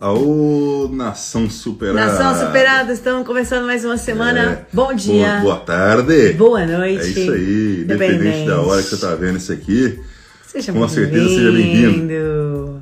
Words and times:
Aô, 0.00 0.88
Nação 0.92 1.50
Superada! 1.50 2.06
Nação 2.06 2.46
Superada, 2.46 2.92
estamos 2.92 3.26
começando 3.26 3.66
mais 3.66 3.84
uma 3.84 3.98
semana. 3.98 4.40
É. 4.40 4.66
Bom 4.72 4.94
dia. 4.94 5.40
Boa, 5.40 5.54
boa, 5.54 5.56
tarde. 5.56 6.34
Boa 6.34 6.64
noite. 6.64 7.04
É 7.04 7.08
isso 7.08 7.32
aí. 7.32 7.80
Independente 7.82 8.46
da 8.46 8.60
hora 8.60 8.80
que 8.80 8.90
você 8.90 8.94
está 8.94 9.16
vendo 9.16 9.38
isso 9.38 9.52
aqui. 9.52 10.00
Seja 10.46 10.72
com 10.72 10.88
certeza 10.88 11.28
seja 11.28 11.50
bem-vindo. 11.50 12.80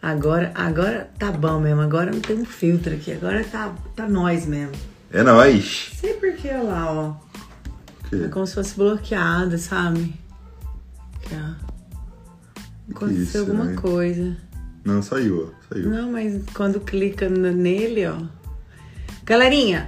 Agora, 0.00 0.52
agora 0.54 1.10
tá 1.18 1.32
bom 1.32 1.58
mesmo. 1.58 1.80
Agora 1.80 2.12
não 2.12 2.20
tem 2.20 2.36
um 2.36 2.44
filtro 2.44 2.94
aqui. 2.94 3.10
Agora 3.10 3.42
tá, 3.42 3.74
tá 3.96 4.08
nós 4.08 4.46
mesmo. 4.46 4.70
É 5.12 5.24
nós. 5.24 5.90
Sei 6.00 6.14
porque 6.14 6.48
lá, 6.48 6.92
ó. 6.92 7.14
Que? 8.08 8.26
É 8.26 8.28
como 8.28 8.46
se 8.46 8.54
fosse 8.54 8.76
bloqueado, 8.76 9.58
sabe? 9.58 10.14
Aqui, 11.16 11.34
ó. 11.34 12.92
Aconteceu 12.92 13.24
isso, 13.24 13.38
alguma 13.38 13.64
né? 13.64 13.74
coisa. 13.74 14.36
Não, 14.84 15.02
saiu, 15.02 15.52
saiu. 15.68 15.90
Não, 15.90 16.12
mas 16.12 16.42
quando 16.54 16.80
clica 16.80 17.28
nele, 17.28 18.06
ó. 18.06 18.16
Galerinha, 19.24 19.86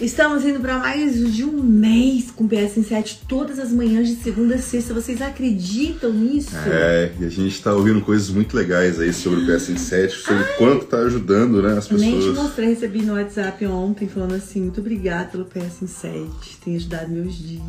estamos 0.00 0.44
indo 0.44 0.60
para 0.60 0.78
mais 0.78 1.34
de 1.34 1.44
um 1.44 1.62
mês 1.62 2.30
com 2.30 2.48
PS7 2.48 3.20
todas 3.26 3.58
as 3.58 3.70
manhãs 3.70 4.06
de 4.08 4.16
segunda 4.16 4.56
a 4.56 4.58
sexta. 4.58 4.92
Vocês 4.92 5.22
acreditam 5.22 6.12
nisso? 6.12 6.54
É, 6.66 7.12
e 7.18 7.24
a 7.24 7.28
gente 7.28 7.54
está 7.54 7.72
ouvindo 7.72 8.00
coisas 8.02 8.28
muito 8.28 8.56
legais 8.56 9.00
aí 9.00 9.12
sobre 9.12 9.40
o 9.40 9.46
PS7, 9.46 10.10
sobre 10.10 10.44
Ai, 10.44 10.56
quanto 10.58 10.84
tá 10.84 10.98
ajudando, 10.98 11.62
né, 11.62 11.78
as 11.78 11.88
pessoas. 11.88 12.00
Nem 12.00 12.20
te 12.20 12.28
mostrei, 12.28 12.68
recebi 12.68 13.02
no 13.02 13.14
WhatsApp 13.14 13.66
ontem 13.66 14.06
falando 14.06 14.34
assim, 14.34 14.60
muito 14.60 14.80
obrigada 14.80 15.30
pelo 15.30 15.46
PS7, 15.46 16.28
tem 16.64 16.76
ajudado 16.76 17.10
meus 17.10 17.34
dias. 17.34 17.62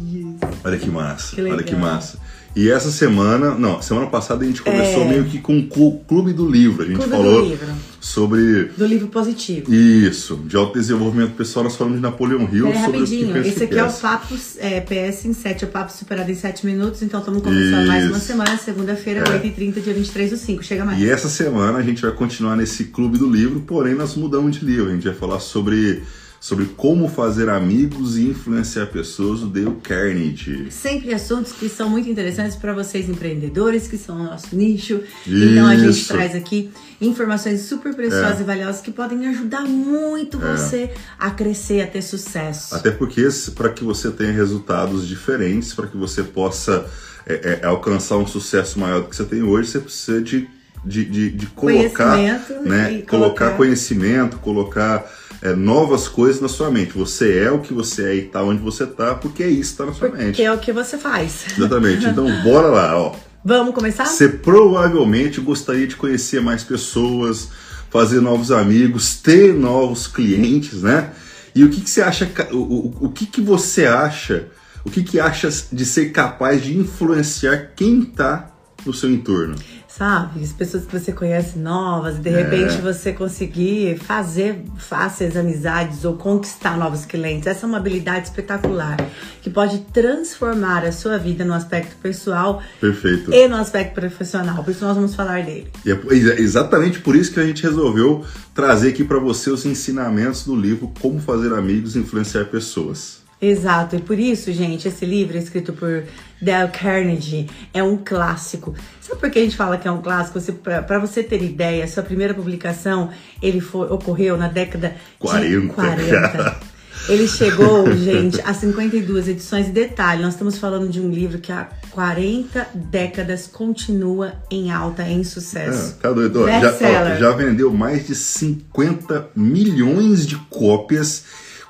Olha 0.63 0.77
que 0.77 0.89
massa, 0.89 1.35
que 1.35 1.41
olha 1.41 1.63
que 1.63 1.75
massa. 1.75 2.19
E 2.55 2.69
essa 2.69 2.89
semana, 2.89 3.53
não, 3.53 3.81
semana 3.81 4.07
passada 4.07 4.43
a 4.43 4.47
gente 4.47 4.61
começou 4.61 5.03
é... 5.03 5.09
meio 5.09 5.25
que 5.25 5.39
com 5.39 5.59
o 5.59 5.99
Clube 5.99 6.33
do 6.33 6.49
Livro. 6.49 6.83
A 6.83 6.85
gente 6.85 6.97
Clube 6.97 7.11
falou 7.11 7.43
do 7.43 7.49
livro. 7.49 7.67
sobre. 7.99 8.63
Do 8.77 8.85
livro 8.85 9.07
positivo. 9.07 9.73
Isso, 9.73 10.37
de 10.45 10.55
autodesenvolvimento 10.55 11.33
pessoal, 11.33 11.65
nós 11.65 11.75
falamos 11.75 11.97
de 11.97 12.01
Napoleão 12.01 12.49
Hill. 12.51 12.67
É, 12.67 12.83
sobre 12.83 12.99
rapidinho. 12.99 13.37
Esse 13.37 13.63
aqui 13.63 13.77
é 13.77 13.83
o 13.83 13.93
Papo 13.93 14.35
é, 14.57 14.81
PS 14.81 15.25
em 15.25 15.33
7, 15.33 15.65
é 15.65 15.67
o 15.67 15.71
Papo 15.71 15.91
Superado 15.91 16.31
em 16.31 16.35
7 16.35 16.65
minutos. 16.65 17.01
Então 17.01 17.19
estamos 17.19 17.41
começando 17.41 17.81
Isso. 17.81 17.87
mais 17.87 18.07
uma 18.07 18.19
semana, 18.19 18.57
segunda-feira, 18.57 19.19
é. 19.21 19.39
8h30, 19.39 19.81
dia 19.81 19.93
23 19.93 20.31
do 20.31 20.37
5. 20.37 20.63
Chega 20.63 20.85
mais. 20.85 20.99
E 20.99 21.09
essa 21.09 21.29
semana 21.29 21.77
a 21.77 21.83
gente 21.83 22.01
vai 22.01 22.11
continuar 22.11 22.55
nesse 22.55 22.85
Clube 22.85 23.17
do 23.17 23.29
Livro, 23.29 23.61
porém 23.61 23.93
nós 23.93 24.15
mudamos 24.15 24.55
de 24.55 24.65
livro. 24.65 24.89
A 24.89 24.93
gente 24.93 25.05
vai 25.05 25.15
falar 25.15 25.39
sobre 25.39 26.01
sobre 26.39 26.65
como 26.65 27.07
fazer 27.07 27.49
amigos 27.49 28.17
e 28.17 28.29
influenciar 28.29 28.87
pessoas, 28.87 29.41
o 29.41 29.47
Dale 29.47 29.75
Carnegie. 29.81 30.71
Sempre 30.71 31.13
assuntos 31.13 31.51
que 31.51 31.67
são 31.67 31.89
muito 31.89 32.09
interessantes 32.09 32.55
para 32.55 32.73
vocês 32.73 33.09
empreendedores, 33.09 33.87
que 33.87 33.97
são 33.97 34.21
o 34.21 34.23
nosso 34.23 34.55
nicho. 34.55 35.01
Isso. 35.25 35.45
Então 35.45 35.65
a 35.65 35.75
gente 35.75 36.07
traz 36.07 36.35
aqui 36.35 36.69
informações 37.01 37.61
super 37.61 37.93
preciosas 37.93 38.39
é. 38.39 38.41
e 38.41 38.45
valiosas 38.45 38.81
que 38.81 38.91
podem 38.91 39.27
ajudar 39.27 39.63
muito 39.63 40.37
é. 40.41 40.55
você 40.55 40.91
a 41.19 41.31
crescer, 41.31 41.81
a 41.81 41.87
ter 41.87 42.01
sucesso. 42.01 42.75
Até 42.75 42.91
porque 42.91 43.27
para 43.55 43.69
que 43.69 43.83
você 43.83 44.11
tenha 44.11 44.31
resultados 44.31 45.07
diferentes, 45.07 45.73
para 45.73 45.87
que 45.87 45.97
você 45.97 46.23
possa 46.23 46.85
é, 47.25 47.59
é, 47.61 47.65
alcançar 47.65 48.17
um 48.17 48.27
sucesso 48.27 48.79
maior 48.79 49.01
do 49.01 49.09
que 49.09 49.15
você 49.15 49.25
tem 49.25 49.43
hoje, 49.43 49.69
você 49.69 49.79
precisa 49.79 50.21
de, 50.21 50.47
de, 50.85 51.03
de, 51.03 51.29
de 51.31 51.45
colocar, 51.47 52.15
né, 52.15 53.01
colocar, 53.01 53.05
colocar 53.05 53.57
conhecimento, 53.57 54.37
colocar 54.37 55.05
é, 55.41 55.53
novas 55.55 56.07
coisas 56.07 56.41
na 56.41 56.47
sua 56.47 56.69
mente. 56.69 56.93
Você 56.93 57.39
é 57.39 57.51
o 57.51 57.59
que 57.59 57.73
você 57.73 58.03
é 58.03 58.15
e 58.15 58.21
tá 58.23 58.43
onde 58.43 58.61
você 58.61 58.85
tá, 58.85 59.15
porque 59.15 59.43
é 59.43 59.47
isso 59.47 59.71
que 59.71 59.77
tá 59.77 59.85
na 59.85 59.93
sua 59.93 60.09
porque 60.09 60.23
mente. 60.23 60.43
é 60.43 60.51
o 60.51 60.57
que 60.57 60.71
você 60.71 60.97
faz. 60.97 61.45
Exatamente. 61.57 62.07
Então, 62.07 62.25
bora 62.43 62.67
lá, 62.67 62.97
ó. 62.97 63.15
Vamos 63.43 63.73
começar? 63.73 64.05
Você 64.05 64.27
provavelmente 64.27 65.39
gostaria 65.39 65.87
de 65.87 65.95
conhecer 65.95 66.41
mais 66.41 66.63
pessoas, 66.63 67.49
fazer 67.89 68.19
novos 68.19 68.51
amigos, 68.51 69.15
ter 69.15 69.53
novos 69.53 70.07
clientes, 70.07 70.81
né? 70.81 71.11
E 71.55 71.63
o 71.63 71.69
que, 71.69 71.81
que 71.81 71.89
você 71.89 72.01
acha, 72.01 72.29
o, 72.51 72.57
o, 72.57 72.97
o 73.05 73.09
que, 73.09 73.25
que 73.25 73.41
você 73.41 73.85
acha, 73.85 74.47
o 74.83 74.89
que, 74.91 75.03
que 75.03 75.19
acha 75.19 75.49
de 75.71 75.85
ser 75.85 76.11
capaz 76.11 76.63
de 76.63 76.77
influenciar 76.77 77.71
quem 77.75 78.01
tá 78.03 78.51
no 78.85 78.93
seu 78.93 79.09
entorno? 79.09 79.55
Sabe? 79.97 80.43
As 80.43 80.53
pessoas 80.53 80.85
que 80.85 80.97
você 80.97 81.11
conhece 81.11 81.57
novas, 81.57 82.19
de 82.19 82.29
repente 82.29 82.75
é. 82.75 82.81
você 82.81 83.11
conseguir 83.11 83.97
fazer 83.97 84.61
fáceis 84.77 85.35
amizades 85.35 86.05
ou 86.05 86.13
conquistar 86.13 86.77
novos 86.77 87.03
clientes. 87.05 87.47
Essa 87.47 87.65
é 87.65 87.67
uma 87.67 87.77
habilidade 87.77 88.27
espetacular 88.27 88.97
que 89.41 89.49
pode 89.49 89.79
transformar 89.91 90.85
a 90.85 90.91
sua 90.91 91.17
vida 91.17 91.43
no 91.43 91.53
aspecto 91.53 91.95
pessoal 92.01 92.61
Perfeito. 92.79 93.33
e 93.33 93.47
no 93.47 93.55
aspecto 93.55 93.95
profissional. 93.95 94.63
Por 94.63 94.71
isso 94.71 94.85
nós 94.85 94.95
vamos 94.95 95.15
falar 95.15 95.43
dele. 95.43 95.67
E 95.83 95.91
é 95.91 96.39
exatamente 96.39 96.99
por 96.99 97.15
isso 97.15 97.33
que 97.33 97.39
a 97.39 97.45
gente 97.45 97.63
resolveu 97.63 98.23
trazer 98.53 98.89
aqui 98.89 99.03
para 99.03 99.19
você 99.19 99.49
os 99.49 99.65
ensinamentos 99.65 100.45
do 100.45 100.55
livro 100.55 100.91
Como 101.01 101.19
Fazer 101.19 101.53
Amigos 101.53 101.95
e 101.95 101.99
Influenciar 101.99 102.45
Pessoas. 102.45 103.25
Exato, 103.39 103.95
e 103.95 103.99
por 103.99 104.17
isso, 104.17 104.51
gente, 104.51 104.87
esse 104.87 105.05
livro 105.05 105.37
escrito 105.37 105.71
por 105.71 106.03
Dale 106.41 106.71
Carnegie 106.71 107.49
é 107.73 107.81
um 107.81 107.97
clássico. 107.97 108.75
Sabe 109.01 109.19
por 109.19 109.29
que 109.31 109.39
a 109.39 109.41
gente 109.41 109.55
fala 109.55 109.77
que 109.77 109.87
é 109.87 109.91
um 109.91 110.01
clássico? 110.01 110.39
Para 110.61 110.99
você 110.99 111.23
ter 111.23 111.41
ideia, 111.41 111.87
sua 111.87 112.03
primeira 112.03 112.33
publicação 112.33 113.09
ele 113.41 113.61
foi, 113.61 113.87
ocorreu 113.87 114.37
na 114.37 114.47
década 114.47 114.95
40. 115.19 115.59
de 115.59 115.67
40. 115.67 116.77
Ele 117.09 117.27
chegou, 117.27 117.91
gente, 117.95 118.41
a 118.41 118.53
52 118.53 119.29
edições. 119.29 119.69
Detalhe, 119.69 120.21
nós 120.21 120.33
estamos 120.33 120.57
falando 120.57 120.89
de 120.89 120.99
um 120.99 121.09
livro 121.09 121.39
que 121.39 121.51
há 121.51 121.69
40 121.91 122.67
décadas 122.73 123.47
continua 123.47 124.33
em 124.51 124.71
alta, 124.71 125.03
em 125.03 125.23
sucesso. 125.23 125.95
É, 125.99 126.01
tá 126.01 126.11
doido. 126.11 126.45
Já, 126.45 126.73
ó, 126.73 127.15
já 127.15 127.31
vendeu 127.31 127.73
mais 127.73 128.07
de 128.07 128.15
50 128.15 129.29
milhões 129.35 130.25
de 130.25 130.35
cópias 130.49 131.23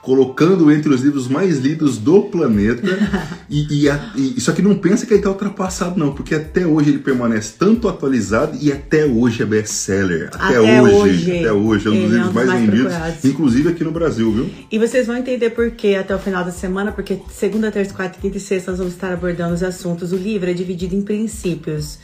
colocando 0.07 0.71
entre 0.71 0.93
os 0.93 1.01
livros 1.01 1.27
mais 1.27 1.59
lidos 1.59 1.97
do 1.97 2.21
planeta. 2.21 2.81
e, 3.49 3.81
e, 3.81 3.89
a, 3.89 4.13
e, 4.15 4.39
só 4.39 4.53
que 4.53 4.61
não 4.61 4.73
pensa 4.73 5.05
que 5.05 5.11
ele 5.11 5.19
está 5.19 5.29
ultrapassado, 5.29 5.99
não, 5.99 6.13
porque 6.13 6.33
até 6.33 6.65
hoje 6.65 6.91
ele 6.91 6.99
permanece 6.99 7.55
tanto 7.59 7.89
atualizado 7.89 8.57
e 8.61 8.71
até 8.71 9.05
hoje 9.05 9.43
é 9.43 9.45
best-seller. 9.45 10.29
Até, 10.31 10.55
até 10.55 10.81
hoje, 10.81 10.93
hoje, 10.93 11.39
Até 11.39 11.51
hoje, 11.51 11.87
é 11.87 11.91
um 11.91 11.93
dos 11.93 12.11
livros 12.11 12.27
é 12.27 12.29
um 12.29 12.33
mais, 12.33 12.47
mais 12.47 12.61
vendidos, 12.61 12.93
inclusive 13.25 13.67
aqui 13.67 13.83
no 13.83 13.91
Brasil, 13.91 14.31
viu? 14.31 14.49
E 14.71 14.79
vocês 14.79 15.07
vão 15.07 15.17
entender 15.17 15.49
por 15.49 15.71
quê 15.71 15.95
até 15.95 16.15
o 16.15 16.19
final 16.19 16.45
da 16.45 16.51
semana, 16.51 16.93
porque 16.93 17.19
segunda, 17.29 17.69
terça, 17.69 17.93
quarta, 17.93 18.17
quinta 18.17 18.37
e 18.37 18.39
sexta 18.39 18.71
nós 18.71 18.77
vamos 18.77 18.93
estar 18.93 19.11
abordando 19.11 19.53
os 19.55 19.61
assuntos. 19.61 20.13
O 20.13 20.15
livro 20.15 20.49
é 20.49 20.53
dividido 20.53 20.95
em 20.95 21.01
princípios. 21.01 21.99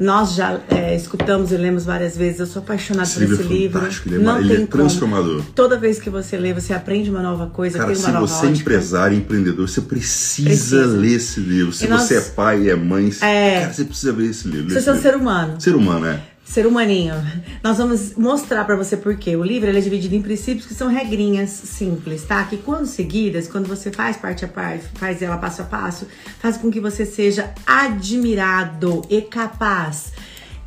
Nós 0.00 0.34
já 0.34 0.58
é, 0.70 0.96
escutamos 0.96 1.52
e 1.52 1.58
lemos 1.58 1.84
várias 1.84 2.16
vezes. 2.16 2.40
Eu 2.40 2.46
sou 2.46 2.62
apaixonada 2.62 3.06
esse 3.06 3.14
por 3.16 3.20
livro 3.20 3.36
esse 3.36 3.44
é 3.44 3.56
livro. 3.56 3.86
Ele 4.06 4.14
é, 4.14 4.18
Não 4.18 4.40
ele 4.40 4.62
é 4.62 4.66
transformador. 4.66 5.42
Como. 5.42 5.52
Toda 5.52 5.78
vez 5.78 6.00
que 6.00 6.08
você 6.08 6.38
lê, 6.38 6.54
você 6.54 6.72
aprende 6.72 7.10
uma 7.10 7.20
nova 7.20 7.48
coisa. 7.48 7.76
Cara, 7.76 7.92
tem 7.92 8.02
uma 8.02 8.26
se 8.26 8.34
você 8.34 8.46
é 8.46 8.50
empresário, 8.50 9.14
empreendedor, 9.18 9.68
você 9.68 9.82
precisa, 9.82 10.48
precisa, 10.48 10.86
ler 10.86 11.16
esse 11.16 11.38
livro. 11.38 11.72
Se 11.74 11.86
nós, 11.86 12.02
você 12.02 12.16
é 12.16 12.20
pai 12.22 12.62
e 12.62 12.70
é 12.70 12.76
mãe, 12.76 13.12
é, 13.20 13.60
cara, 13.60 13.72
você 13.74 13.84
precisa 13.84 14.12
ver 14.14 14.30
esse 14.30 14.48
livro. 14.48 14.72
Você 14.72 14.88
é 14.88 14.92
um 14.92 15.00
ser 15.00 15.14
humano. 15.14 15.60
Ser 15.60 15.74
humano, 15.74 16.06
é 16.06 16.29
ser 16.50 16.66
humaninho. 16.66 17.14
Nós 17.62 17.78
vamos 17.78 18.16
mostrar 18.16 18.64
para 18.64 18.74
você 18.74 18.96
por 18.96 19.16
quê. 19.16 19.36
O 19.36 19.44
livro 19.44 19.70
é 19.70 19.80
dividido 19.80 20.16
em 20.16 20.22
princípios 20.22 20.66
que 20.66 20.74
são 20.74 20.88
regrinhas 20.88 21.50
simples, 21.50 22.24
tá? 22.24 22.42
Que 22.42 22.56
quando 22.56 22.86
seguidas, 22.86 23.46
quando 23.46 23.68
você 23.68 23.92
faz 23.92 24.16
parte 24.16 24.44
a 24.44 24.48
parte, 24.48 24.84
faz 24.94 25.22
ela 25.22 25.38
passo 25.38 25.62
a 25.62 25.64
passo, 25.64 26.08
faz 26.40 26.56
com 26.56 26.68
que 26.68 26.80
você 26.80 27.06
seja 27.06 27.54
admirado 27.64 29.02
e 29.08 29.22
capaz 29.22 30.12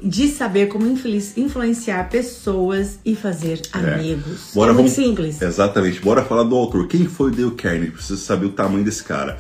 de 0.02 0.30
saber 0.30 0.68
como 0.68 0.86
influenciar 0.88 2.10
pessoas 2.10 3.00
e 3.04 3.14
fazer 3.14 3.62
é. 3.74 3.78
amigos. 3.78 4.52
Bora, 4.54 4.72
é 4.72 4.74
muito 4.74 4.90
vamos, 4.90 4.92
simples. 4.92 5.42
Exatamente. 5.42 6.00
Bora 6.00 6.24
falar 6.24 6.44
do 6.44 6.56
autor. 6.56 6.88
Quem 6.88 7.08
foi 7.08 7.30
o 7.30 7.36
Dale 7.36 7.52
Carnegie? 7.52 7.92
Precisa 7.92 8.18
saber 8.18 8.46
o 8.46 8.52
tamanho 8.52 8.86
desse 8.86 9.04
cara. 9.04 9.38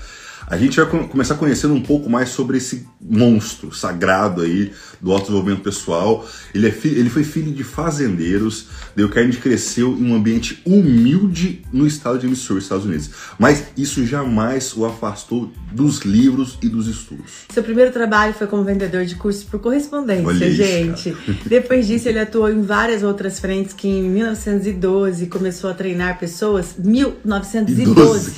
A 0.47 0.57
gente 0.57 0.79
vai 0.79 1.07
começar 1.07 1.35
conhecendo 1.35 1.73
um 1.73 1.81
pouco 1.81 2.09
mais 2.09 2.29
sobre 2.29 2.57
esse 2.57 2.85
monstro 2.99 3.73
sagrado 3.73 4.41
aí 4.41 4.71
do 5.01 5.11
autodesenvolvimento 5.11 5.61
pessoal. 5.61 6.27
Ele, 6.53 6.67
é 6.67 6.73
ele 6.83 7.09
foi 7.09 7.23
filho 7.23 7.51
de 7.51 7.63
fazendeiros. 7.63 8.67
Dale 8.95 9.09
Carnegie 9.09 9.39
cresceu 9.39 9.97
em 9.97 10.11
um 10.11 10.15
ambiente 10.15 10.61
humilde 10.65 11.61
no 11.71 11.85
estado 11.85 12.19
de 12.19 12.27
Missouri, 12.27 12.61
Estados 12.61 12.85
Unidos. 12.85 13.09
Mas 13.37 13.65
isso 13.77 14.05
jamais 14.05 14.75
o 14.75 14.85
afastou 14.85 15.51
dos 15.71 16.01
livros 16.01 16.57
e 16.61 16.69
dos 16.69 16.87
estudos. 16.87 17.31
Seu 17.49 17.63
primeiro 17.63 17.91
trabalho 17.91 18.33
foi 18.33 18.47
como 18.47 18.63
vendedor 18.63 19.05
de 19.05 19.15
cursos 19.15 19.43
por 19.43 19.59
correspondência, 19.59 20.27
Olha 20.27 20.51
gente. 20.51 21.09
Isso, 21.09 21.17
Depois 21.47 21.87
disso, 21.87 22.09
ele 22.09 22.19
atuou 22.19 22.49
em 22.49 22.61
várias 22.61 23.03
outras 23.03 23.39
frentes 23.39 23.73
que 23.73 23.87
em 23.87 24.09
1912 24.09 25.27
começou 25.27 25.69
a 25.69 25.73
treinar 25.73 26.19
pessoas. 26.19 26.75
1912. 26.77 27.93
12, 27.93 28.31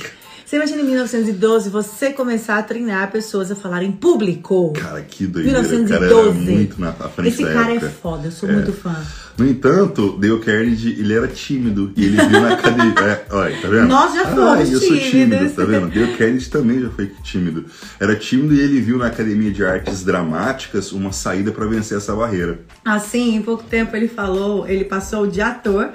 Você 0.46 0.54
imagina 0.54 0.80
em 0.80 0.84
1912 0.84 1.70
você 1.70 2.12
começar 2.12 2.58
a 2.58 2.62
treinar 2.62 3.10
pessoas 3.10 3.50
a 3.50 3.56
falar 3.56 3.82
em 3.82 3.90
público. 3.90 4.72
Cara, 4.74 5.02
que 5.02 5.26
doideira. 5.26 5.60
1912. 5.60 6.04
O 6.04 6.22
cara 6.22 6.32
muito 6.32 6.80
na 6.80 6.92
frente 6.92 7.28
Esse 7.30 7.42
cara 7.42 7.72
época. 7.72 7.86
é 7.86 7.88
foda, 7.88 8.28
eu 8.28 8.30
sou 8.30 8.48
é. 8.48 8.52
muito 8.52 8.72
fã. 8.72 8.94
No 9.36 9.44
entanto, 9.44 10.16
Dale 10.16 10.38
Carnegie, 10.38 11.00
ele 11.00 11.14
era 11.14 11.26
tímido. 11.26 11.92
E 11.96 12.04
ele 12.04 12.16
viu 12.16 12.40
na 12.40 12.52
academia. 12.54 12.94
É, 13.00 13.26
olha, 13.28 13.60
tá 13.60 13.68
vendo? 13.68 13.88
Nós 13.88 14.14
já 14.14 14.24
fomos 14.24 14.40
ah, 14.40 14.62
eu 14.62 14.80
sou 14.80 14.96
tímido, 14.96 15.50
tá 15.50 15.64
vendo? 15.64 15.88
Dale 15.92 16.16
Carnegie 16.16 16.48
também 16.48 16.80
já 16.80 16.90
foi 16.90 17.10
tímido. 17.24 17.64
Era 17.98 18.14
tímido 18.14 18.54
e 18.54 18.60
ele 18.60 18.80
viu 18.80 18.98
na 18.98 19.08
Academia 19.08 19.50
de 19.50 19.64
Artes 19.64 20.04
Dramáticas 20.04 20.92
uma 20.92 21.10
saída 21.10 21.50
para 21.50 21.66
vencer 21.66 21.98
essa 21.98 22.14
barreira. 22.14 22.60
Assim, 22.84 23.34
em 23.34 23.42
pouco 23.42 23.64
tempo 23.64 23.96
ele 23.96 24.06
falou, 24.06 24.64
ele 24.68 24.84
passou 24.84 25.26
de 25.26 25.40
ator 25.40 25.90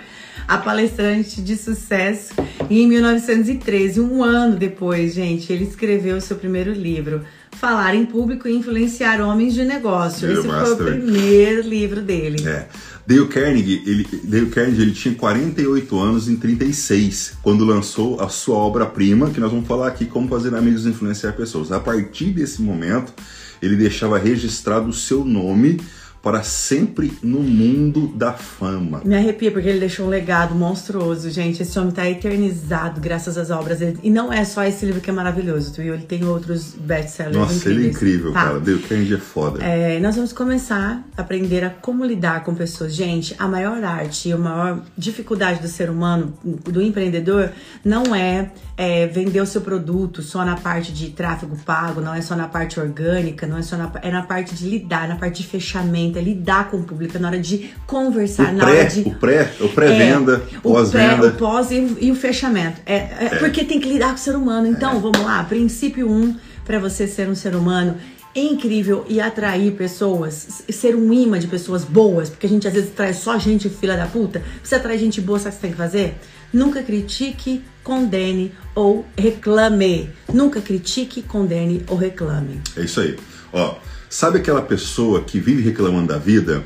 a 0.47 0.57
palestrante 0.57 1.41
de 1.41 1.55
sucesso 1.55 2.33
e 2.69 2.81
em 2.81 2.87
1913, 2.87 3.99
um 3.99 4.23
ano 4.23 4.55
depois, 4.55 5.13
gente, 5.13 5.51
ele 5.51 5.63
escreveu 5.63 6.17
o 6.17 6.21
seu 6.21 6.37
primeiro 6.37 6.71
livro, 6.71 7.21
Falar 7.51 7.93
em 7.93 8.05
Público 8.05 8.47
e 8.47 8.55
Influenciar 8.55 9.21
Homens 9.21 9.53
de 9.53 9.63
Negócio. 9.63 10.27
Eu 10.27 10.39
Esse 10.39 10.47
foi 10.47 10.73
o 10.73 10.75
também. 10.77 11.01
primeiro 11.01 11.61
livro 11.61 12.01
dele. 12.01 12.43
É. 12.47 12.65
Dale 13.05 13.27
Carnegie, 13.27 13.83
ele, 13.85 14.07
Dale 14.23 14.45
Carnegie, 14.47 14.81
ele 14.81 14.91
tinha 14.91 15.13
48 15.13 15.99
anos 15.99 16.29
em 16.29 16.35
36, 16.37 17.33
quando 17.41 17.65
lançou 17.65 18.19
a 18.21 18.29
sua 18.29 18.55
obra-prima, 18.55 19.29
que 19.29 19.39
nós 19.39 19.51
vamos 19.51 19.67
falar 19.67 19.87
aqui 19.87 20.05
como 20.05 20.27
fazer 20.27 20.55
amigos 20.55 20.85
e 20.85 20.89
influenciar 20.89 21.33
pessoas. 21.33 21.71
A 21.71 21.79
partir 21.79 22.31
desse 22.31 22.61
momento, 22.61 23.13
ele 23.61 23.75
deixava 23.75 24.17
registrado 24.17 24.89
o 24.89 24.93
seu 24.93 25.23
nome 25.25 25.79
para 26.21 26.43
sempre 26.43 27.17
no 27.23 27.39
mundo 27.39 28.07
da 28.15 28.33
fama. 28.33 29.01
Me 29.03 29.15
arrepia 29.15 29.51
porque 29.51 29.67
ele 29.67 29.79
deixou 29.79 30.05
um 30.05 30.09
legado 30.09 30.53
monstruoso, 30.53 31.29
gente. 31.31 31.63
Esse 31.63 31.77
homem 31.79 31.91
tá 31.91 32.07
eternizado 32.09 33.01
graças 33.01 33.37
às 33.37 33.49
obras 33.49 33.79
dele. 33.79 33.97
E 34.03 34.09
não 34.09 34.31
é 34.31 34.45
só 34.45 34.63
esse 34.63 34.85
livro 34.85 35.01
que 35.01 35.09
é 35.09 35.13
maravilhoso, 35.13 35.73
tu 35.73 35.81
viu? 35.81 35.93
Ele 35.95 36.03
tem 36.03 36.23
outros 36.23 36.75
best-sellers 36.75 37.35
Nossa, 37.35 37.55
incríveis. 37.55 37.77
ele 37.79 37.87
é 37.87 37.89
incrível, 37.91 38.33
Tá. 38.33 38.43
cara. 38.43 38.59
Dale 38.59 38.79
Carnegie 38.79 39.15
é 39.15 39.17
foda. 39.17 39.63
É, 39.63 39.99
nós 39.99 40.15
vamos 40.15 40.31
começar 40.31 41.03
a 41.17 41.21
aprender 41.21 41.63
a 41.63 41.69
como 41.71 42.05
lidar 42.05 42.43
com 42.43 42.53
pessoas. 42.53 42.93
Gente, 42.93 43.35
a 43.39 43.47
maior 43.47 43.83
arte 43.83 44.29
e 44.29 44.31
a 44.33 44.37
maior 44.37 44.83
dificuldade 44.97 45.59
do 45.61 45.67
ser 45.67 45.89
humano, 45.89 46.33
do 46.43 46.81
empreendedor, 46.81 47.51
não 47.83 48.13
é, 48.15 48.51
é, 48.77 49.07
vender 49.07 49.41
o 49.41 49.45
seu 49.45 49.61
produto 49.61 50.21
só 50.21 50.45
na 50.45 50.55
parte 50.55 50.91
de 50.93 51.09
tráfego 51.09 51.57
pago, 51.65 51.99
não 52.01 52.13
é 52.13 52.21
só 52.21 52.35
na 52.35 52.47
parte 52.47 52.79
orgânica, 52.79 53.47
não 53.47 53.57
é 53.57 53.61
só 53.61 53.75
na, 53.75 53.91
é 54.01 54.11
na 54.11 54.21
parte 54.23 54.53
de 54.55 54.69
lidar, 54.69 55.07
na 55.07 55.15
parte 55.15 55.41
de 55.41 55.47
fechamento, 55.47 56.10
é 56.19 56.21
lidar 56.21 56.69
com 56.69 56.77
o 56.77 56.83
público, 56.83 57.17
é 57.17 57.19
na 57.19 57.29
hora 57.29 57.39
de 57.39 57.71
conversar, 57.85 58.53
O 58.53 58.57
na 58.57 58.65
pré, 58.65 58.79
hora 58.79 58.89
de 58.89 59.01
o 59.01 59.15
pré, 59.15 59.53
o 59.59 59.69
pré-venda, 59.69 60.33
é, 60.33 60.35
o 60.35 60.39
pré, 60.39 60.59
pós-venda. 60.61 61.27
o 61.27 61.31
pós 61.33 61.71
e, 61.71 61.97
e 62.01 62.11
o 62.11 62.15
fechamento. 62.15 62.81
É, 62.85 62.95
é, 62.95 63.29
Porque 63.39 63.63
tem 63.63 63.79
que 63.79 63.87
lidar 63.87 64.09
com 64.09 64.15
o 64.15 64.19
ser 64.19 64.35
humano. 64.35 64.67
Então, 64.67 64.99
vamos 64.99 65.21
lá. 65.21 65.43
Princípio 65.43 66.09
1, 66.09 66.13
um, 66.13 66.35
para 66.65 66.79
você 66.79 67.07
ser 67.07 67.27
um 67.27 67.35
ser 67.35 67.55
humano 67.55 67.97
incrível 68.35 69.05
e 69.09 69.19
atrair 69.19 69.73
pessoas, 69.73 70.63
ser 70.69 70.95
um 70.95 71.11
imã 71.11 71.37
de 71.37 71.47
pessoas 71.47 71.83
boas, 71.83 72.29
porque 72.29 72.45
a 72.45 72.49
gente 72.49 72.67
às 72.67 72.73
vezes 72.73 72.91
traz 72.91 73.17
só 73.17 73.37
gente 73.37 73.69
filha 73.69 73.97
da 73.97 74.05
puta. 74.05 74.41
Você 74.63 74.75
atrair 74.75 74.99
gente 74.99 75.19
boa, 75.19 75.37
sabe 75.37 75.49
o 75.49 75.51
que 75.51 75.57
você 75.57 75.61
tem 75.61 75.71
que 75.71 75.77
fazer? 75.77 76.15
Nunca 76.53 76.83
critique, 76.83 77.61
condene 77.83 78.53
ou 78.75 79.05
reclame. 79.17 80.09
Nunca 80.33 80.61
critique, 80.61 81.21
condene 81.21 81.83
ou 81.87 81.97
reclame. 81.97 82.61
É 82.75 82.81
isso 82.81 83.01
aí. 83.01 83.17
Ó, 83.53 83.75
sabe 84.11 84.39
aquela 84.39 84.61
pessoa 84.61 85.23
que 85.23 85.39
vive 85.39 85.63
reclamando 85.63 86.09
da 86.09 86.19
vida? 86.19 86.63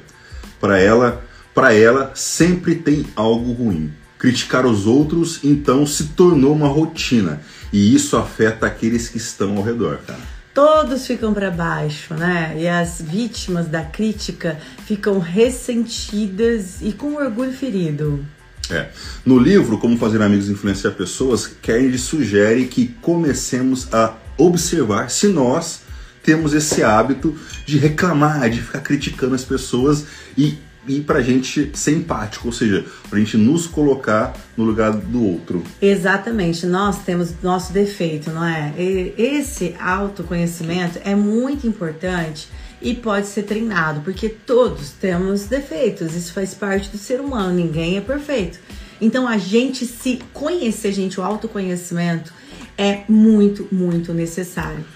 Para 0.60 0.80
ela, 0.80 1.24
para 1.54 1.74
ela 1.74 2.12
sempre 2.16 2.76
tem 2.76 3.06
algo 3.16 3.54
ruim. 3.54 3.94
Criticar 4.18 4.66
os 4.66 4.88
outros 4.88 5.42
então 5.44 5.86
se 5.86 6.06
tornou 6.08 6.54
uma 6.54 6.68
rotina 6.68 7.40
e 7.72 7.94
isso 7.94 8.18
afeta 8.18 8.66
aqueles 8.66 9.08
que 9.08 9.18
estão 9.18 9.56
ao 9.58 9.64
redor, 9.64 10.00
cara. 10.08 10.20
Todos 10.54 11.06
ficam 11.06 11.34
para 11.34 11.52
baixo, 11.52 12.14
né? 12.14 12.56
E 12.58 12.68
as 12.68 13.02
vítimas 13.02 13.68
da 13.68 13.84
crítica 13.84 14.58
ficam 14.86 15.20
ressentidas 15.20 16.82
e 16.82 16.94
com 16.94 17.16
orgulho 17.16 17.52
ferido. 17.52 18.26
É. 18.72 18.88
No 19.24 19.38
livro 19.38 19.78
Como 19.78 19.98
Fazer 19.98 20.22
Amigos 20.22 20.48
e 20.48 20.54
Influenciar 20.54 20.92
Pessoas, 20.92 21.46
Carnegie 21.62 22.00
sugere 22.00 22.66
que 22.66 22.88
comecemos 23.02 23.94
a 23.94 24.16
observar 24.38 25.12
se 25.12 25.28
nós 25.28 25.85
temos 26.26 26.54
esse 26.54 26.82
hábito 26.82 27.38
de 27.66 27.78
reclamar, 27.78 28.50
de 28.50 28.60
ficar 28.60 28.80
criticando 28.80 29.36
as 29.36 29.44
pessoas 29.44 30.06
e, 30.36 30.58
e 30.88 31.00
pra 31.00 31.22
gente 31.22 31.72
ser 31.76 31.96
empático, 31.96 32.48
ou 32.48 32.52
seja, 32.52 32.84
pra 33.10 33.20
gente 33.20 33.38
nos 33.38 33.68
colocar 33.68 34.34
no 34.58 34.64
lugar 34.64 34.92
do 34.92 35.24
outro. 35.24 35.64
Exatamente, 35.80 36.66
nós 36.66 37.04
temos 37.04 37.32
nosso 37.44 37.72
defeito, 37.72 38.32
não 38.32 38.44
é? 38.44 38.74
E 38.76 39.14
esse 39.18 39.76
autoconhecimento 39.80 41.00
é 41.06 41.14
muito 41.14 41.68
importante 41.68 42.50
e 42.82 42.96
pode 42.96 43.28
ser 43.28 43.44
treinado, 43.44 44.02
porque 44.02 44.28
todos 44.28 44.90
temos 44.90 45.46
defeitos, 45.46 46.16
isso 46.16 46.34
faz 46.34 46.56
parte 46.56 46.90
do 46.90 46.98
ser 46.98 47.22
humano, 47.22 47.54
ninguém 47.54 47.98
é 47.98 48.02
perfeito. 48.02 48.60
Então 49.00 49.28
a 49.28 49.38
gente 49.38 49.86
se 49.86 50.20
conhecer, 50.34 50.92
gente, 50.92 51.20
o 51.20 51.24
autoconhecimento 51.24 52.34
é 52.78 53.04
muito, 53.08 53.68
muito 53.72 54.14
necessário. 54.14 54.95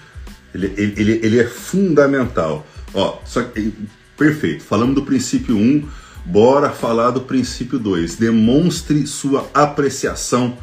Ele, 0.54 0.72
ele, 0.76 1.20
ele, 1.22 1.38
é 1.38 1.46
fundamental. 1.46 2.66
Ó, 2.92 3.18
só 3.24 3.42
que, 3.42 3.72
perfeito. 4.16 4.64
Falamos 4.64 4.94
do 4.94 5.02
princípio 5.02 5.56
1, 5.56 5.88
bora 6.24 6.70
falar 6.70 7.10
do 7.10 7.20
princípio 7.20 7.78
2. 7.78 8.16
Demonstre 8.16 9.06
sua 9.06 9.48
apreciação 9.54 10.56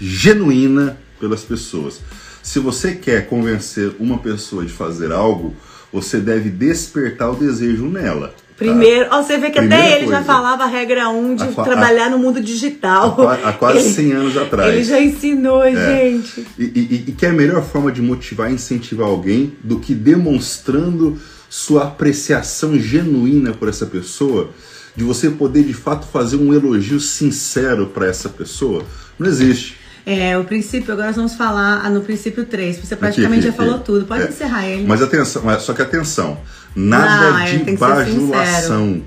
genuína 0.00 0.98
pelas 1.18 1.42
pessoas. 1.42 2.00
Se 2.42 2.58
você 2.58 2.94
quer 2.94 3.28
convencer 3.28 3.94
uma 4.00 4.18
pessoa 4.18 4.64
de 4.64 4.72
fazer 4.72 5.12
algo, 5.12 5.54
você 5.92 6.18
deve 6.18 6.50
despertar 6.50 7.30
o 7.30 7.36
desejo 7.36 7.86
nela. 7.86 8.34
Primeiro, 8.60 9.08
ó, 9.10 9.22
você 9.22 9.38
vê 9.38 9.50
que 9.50 9.58
Primeira 9.58 9.82
até 9.84 9.92
ele 9.96 10.06
já 10.06 10.10
coisa. 10.18 10.24
falava 10.24 10.64
a 10.64 10.66
regra 10.66 11.08
1 11.08 11.34
de 11.34 11.42
Há 11.42 11.46
qua- 11.48 11.64
trabalhar 11.64 12.10
no 12.10 12.18
mundo 12.18 12.40
digital. 12.40 13.08
Há 13.08 13.14
qua- 13.14 13.38
há 13.42 13.52
quase 13.54 13.78
Ele- 13.78 13.90
100 13.94 14.12
anos 14.12 14.36
atrás. 14.36 14.74
Ele 14.74 14.84
já 14.84 15.00
ensinou, 15.00 15.62
gente. 15.64 16.46
E, 16.58 16.64
e, 16.64 17.04
e 17.08 17.12
que 17.12 17.24
é 17.24 17.30
a 17.30 17.32
melhor 17.32 17.62
forma 17.64 17.90
de 17.90 18.02
motivar 18.02 18.50
e 18.50 18.54
incentivar 18.54 19.08
alguém 19.08 19.54
do 19.64 19.80
que 19.80 19.94
demonstrando 19.94 21.18
sua 21.48 21.84
apreciação 21.84 22.78
genuína 22.78 23.52
por 23.52 23.68
essa 23.68 23.86
pessoa, 23.86 24.50
de 24.94 25.02
você 25.02 25.30
poder 25.30 25.62
de 25.64 25.72
fato 25.74 26.06
fazer 26.06 26.36
um 26.36 26.52
elogio 26.54 27.00
sincero 27.00 27.86
para 27.86 28.06
essa 28.06 28.28
pessoa, 28.28 28.84
não 29.18 29.26
existe. 29.26 29.79
É, 30.06 30.36
o 30.38 30.44
princípio, 30.44 30.92
agora 30.92 31.08
nós 31.08 31.16
vamos 31.16 31.34
falar 31.34 31.82
ah, 31.84 31.90
no 31.90 32.00
princípio 32.00 32.44
3. 32.44 32.78
Você 32.78 32.96
praticamente 32.96 33.40
Aqui, 33.40 33.48
já 33.48 33.48
aqui, 33.50 33.56
falou 33.58 33.78
tudo. 33.78 34.06
Pode 34.06 34.24
É. 34.24 34.28
encerrar 34.28 34.66
ele. 34.66 34.86
Mas 34.86 35.02
atenção, 35.02 35.42
só 35.60 35.72
que 35.72 35.82
atenção, 35.82 36.38
nada 36.74 37.44
é, 37.48 37.56
de 37.56 37.76
bajulação. 37.76 39.02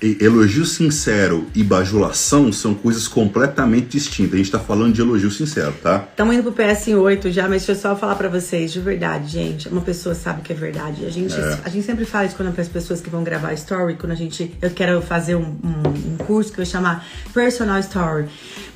Elogio 0.00 0.66
sincero 0.66 1.46
e 1.54 1.62
bajulação 1.64 2.52
são 2.52 2.74
coisas 2.74 3.08
completamente 3.08 3.86
distintas. 3.88 4.34
A 4.34 4.36
gente 4.36 4.46
está 4.46 4.58
falando 4.58 4.92
de 4.92 5.00
elogio 5.00 5.30
sincero, 5.30 5.72
tá? 5.82 6.06
Estamos 6.10 6.34
indo 6.36 6.52
pro 6.52 6.64
PS8 6.64 7.30
já, 7.30 7.42
mas 7.48 7.64
deixa 7.64 7.72
eu 7.72 7.76
só 7.76 7.96
falar 7.96 8.14
pra 8.14 8.28
vocês, 8.28 8.70
de 8.72 8.80
verdade, 8.80 9.28
gente. 9.32 9.68
Uma 9.68 9.80
pessoa 9.80 10.14
sabe 10.14 10.42
que 10.42 10.52
é 10.52 10.56
verdade. 10.56 11.06
A 11.06 11.10
gente, 11.10 11.34
É. 11.34 11.60
a 11.64 11.68
gente 11.70 11.86
sempre 11.86 12.04
fala 12.04 12.26
isso 12.26 12.36
quando 12.36 12.52
para 12.52 12.60
as 12.62 12.68
pessoas 12.68 13.00
que 13.00 13.08
vão 13.08 13.24
gravar 13.24 13.54
story, 13.54 13.94
quando 13.94 14.12
a 14.12 14.16
gente. 14.16 14.54
Eu 14.60 14.70
quero 14.70 15.00
fazer 15.00 15.34
um, 15.34 15.40
um- 15.64 16.12
um 16.12 16.16
curso 16.18 16.50
que 16.50 16.58
vai 16.58 16.66
chamar 16.66 17.06
Personal 17.32 17.80
Story. 17.80 18.26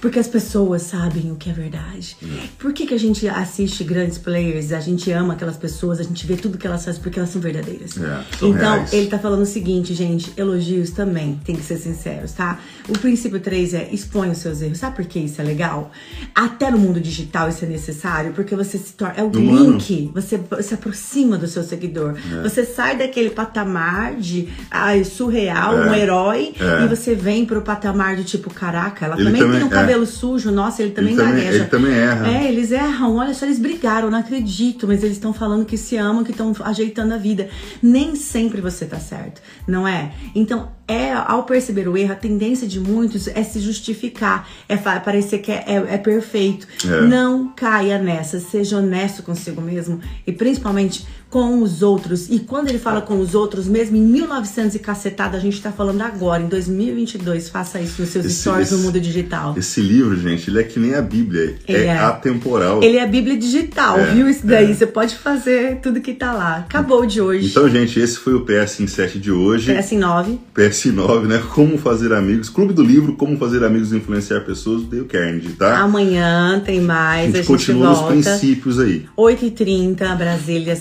Porque 0.01 0.19
as 0.19 0.27
pessoas 0.27 0.81
sabem 0.83 1.31
o 1.31 1.37
que 1.37 1.51
é 1.51 1.53
verdade. 1.53 2.17
Por 2.59 2.73
que, 2.73 2.87
que 2.87 2.95
a 2.95 2.99
gente 2.99 3.29
assiste 3.29 3.85
grandes 3.85 4.17
players, 4.17 4.73
a 4.73 4.81
gente 4.81 5.11
ama 5.13 5.35
aquelas 5.35 5.59
pessoas, 5.59 6.01
a 6.01 6.03
gente 6.03 6.27
vê 6.27 6.37
tudo 6.37 6.57
que 6.57 6.67
elas 6.67 6.83
fazem 6.83 7.03
porque 7.03 7.19
elas 7.19 7.29
são 7.31 7.43
verdadeiras. 7.43 7.99
É, 7.99 8.25
são 8.39 8.49
então, 8.49 8.73
reais. 8.77 8.93
ele 8.95 9.09
tá 9.09 9.19
falando 9.19 9.43
o 9.43 9.47
seguinte, 9.47 9.93
gente, 9.93 10.33
elogios 10.39 10.89
também 10.93 11.10
tem 11.45 11.57
que 11.57 11.63
ser 11.63 11.77
sinceros, 11.77 12.33
tá? 12.33 12.59
O 12.89 12.93
princípio 12.99 13.41
3 13.41 13.75
é 13.75 13.89
expõe 13.93 14.31
os 14.31 14.39
seus 14.39 14.63
erros. 14.63 14.79
Sabe 14.79 14.97
por 14.97 15.05
que 15.05 15.19
isso 15.19 15.41
é 15.41 15.45
legal? 15.45 15.91
Até 16.35 16.71
no 16.71 16.79
mundo 16.79 17.01
digital 17.01 17.49
isso 17.49 17.65
é 17.65 17.69
necessário, 17.69 18.33
porque 18.33 18.55
você 18.55 18.79
se 18.79 18.93
torna. 18.95 19.15
É 19.17 19.23
o 19.23 19.31
link, 19.31 20.11
você 20.15 20.41
se 20.63 20.75
aproxima 20.75 21.37
do 21.37 21.47
seu 21.47 21.63
seguidor. 21.63 22.15
Você 22.43 22.65
sai 22.65 22.97
daquele 22.97 23.31
patamar 23.31 24.15
de 24.17 24.49
ai, 24.71 25.05
surreal, 25.05 25.77
É. 25.79 25.91
um 25.91 25.95
herói, 25.95 26.55
É. 26.59 26.85
e 26.85 26.89
você 26.89 27.15
vem 27.15 27.45
pro 27.45 27.63
patamar 27.63 28.17
do 28.17 28.25
tipo, 28.25 28.53
caraca, 28.53 29.07
ela 29.07 29.17
também, 29.17 29.41
também- 29.41 29.59
tem 29.59 29.65
um 29.65 29.73
é. 29.73 29.75
cabelo 29.75 30.07
sujo, 30.07 30.51
nossa, 30.51 30.83
ele 30.83 30.93
também 30.93 31.13
Ele 31.15 31.23
também- 31.23 31.35
gagueja. 31.45 31.57
ele 31.63 31.69
também 31.69 31.93
erra. 31.93 32.29
É, 32.31 32.49
eles 32.49 32.71
erram. 32.73 33.17
Olha 33.17 33.35
só, 33.35 33.45
eles 33.47 33.59
brigaram, 33.59 34.11
não 34.11 34.19
acredito, 34.19 34.87
mas 34.87 35.03
eles 35.03 35.17
estão 35.17 35.33
falando 35.33 35.65
que 35.65 35.77
se 35.77 35.97
amam, 35.97 36.23
que 36.25 36.31
estão 36.33 36.55
ajeitando 36.65 37.15
a 37.15 37.17
vida. 37.19 37.49
Nem 37.83 38.15
sempre 38.17 38.61
você 38.61 38.85
tá 38.87 38.99
certo, 38.99 39.41
não 39.67 39.87
é? 39.87 40.13
Então, 40.35 40.71
é 40.87 41.00
ao 41.13 41.45
perceber 41.45 41.89
o 41.89 41.97
erro, 41.97 42.13
a 42.13 42.17
tendência 42.17 42.67
de 42.67 42.81
muitos 42.81 43.29
é 43.29 43.43
se 43.43 43.61
justificar, 43.61 44.49
é 44.69 44.77
parecer 44.77 45.39
que 45.39 45.53
é, 45.53 45.65
é- 45.67 45.95
é 45.95 45.99
perfeito. 45.99 46.67
É. 46.85 47.01
Não 47.03 47.49
caia 47.55 47.99
nessa, 47.99 48.41
seja 48.41 48.79
honesto 48.79 49.23
consigo 49.23 49.61
mesmo 49.61 50.01
e 50.27 50.33
principalmente 50.33 51.07
com 51.31 51.63
os 51.63 51.81
outros. 51.81 52.29
E 52.29 52.41
quando 52.41 52.69
ele 52.69 52.79
fala 52.79 53.01
com 53.01 53.19
os 53.21 53.35
outros, 53.37 53.69
mesmo 53.69 53.97
em 53.97 54.03
1900 54.03 54.75
e 54.75 54.79
cacetada, 54.81 55.37
a 55.37 55.41
gente 55.41 55.63
tá 55.63 55.71
falando 55.71 56.03
agora, 56.03 56.43
em 56.43 56.49
2022, 56.49 57.49
faça 57.49 57.81
isso 57.81 58.03
nos 58.03 58.11
seus 58.11 58.25
Esse- 58.27 58.41
stories 58.41 58.71
no 58.73 58.77
esse- 58.77 58.85
mundo 58.87 59.01
digital. 59.01 59.55
Esse 59.57 59.81
livro, 59.81 60.17
gente, 60.21 60.51
ele 60.51 60.59
é 60.61 60.65
que 60.65 60.79
nem 60.81 60.95
a 60.95 61.01
Bíblia, 61.03 61.55
é, 61.69 61.73
é. 61.85 61.99
atemporal. 61.99 62.83
Ele 62.83 62.97
é 62.97 63.03
a 63.03 63.07
Bíblia 63.07 63.37
digital, 63.37 63.99
É, 64.01 64.13
viu? 64.13 64.29
Isso 64.29 64.45
daí, 64.47 64.71
é. 64.71 64.75
você 64.75 64.87
pode 64.87 65.15
fazer 65.17 65.77
tudo 65.81 66.01
que 66.01 66.13
tá 66.15 66.33
lá. 66.33 66.57
Acabou 66.59 67.07
de 67.07 67.21
hoje. 67.21 67.47
Então, 67.49 67.69
gente, 67.69 67.99
esse 68.01 68.17
foi 68.19 68.35
o 68.35 68.41
PS 68.45 68.81
em 68.83 68.87
7 68.89 69.19
de 69.19 69.31
hoje. 69.31 69.73
PS9. 69.73 70.37
PS9, 70.55 71.27
né? 71.29 71.41
Como 71.55 71.79
fazer 71.79 72.13
amigos. 72.13 72.49
Clube 72.49 72.73
do 72.73 72.83
livro, 72.83 73.15
Como 73.15 73.39
fazer 73.39 73.63
amigos 73.65 73.93
e 73.93 73.97
influenciar 73.97 74.41
pessoas, 74.41 74.83
Dale 74.83 75.05
Carnegie, 75.05 75.53
tá? 75.53 75.79
Amanhã 75.79 76.61
tem 76.65 76.81
a 76.81 76.83
mais, 76.83 77.27
gente 77.27 77.35
a 77.35 77.39
gente 77.39 77.47
continua 77.47 77.89
nos 77.91 77.99
volta. 77.99 78.13
princípios 78.15 78.79
aí. 78.81 79.07
8h30, 79.17 80.17
Brasília, 80.17 80.75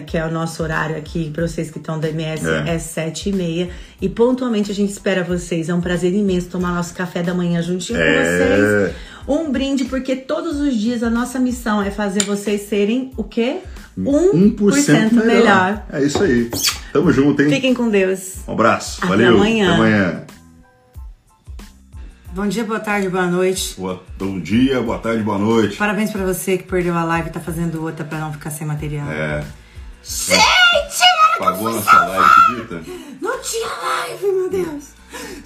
que 0.00 0.16
é 0.18 0.24
o 0.26 0.30
nosso 0.30 0.62
horário 0.62 0.96
aqui, 0.96 1.30
para 1.30 1.46
vocês 1.46 1.70
que 1.70 1.78
estão 1.78 1.98
do 1.98 2.06
MS, 2.06 2.46
É. 2.46 2.74
é, 2.74 2.78
7h30. 2.78 3.70
E 4.00 4.08
pontualmente 4.08 4.70
a 4.70 4.74
gente 4.74 4.90
espera 4.90 5.22
vocês. 5.24 5.68
É 5.68 5.74
um 5.74 5.80
prazer 5.80 6.12
imenso 6.12 6.48
tomar 6.48 6.72
nosso 6.74 6.94
café 6.94 7.22
da 7.22 7.34
manhã 7.34 7.60
juntinho 7.62 7.98
É. 8.00 8.14
com 8.14 8.20
vocês. 8.24 8.94
Um 9.26 9.50
brinde, 9.50 9.84
porque 9.86 10.14
todos 10.16 10.60
os 10.60 10.74
dias 10.76 11.02
a 11.02 11.08
nossa 11.10 11.38
missão 11.38 11.80
é 11.82 11.90
fazer 11.90 12.24
vocês 12.24 12.62
serem 12.62 13.10
o 13.16 13.24
quê? 13.24 13.58
1%, 13.98 15.12
melhor. 15.24 15.84
É 15.92 16.02
isso 16.02 16.22
aí. 16.22 16.50
Tamo 16.92 17.10
junto, 17.12 17.40
hein? 17.42 17.48
Fiquem 17.48 17.72
com 17.74 17.88
Deus. 17.88 18.36
Um 18.46 18.52
abraço. 18.52 18.98
Até 18.98 19.08
Valeu. 19.08 19.34
amanhã. 19.36 19.64
Até 19.66 19.74
amanhã. 19.76 20.22
Bom 22.34 22.48
dia, 22.48 22.64
boa 22.64 22.80
tarde, 22.80 23.08
boa 23.08 23.28
noite. 23.28 23.76
Boa- 23.78 24.02
bom 24.18 24.40
dia, 24.40 24.82
boa 24.82 24.98
tarde, 24.98 25.22
boa 25.22 25.38
noite. 25.38 25.76
Parabéns 25.76 26.10
pra 26.10 26.24
você 26.24 26.58
que 26.58 26.64
perdeu 26.64 26.96
a 26.96 27.04
live 27.04 27.28
e 27.28 27.32
tá 27.32 27.38
fazendo 27.38 27.80
outra 27.82 28.04
pra 28.04 28.18
não 28.18 28.32
ficar 28.32 28.50
sem 28.50 28.66
material. 28.66 29.08
É. 29.08 29.44
Gente, 30.04 31.38
Pagou 31.38 31.70
nossa 31.72 31.98
live, 31.98 32.24
acredita? 32.24 32.82
não 33.20 33.40
tinha 33.40 33.66
live, 33.68 34.26
meu 34.26 34.50
Deus. 34.50 34.84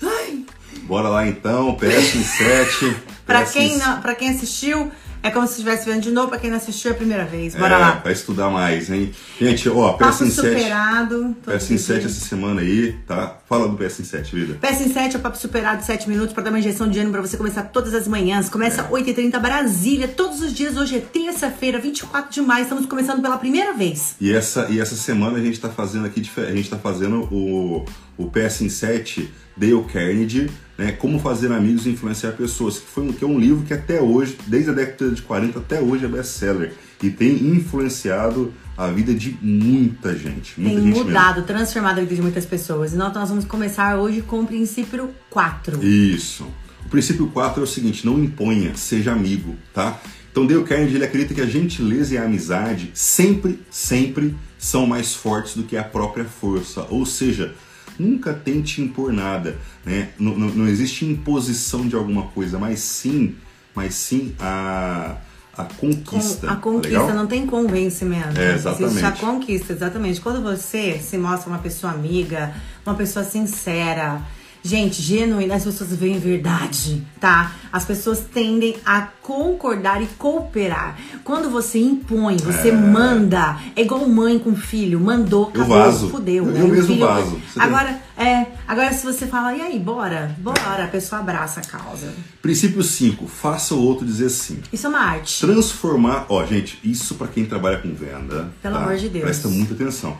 Ai. 0.03 0.45
Bora 0.83 1.09
lá 1.09 1.27
então, 1.27 1.75
PS 1.77 2.15
em 2.17 2.25
7. 2.25 2.97
Pra 3.27 3.43
PS 3.43 3.53
quem, 3.53 3.75
em- 3.75 3.79
não, 3.79 4.01
pra 4.01 4.15
quem 4.15 4.31
assistiu, 4.31 4.91
é 5.23 5.31
como 5.31 5.47
se 5.47 5.55
estivesse 5.55 5.89
vendo 5.89 6.03
de 6.03 6.11
novo. 6.11 6.29
Pra 6.29 6.39
quem 6.39 6.51
não 6.51 6.57
assistiu, 6.57 6.91
é 6.91 6.95
a 6.95 6.97
primeira 6.97 7.25
vez. 7.25 7.55
Bora 7.55 7.75
é, 7.75 7.79
lá. 7.79 7.91
Vai 8.03 8.13
estudar 8.13 8.51
mais, 8.51 8.91
hein? 8.91 9.13
Gente, 9.41 9.69
ó, 9.69 9.93
PS 9.93 9.99
Papo 9.99 10.25
em 10.25 10.31
7. 10.31 10.49
superado. 10.49 11.37
todos 11.43 11.59
PS 11.59 11.71
em 11.71 11.75
os 11.75 11.81
7 11.81 12.01
dias. 12.01 12.13
essa 12.17 12.27
semana 12.27 12.61
aí, 12.61 12.97
tá? 13.07 13.39
Fala 13.49 13.69
do 13.69 13.77
PS 13.77 14.01
em 14.01 14.05
7, 14.05 14.35
vida. 14.35 14.59
PS 14.61 14.81
em 14.81 14.93
7 14.93 15.17
é 15.17 15.19
o 15.19 15.23
papo 15.23 15.37
superado 15.39 15.79
de 15.79 15.87
7 15.87 16.09
minutos 16.09 16.33
pra 16.33 16.43
dar 16.43 16.51
uma 16.51 16.59
injeção 16.59 16.89
de 16.89 16.99
ânimo 16.99 17.13
pra 17.13 17.23
você 17.23 17.37
começar 17.37 17.63
todas 17.65 17.95
as 17.95 18.07
manhãs. 18.07 18.49
Começa 18.49 18.85
8h30 18.85 19.39
Brasília, 19.41 20.09
todos 20.09 20.41
os 20.41 20.53
dias. 20.53 20.77
Hoje 20.77 20.97
é 20.97 21.01
terça-feira, 21.01 21.79
24 21.79 22.31
de 22.31 22.41
maio. 22.41 22.63
Estamos 22.63 22.87
começando 22.87 23.23
pela 23.23 23.39
primeira 23.39 23.73
vez. 23.73 24.17
E 24.21 24.33
essa, 24.33 24.67
e 24.71 24.81
essa 24.81 24.95
semana 24.95 25.39
a 25.39 25.43
gente 25.43 25.59
tá 25.59 25.69
fazendo 25.69 26.07
aqui, 26.07 26.29
a 26.37 26.55
gente 26.55 26.69
tá 26.69 26.79
fazendo 26.79 27.23
o, 27.33 27.85
o 28.19 28.29
PS 28.31 28.63
em 28.63 28.69
7 28.69 29.31
Dale 29.57 29.83
Carnegie, 29.85 30.51
né? 30.77 30.93
Como 30.93 31.19
fazer 31.19 31.51
amigos 31.53 31.87
e 31.87 31.91
influenciar 31.91 32.33
pessoas, 32.33 32.79
que, 32.79 32.87
foi 32.87 33.05
um, 33.05 33.13
que 33.13 33.25
é 33.25 33.27
um 33.27 33.39
livro 33.39 33.65
que 33.65 33.73
até 33.73 34.01
hoje, 34.01 34.37
desde 34.47 34.71
a 34.71 34.73
década 34.73 35.11
de 35.11 35.23
40 35.23 35.59
até 35.59 35.81
hoje 35.81 36.05
é 36.05 36.09
best-seller. 36.09 36.73
E 37.03 37.11
tem 37.11 37.33
influenciado 37.33 38.53
a 38.77 38.89
vida 38.89 39.15
de 39.15 39.37
muita 39.41 40.17
gente. 40.17 40.61
Muita 40.61 40.77
Tem 40.77 40.85
gente 40.85 40.95
mesmo. 40.95 41.05
mudado, 41.05 41.43
transformado 41.45 41.99
a 41.99 42.01
vida 42.03 42.15
de 42.15 42.23
muitas 42.23 42.45
pessoas. 42.45 42.93
Então 42.93 43.13
nós 43.13 43.29
vamos 43.29 43.45
começar 43.45 43.97
hoje 43.97 44.21
com 44.23 44.41
o 44.41 44.47
princípio 44.47 45.11
4. 45.31 45.85
Isso. 45.85 46.47
O 46.85 46.89
princípio 46.89 47.29
4 47.29 47.61
é 47.61 47.65
o 47.65 47.67
seguinte, 47.67 48.07
não 48.07 48.19
imponha, 48.23 48.75
seja 48.75 49.13
amigo, 49.13 49.57
tá? 49.75 50.01
Então 50.31 50.47
Dale 50.47 50.63
Carnegie 50.65 50.95
ele 50.97 51.05
acredita 51.05 51.35
que 51.35 51.41
a 51.41 51.47
gentileza 51.47 52.15
e 52.15 52.19
a 52.19 52.25
amizade 52.25 52.91
sempre, 52.95 53.61
sempre 53.71 54.35
são 54.59 54.87
mais 54.87 55.15
fortes 55.15 55.55
do 55.55 55.65
que 55.65 55.77
a 55.77 55.85
própria 55.85 56.25
força. 56.25 56.87
Ou 56.89 57.05
seja, 57.05 57.55
nunca 57.99 58.33
tente 58.33 58.81
impor 58.81 59.13
nada, 59.13 59.57
né? 59.85 60.11
Não, 60.19 60.37
não, 60.37 60.49
não 60.49 60.69
existe 60.69 61.05
imposição 61.05 61.87
de 61.89 61.97
alguma 61.97 62.23
coisa, 62.29 62.59
mas 62.59 62.79
sim, 62.81 63.35
mas 63.75 63.95
sim 63.95 64.35
a, 64.39 65.17
a 65.57 65.65
conquista. 65.65 66.47
Com- 66.47 66.53
a 66.53 66.57
tá 66.57 66.61
conquista 66.61 66.99
legal? 67.01 67.15
não 67.15 67.27
tem 67.27 67.47
convencimento. 67.47 68.39
É, 68.39 68.55
exatamente. 68.55 68.91
Existe 68.97 69.05
a 69.07 69.13
conquista, 69.13 69.73
exatamente. 69.73 70.21
Quando 70.21 70.43
você 70.43 70.99
se 70.99 71.19
mostra 71.19 71.49
uma 71.51 71.59
pessoa 71.59 71.93
amiga, 71.93 72.55
uma 72.87 72.95
pessoa 72.95 73.25
sincera, 73.25 74.23
gente, 74.63 75.01
genuína, 75.03 75.55
as 75.55 75.65
pessoas 75.65 75.91
veem 75.95 76.19
verdade, 76.19 77.03
tá? 77.21 77.53
As 77.73 77.85
pessoas 77.85 78.21
tendem 78.21 78.77
a 78.85 79.09
concordar 79.23 80.03
e 80.03 80.07
cooperar. 80.19 80.97
Quando 81.23 81.51
você 81.51 81.79
impõe, 81.79 82.37
você 82.39 82.73
manda, 82.73 83.59
é 83.77 83.83
igual 83.83 84.09
mãe 84.09 84.39
com 84.39 84.55
filho, 84.57 84.99
mandou, 85.01 85.51
Eu 85.55 85.63
acabou, 85.63 85.79
vazo. 85.79 86.09
fudeu. 86.11 86.47
Eu- 86.47 86.53
né? 86.53 86.61
eu 86.63 86.69
mesmo 86.69 86.95
filho-. 86.95 87.07
Você 87.07 87.55
tem- 87.55 87.63
Agora, 87.63 88.01
é, 88.17 88.47
agora 88.67 88.93
se 88.93 89.05
você 89.05 89.27
fala, 89.27 89.55
e 89.55 89.61
aí, 89.61 89.79
bora, 89.79 90.35
bora, 90.39 90.85
a 90.85 90.89
pessoa 90.89 91.21
abraça 91.21 91.61
a 91.61 91.63
causa. 91.65 92.13
Princípio 92.41 92.83
5, 92.83 93.27
faça 93.27 93.75
o 93.75 93.83
outro 93.83 94.07
dizer 94.07 94.31
sim. 94.31 94.59
Isso 94.73 94.87
é 94.87 94.89
uma 94.91 95.01
arte. 95.01 95.41
Transformar, 95.41 96.27
ó, 96.29 96.45
gente, 96.47 96.79
isso 96.83 97.15
pra 97.17 97.29
quem 97.29 97.45
trabalha 97.45 97.79
com 97.79 97.93
venda. 97.93 98.51
Pelo 98.63 98.75
tá? 98.75 98.81
amor 98.83 98.97
de 98.97 99.09
Deus. 99.09 99.25
Presta 99.25 99.49
muita 99.49 99.75
atenção. 99.75 100.17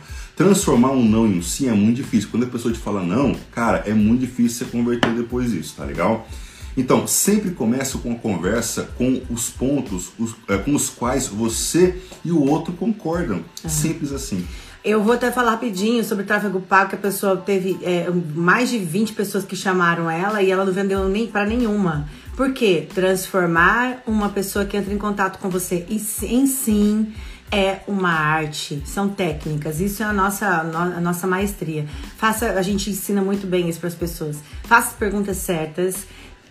Transformar 0.49 0.91
um 0.91 1.03
não 1.03 1.27
em 1.27 1.37
um 1.39 1.41
sim 1.41 1.67
é 1.67 1.73
muito 1.73 1.97
difícil. 1.97 2.29
Quando 2.31 2.43
a 2.43 2.47
pessoa 2.47 2.73
te 2.73 2.79
fala 2.79 3.03
não, 3.03 3.35
cara, 3.51 3.83
é 3.85 3.93
muito 3.93 4.21
difícil 4.21 4.65
você 4.65 4.71
converter 4.71 5.13
depois 5.13 5.51
disso, 5.51 5.73
tá 5.75 5.83
legal? 5.83 6.25
Então, 6.77 7.05
sempre 7.05 7.51
começa 7.51 7.97
com 7.97 8.13
a 8.13 8.15
conversa 8.15 8.89
com 8.97 9.21
os 9.29 9.49
pontos 9.49 10.11
os- 10.17 10.33
é, 10.47 10.57
com 10.57 10.73
os 10.73 10.89
quais 10.89 11.27
você 11.27 12.01
e 12.23 12.31
o 12.31 12.41
outro 12.41 12.71
concordam. 12.71 13.41
Simples 13.67 14.13
assim. 14.13 14.45
Eu 14.81 15.03
vou 15.03 15.11
até 15.11 15.29
falar 15.29 15.51
rapidinho 15.51 16.05
sobre 16.05 16.23
o 16.23 16.27
tráfego 16.27 16.61
pago, 16.61 16.91
que 16.91 16.95
a 16.95 16.99
pessoa 16.99 17.35
teve 17.35 17.77
é, 17.83 18.09
mais 18.33 18.69
de 18.69 18.77
20 18.77 19.11
pessoas 19.11 19.43
que 19.43 19.57
chamaram 19.57 20.09
ela 20.09 20.41
e 20.41 20.49
ela 20.49 20.63
não 20.63 20.71
vendeu 20.71 21.09
nem 21.09 21.27
para 21.27 21.45
nenhuma. 21.45 22.07
Por 22.37 22.53
quê? 22.53 22.87
Transformar 22.95 24.03
uma 24.07 24.29
pessoa 24.29 24.63
que 24.63 24.77
entra 24.77 24.93
em 24.93 24.97
contato 24.97 25.37
com 25.39 25.49
você 25.49 25.85
e 25.89 25.95
em 26.27 26.47
sim 26.47 27.11
é 27.51 27.79
uma 27.87 28.11
arte, 28.11 28.81
são 28.85 29.09
técnicas. 29.09 29.79
Isso 29.79 30.03
é 30.03 30.05
a 30.05 30.13
nossa, 30.13 30.63
no- 30.63 30.77
a 30.97 31.01
nossa 31.01 31.25
maestria. 31.25 31.85
Faça, 32.17 32.51
a 32.51 32.61
gente 32.61 32.89
ensina 32.89 33.21
muito 33.21 33.47
bem 33.47 33.67
isso 33.69 33.79
para 33.79 33.87
as 33.89 33.95
pessoas. 33.95 34.37
Faça 34.63 34.89
as 34.89 34.93
perguntas 34.93 35.37
certas. 35.37 36.05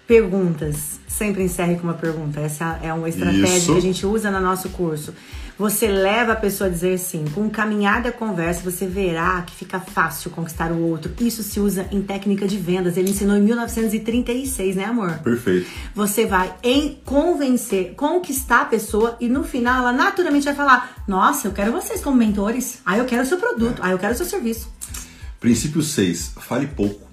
Perguntas. 0.07 0.99
Sempre 1.07 1.43
encerre 1.45 1.77
com 1.77 1.83
uma 1.85 1.95
pergunta. 1.95 2.41
Essa 2.41 2.79
é 2.83 2.93
uma 2.95 3.09
estratégia 3.09 3.57
Isso. 3.59 3.73
que 3.73 3.79
a 3.79 3.83
gente 3.83 4.07
usa 4.07 4.31
no 4.31 4.41
nosso 4.41 4.71
curso. 4.71 5.13
Você 5.59 5.89
leva 5.89 6.35
a 6.35 6.37
pessoa 6.37 6.69
a 6.69 6.73
dizer 6.73 6.97
sim. 6.99 7.25
Com 7.35 7.47
o 7.47 7.51
caminhar 7.51 8.01
da 8.01 8.13
conversa, 8.13 8.61
você 8.63 8.87
verá 8.87 9.43
que 9.43 9.53
fica 9.53 9.81
fácil 9.81 10.31
conquistar 10.31 10.71
o 10.71 10.81
outro. 10.81 11.13
Isso 11.21 11.43
se 11.43 11.59
usa 11.59 11.89
em 11.91 12.01
técnica 12.01 12.47
de 12.47 12.57
vendas. 12.57 12.97
Ele 12.97 13.11
ensinou 13.11 13.37
em 13.37 13.43
1936, 13.43 14.77
né, 14.77 14.85
amor? 14.85 15.19
Perfeito. 15.19 15.67
Você 15.97 16.27
vai 16.27 16.55
em 16.63 17.01
convencer, 17.05 17.95
conquistar 17.97 18.63
a 18.63 18.65
pessoa 18.67 19.17
e 19.21 19.29
no 19.29 19.43
final 19.43 19.81
ela 19.81 19.93
naturalmente 19.93 20.45
vai 20.45 20.55
falar: 20.55 21.03
Nossa, 21.09 21.49
eu 21.49 21.53
quero 21.53 21.73
vocês 21.73 22.01
como 22.01 22.17
mentores. 22.17 22.79
Ah, 22.87 22.97
eu 22.97 23.05
quero 23.05 23.25
o 23.25 23.27
seu 23.27 23.39
produto. 23.39 23.81
Ah, 23.83 23.91
eu 23.91 23.99
quero 23.99 24.15
o 24.15 24.17
seu 24.17 24.27
serviço. 24.27 24.69
Princípio 25.41 25.83
6, 25.83 26.35
fale 26.41 26.69
pouco. 26.69 27.09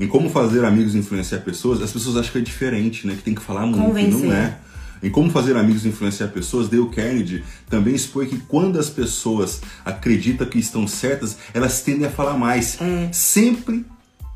Em 0.00 0.08
como 0.08 0.28
fazer 0.28 0.64
amigos 0.64 0.96
e 0.96 0.98
influenciar 0.98 1.38
pessoas, 1.38 1.80
as 1.80 1.92
pessoas 1.92 2.16
acham 2.16 2.32
que 2.32 2.38
é 2.38 2.40
diferente, 2.40 3.06
né? 3.06 3.14
Que 3.14 3.22
tem 3.22 3.34
que 3.34 3.42
falar 3.42 3.64
muito, 3.66 3.84
Convencer. 3.86 4.26
não 4.26 4.32
é. 4.34 4.58
Em 5.04 5.10
como 5.10 5.30
fazer 5.30 5.54
amigos 5.56 5.84
e 5.84 5.88
influenciar 5.88 6.28
pessoas, 6.28 6.68
Dale 6.68 6.88
Carnegie 6.88 7.44
também 7.68 7.94
expõe 7.94 8.26
que 8.26 8.38
quando 8.38 8.78
as 8.78 8.88
pessoas 8.88 9.60
acreditam 9.84 10.46
que 10.46 10.58
estão 10.58 10.88
certas, 10.88 11.36
elas 11.52 11.82
tendem 11.82 12.06
a 12.06 12.10
falar 12.10 12.38
mais. 12.38 12.80
É. 12.80 13.10
Sempre 13.12 13.84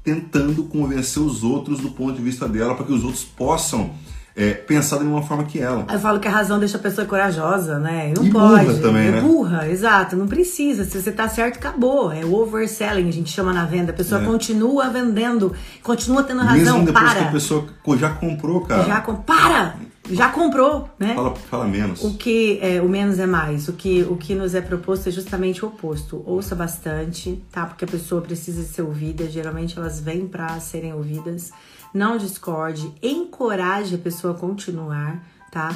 tentando 0.05 0.63
convencer 0.65 1.23
os 1.23 1.43
outros 1.43 1.81
do 1.81 1.91
ponto 1.91 2.15
de 2.15 2.23
vista 2.23 2.47
dela, 2.49 2.75
para 2.75 2.85
que 2.87 2.93
os 2.93 3.03
outros 3.03 3.25
possam 3.25 3.91
é, 4.37 4.53
pensar 4.55 4.97
da 4.99 5.05
mesma 5.05 5.23
forma 5.23 5.45
que 5.45 5.59
ela. 5.59 5.85
Eu 5.93 5.99
falo 5.99 6.21
que 6.21 6.29
a 6.29 6.31
razão 6.31 6.59
deixa 6.59 6.77
a 6.79 6.81
pessoa 6.81 7.07
corajosa, 7.07 7.79
né? 7.79 8.13
Não 8.17 8.25
E 8.25 8.31
burra 8.31 8.65
pode. 8.65 8.81
também, 8.81 9.09
é 9.09 9.11
né? 9.11 9.21
burra, 9.21 9.69
exato. 9.69 10.17
Não 10.17 10.27
precisa. 10.29 10.85
Se 10.85 11.01
você 11.03 11.11
tá 11.11 11.29
certo, 11.29 11.57
acabou. 11.57 12.13
É 12.13 12.25
o 12.25 12.35
overselling, 12.35 13.09
a 13.09 13.13
gente 13.13 13.31
chama 13.31 13.53
na 13.53 13.65
venda. 13.67 13.91
A 13.91 13.95
pessoa 13.95 14.21
É. 14.23 14.25
continua 14.25 14.89
vendendo, 14.91 15.53
continua 15.83 16.23
tendo 16.23 16.41
razão. 16.43 16.57
Mesmo 16.79 16.85
depois 16.87 17.05
para. 17.05 17.19
que 17.21 17.25
a 17.29 17.33
pessoa 17.33 17.67
já 17.99 18.11
comprou, 18.11 18.61
cara. 18.61 18.85
Já 18.85 19.01
com... 19.01 19.17
Para! 19.17 19.75
Já 20.11 20.31
comprou, 20.31 20.89
né? 20.99 21.15
Fala, 21.15 21.35
fala 21.35 21.67
menos. 21.67 22.03
O 22.03 22.15
que 22.15 22.59
é, 22.63 22.81
o 22.81 22.89
menos 22.89 23.19
é 23.19 23.27
mais. 23.27 23.69
O 23.69 23.73
que, 23.73 24.03
o 24.03 24.17
que 24.17 24.35
nos 24.35 24.55
é 24.55 24.61
proposto 24.61 25.09
é 25.09 25.13
justamente 25.13 25.65
o 25.65 25.69
oposto. 25.69 26.23
Ouça 26.27 26.55
bastante, 26.55 27.43
tá? 27.53 27.67
Porque 27.67 27.85
a 27.85 27.89
pessoa 27.89 28.21
precisa 28.21 28.63
ser 28.63 28.83
ouvida. 28.83 29.29
Geralmente 29.29 29.79
elas 29.79 30.01
vêm 30.01 30.27
para 30.27 30.59
serem 30.61 30.93
ouvidas. 30.93 31.53
Não 31.93 32.17
discorde, 32.19 32.93
encoraje 33.03 33.95
a 33.95 33.99
pessoa 33.99 34.35
a 34.35 34.37
continuar, 34.37 35.23
tá? 35.51 35.75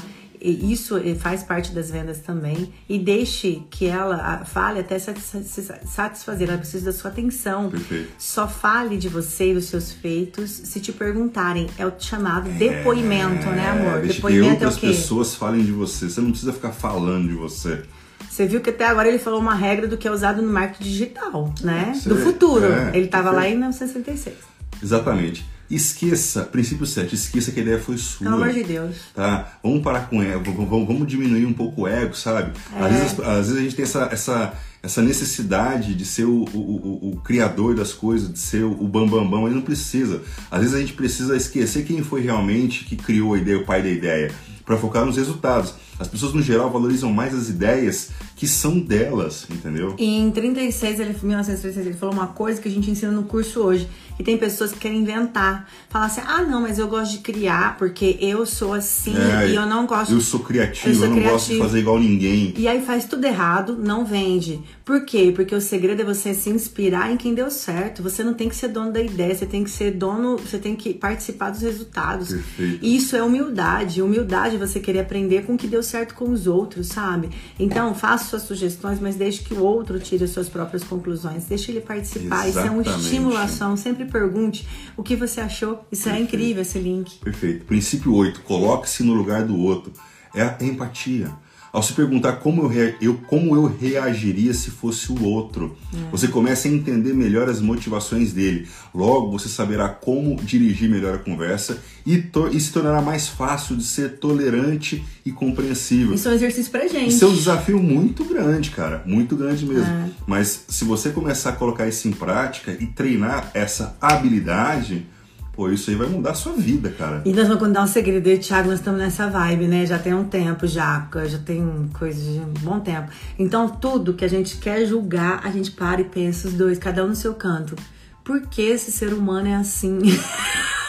Isso 0.51 0.97
eh, 0.97 1.15
faz 1.15 1.43
parte 1.43 1.73
das 1.73 1.91
vendas 1.91 2.19
também. 2.19 2.73
E 2.89 2.99
deixe 2.99 3.63
que 3.71 3.87
ela 3.87 4.17
ah, 4.17 4.45
fale 4.45 4.81
até 4.81 4.99
satisfazer. 4.99 6.49
Ela 6.49 6.59
precisa 6.59 6.87
da 6.87 6.93
sua 6.93 7.11
atenção. 7.11 7.71
Perfeito. 7.71 8.11
Só 8.19 8.49
fale 8.49 8.97
de 8.97 9.09
você 9.09 9.53
e 9.53 9.55
dos 9.55 9.67
seus 9.67 9.93
feitos 9.93 10.51
se 10.51 10.81
te 10.81 10.93
perguntarem. 10.93 11.69
É 11.79 11.87
o 11.87 11.93
chamado 11.99 12.51
depoimento, 12.51 13.47
né, 13.51 13.71
amor? 13.71 14.01
Deixa 14.01 14.15
que 14.15 14.15
Depoimento 14.15 14.65
é 14.65 14.69
o 14.69 14.75
quê? 14.75 14.87
pessoas 14.89 15.35
falem 15.35 15.65
de 15.65 15.73
você. 15.73 16.09
Você 16.09 16.21
não 16.21 16.31
precisa 16.31 16.53
ficar 16.53 16.73
falando 16.73 17.29
de 17.29 17.35
você. 17.35 17.83
Você 18.29 18.47
viu 18.47 18.61
que 18.61 18.71
até 18.71 18.87
agora 18.87 19.09
ele 19.09 19.19
falou 19.19 19.41
uma 19.41 19.55
regra 19.55 19.87
do 19.87 19.97
que 19.97 20.09
é 20.09 20.11
usado 20.11 20.41
no 20.41 20.51
marketing 20.51 20.85
digital, 20.85 21.55
né? 21.61 21.93
Sim, 21.95 22.09
do 22.09 22.17
futuro. 22.17 22.65
é, 22.65 22.91
ele 22.95 23.07
estava 23.07 23.31
lá 23.31 23.47
em 23.47 23.53
1966. 23.53 24.35
Exatamente. 24.83 25.45
Esqueça, 25.75 26.43
princípio 26.43 26.85
7, 26.85 27.15
esqueça 27.15 27.51
que 27.51 27.61
a 27.61 27.63
ideia 27.63 27.81
foi 27.81 27.97
sua. 27.97 28.27
Pelo 28.27 28.43
amor 28.43 28.53
de 28.53 28.63
Deus. 28.63 28.95
Tá? 29.15 29.59
Vamos 29.63 29.83
parar 29.83 30.07
com 30.07 30.23
ego, 30.23 30.53
vamos, 30.53 30.87
vamos 30.87 31.09
diminuir 31.09 31.47
um 31.47 31.53
pouco 31.55 31.83
o 31.83 31.89
ego, 31.89 32.15
sabe? 32.15 32.53
É. 32.77 32.85
Às, 32.85 32.93
vezes, 32.93 33.21
às 33.21 33.47
vezes 33.47 33.57
a 33.57 33.61
gente 33.63 33.77
tem 33.77 33.83
essa, 33.85 34.09
essa, 34.13 34.53
essa 34.83 35.01
necessidade 35.01 35.95
de 35.95 36.05
ser 36.05 36.27
o, 36.27 36.45
o, 36.53 36.59
o, 36.59 37.11
o 37.13 37.17
criador 37.23 37.75
das 37.75 37.95
coisas, 37.95 38.31
de 38.31 38.39
ser 38.39 38.65
o 38.65 38.75
bambambam, 38.87 39.25
bam, 39.25 39.31
bam, 39.31 39.43
mas 39.45 39.55
não 39.55 39.63
precisa. 39.63 40.21
Às 40.51 40.61
vezes 40.61 40.75
a 40.75 40.79
gente 40.79 40.93
precisa 40.93 41.35
esquecer 41.35 41.87
quem 41.87 42.03
foi 42.03 42.21
realmente 42.21 42.85
que 42.85 42.95
criou 42.95 43.33
a 43.33 43.39
ideia, 43.39 43.57
o 43.57 43.65
pai 43.65 43.83
da 43.83 43.89
ideia, 43.89 44.31
para 44.67 44.77
focar 44.77 45.07
nos 45.07 45.17
resultados. 45.17 45.73
As 45.99 46.07
pessoas, 46.07 46.35
no 46.35 46.43
geral, 46.43 46.71
valorizam 46.71 47.11
mais 47.11 47.35
as 47.35 47.49
ideias 47.49 48.11
que 48.43 48.49
são 48.49 48.77
delas, 48.81 49.47
entendeu? 49.49 49.95
Em 49.97 50.29
36, 50.29 50.99
ele, 50.99 51.17
1936, 51.23 51.87
ele 51.87 51.95
falou 51.95 52.13
uma 52.13 52.27
coisa 52.27 52.61
que 52.61 52.67
a 52.69 52.71
gente 52.73 52.91
ensina 52.91 53.13
no 53.13 53.23
curso 53.23 53.61
hoje. 53.61 53.89
Que 54.17 54.23
tem 54.23 54.37
pessoas 54.37 54.73
que 54.73 54.79
querem 54.79 54.99
inventar. 54.99 55.67
Falar 55.89 56.07
assim, 56.07 56.21
ah, 56.27 56.43
não, 56.43 56.61
mas 56.61 56.79
eu 56.79 56.87
gosto 56.87 57.13
de 57.13 57.19
criar 57.19 57.79
porque 57.79 58.19
eu 58.21 58.45
sou 58.45 58.75
assim 58.75 59.15
É, 59.17 59.49
e 59.49 59.55
eu 59.55 59.65
não 59.65 59.87
gosto... 59.87 60.13
Eu 60.13 60.21
sou 60.21 60.41
criativo, 60.41 60.89
eu, 60.89 60.93
Eu 60.93 60.99
sou 60.99 61.09
não 61.09 61.15
gosto 61.15 61.23
de 61.23 61.45
criativo. 61.47 61.65
fazer 61.65 61.79
igual 61.79 61.99
ninguém. 61.99 62.53
E 62.57 62.69
aí 62.69 62.85
faz 62.85 63.07
tudo 63.07 63.25
errado, 63.25 63.79
não 63.79 64.05
vende. 64.05 64.61
Por 64.85 65.07
quê? 65.07 65.33
Porque 65.35 65.55
o 65.55 65.61
segredo 65.61 66.03
é 66.03 66.05
você 66.05 66.35
se 66.35 66.51
inspirar 66.51 67.11
em 67.11 67.17
quem 67.17 67.33
deu 67.33 67.51
certo. 67.51 68.03
Você 68.03 68.23
não 68.23 68.35
tem 68.35 68.49
que 68.51 68.57
ser 68.57 68.69
dono 68.69 68.93
da 68.93 69.01
ideia, 69.01 69.35
você 69.35 69.47
tem 69.47 69.65
que 69.65 69.71
ser 69.71 69.93
dono, 69.93 70.37
você 70.37 70.59
tem 70.59 70.77
que 70.77 70.93
participar 70.93 71.51
dos 71.51 71.63
resultados. 71.63 72.29
Perfeito. 72.29 72.79
E 72.83 72.97
isso 72.97 73.17
é 73.17 73.23
humildade. 73.23 74.03
Humildade 74.03 74.57
é 74.57 74.59
você 74.59 74.79
querer 74.79 75.01
aprender 75.01 75.47
com 75.47 75.55
o 75.55 75.57
que 75.57 75.67
deu 75.67 75.83
certo 75.83 76.15
com 76.15 76.31
os 76.31 76.47
outros, 76.47 76.89
sabe? 76.89 77.31
Então, 77.59 77.95
faça 77.95 78.32
suas 78.33 78.43
sugestões, 78.43 78.99
mas 78.99 79.17
deixe 79.17 79.43
que 79.43 79.53
o 79.55 79.63
outro 79.63 80.01
tire 80.01 80.25
as 80.25 80.31
suas 80.31 80.49
próprias 80.49 80.83
conclusões. 80.83 81.45
Deixe 81.45 81.71
ele 81.71 81.81
participar. 81.81 82.49
Isso 82.49 82.59
é 82.59 82.71
uma 82.71 82.81
Exatamente. 82.83 83.05
estimulação. 83.05 83.77
Sempre 83.77 84.07
pergunte 84.07 84.67
o 84.97 85.03
que 85.03 85.15
você 85.15 85.41
achou. 85.41 85.85
Isso 85.93 86.09
é 86.09 86.13
Perfeito. 86.13 86.35
incrível, 86.35 86.63
esse 86.63 86.79
link. 86.79 87.19
Perfeito. 87.19 87.65
Princípio 87.67 88.15
8. 88.15 88.41
Coloque-se 88.41 89.03
no 89.03 89.13
lugar 89.13 89.45
do 89.45 89.57
outro. 89.59 89.93
É 90.35 90.43
a 90.43 90.57
empatia. 90.63 91.31
Ao 91.73 91.83
se 91.83 91.95
perguntar 91.95 92.33
como 92.35 92.71
eu, 92.71 92.95
eu- 93.01 93.15
como 93.27 93.57
eu 93.57 93.65
reagiria 93.65 94.53
se 94.53 94.71
fosse 94.71 95.11
o 95.11 95.25
outro, 95.25 95.75
você 96.11 96.29
começa 96.29 96.69
a 96.69 96.71
entender 96.71 97.15
melhor 97.15 97.49
as 97.49 97.63
motivações 97.63 98.31
dele. 98.33 98.69
Logo, 98.95 99.31
você 99.31 99.49
saberá 99.49 99.89
como 99.89 100.37
dirigir 100.37 100.91
melhor 100.91 101.15
a 101.15 101.19
conversa 101.19 101.79
e, 102.07 102.23
e 102.53 102.61
se 102.61 102.73
tornará 102.73 103.01
mais 103.01 103.27
fácil 103.29 103.75
de 103.75 103.85
ser 103.85 104.19
tolerante 104.19 105.03
e 105.25 105.33
compreensível. 105.33 106.15
Isso 106.15 106.29
é 106.29 106.33
um 106.33 106.35
exercício 106.35 106.71
pra 106.71 106.87
gente. 106.87 107.09
Isso 107.09 107.25
é 107.25 107.29
um 107.29 107.35
desafio 107.35 107.83
muito 107.83 108.23
grande, 108.25 108.71
cara. 108.71 109.03
Muito 109.07 109.35
grande 109.35 109.65
mesmo. 109.65 109.85
É. 109.91 110.11
Mas 110.27 110.65
se 110.69 110.85
você 110.85 111.09
começar 111.09 111.51
a 111.51 111.53
colocar 111.53 111.89
isso 111.89 112.07
em 112.07 112.13
prática 112.13 112.77
e 112.79 112.85
treinar 112.87 113.51
essa 113.55 113.97
habilidade, 113.99 115.07
pô, 115.53 115.69
isso 115.69 115.91
aí 115.91 115.97
vai 115.97 116.09
mudar 116.09 116.31
a 116.31 116.35
sua 116.35 116.55
vida, 116.55 116.91
cara. 116.91 117.23
E 117.25 117.33
nós 117.33 117.47
vamos 117.47 117.63
contar 117.63 117.83
um 117.83 117.87
segredo, 117.87 118.27
eu 118.27 118.35
e 118.35 118.39
o 118.39 118.41
Thiago, 118.41 118.69
nós 118.69 118.79
estamos 118.79 118.99
nessa 118.99 119.29
vibe, 119.29 119.67
né? 119.67 119.87
Já 119.87 119.99
tem 119.99 120.15
um 120.15 120.25
tempo, 120.25 120.67
já, 120.67 121.09
já 121.27 121.39
tem 121.39 121.91
coisa 121.99 122.21
de 122.21 122.39
um 122.41 122.53
bom 122.61 122.81
tempo. 122.81 123.11
Então, 123.39 123.69
tudo 123.69 124.15
que 124.15 124.25
a 124.25 124.29
gente 124.29 124.57
quer 124.57 124.85
julgar, 124.87 125.41
a 125.45 125.51
gente 125.51 125.71
para 125.71 126.01
e 126.01 126.05
pensa 126.05 126.49
os 126.49 126.55
dois, 126.55 126.79
cada 126.79 127.05
um 127.05 127.09
no 127.09 127.17
seu 127.17 127.35
canto. 127.35 127.77
Por 128.25 128.41
que 128.43 128.63
esse 128.63 128.91
ser 128.91 129.13
humano 129.13 129.49
é 129.49 129.55
assim? 129.57 129.99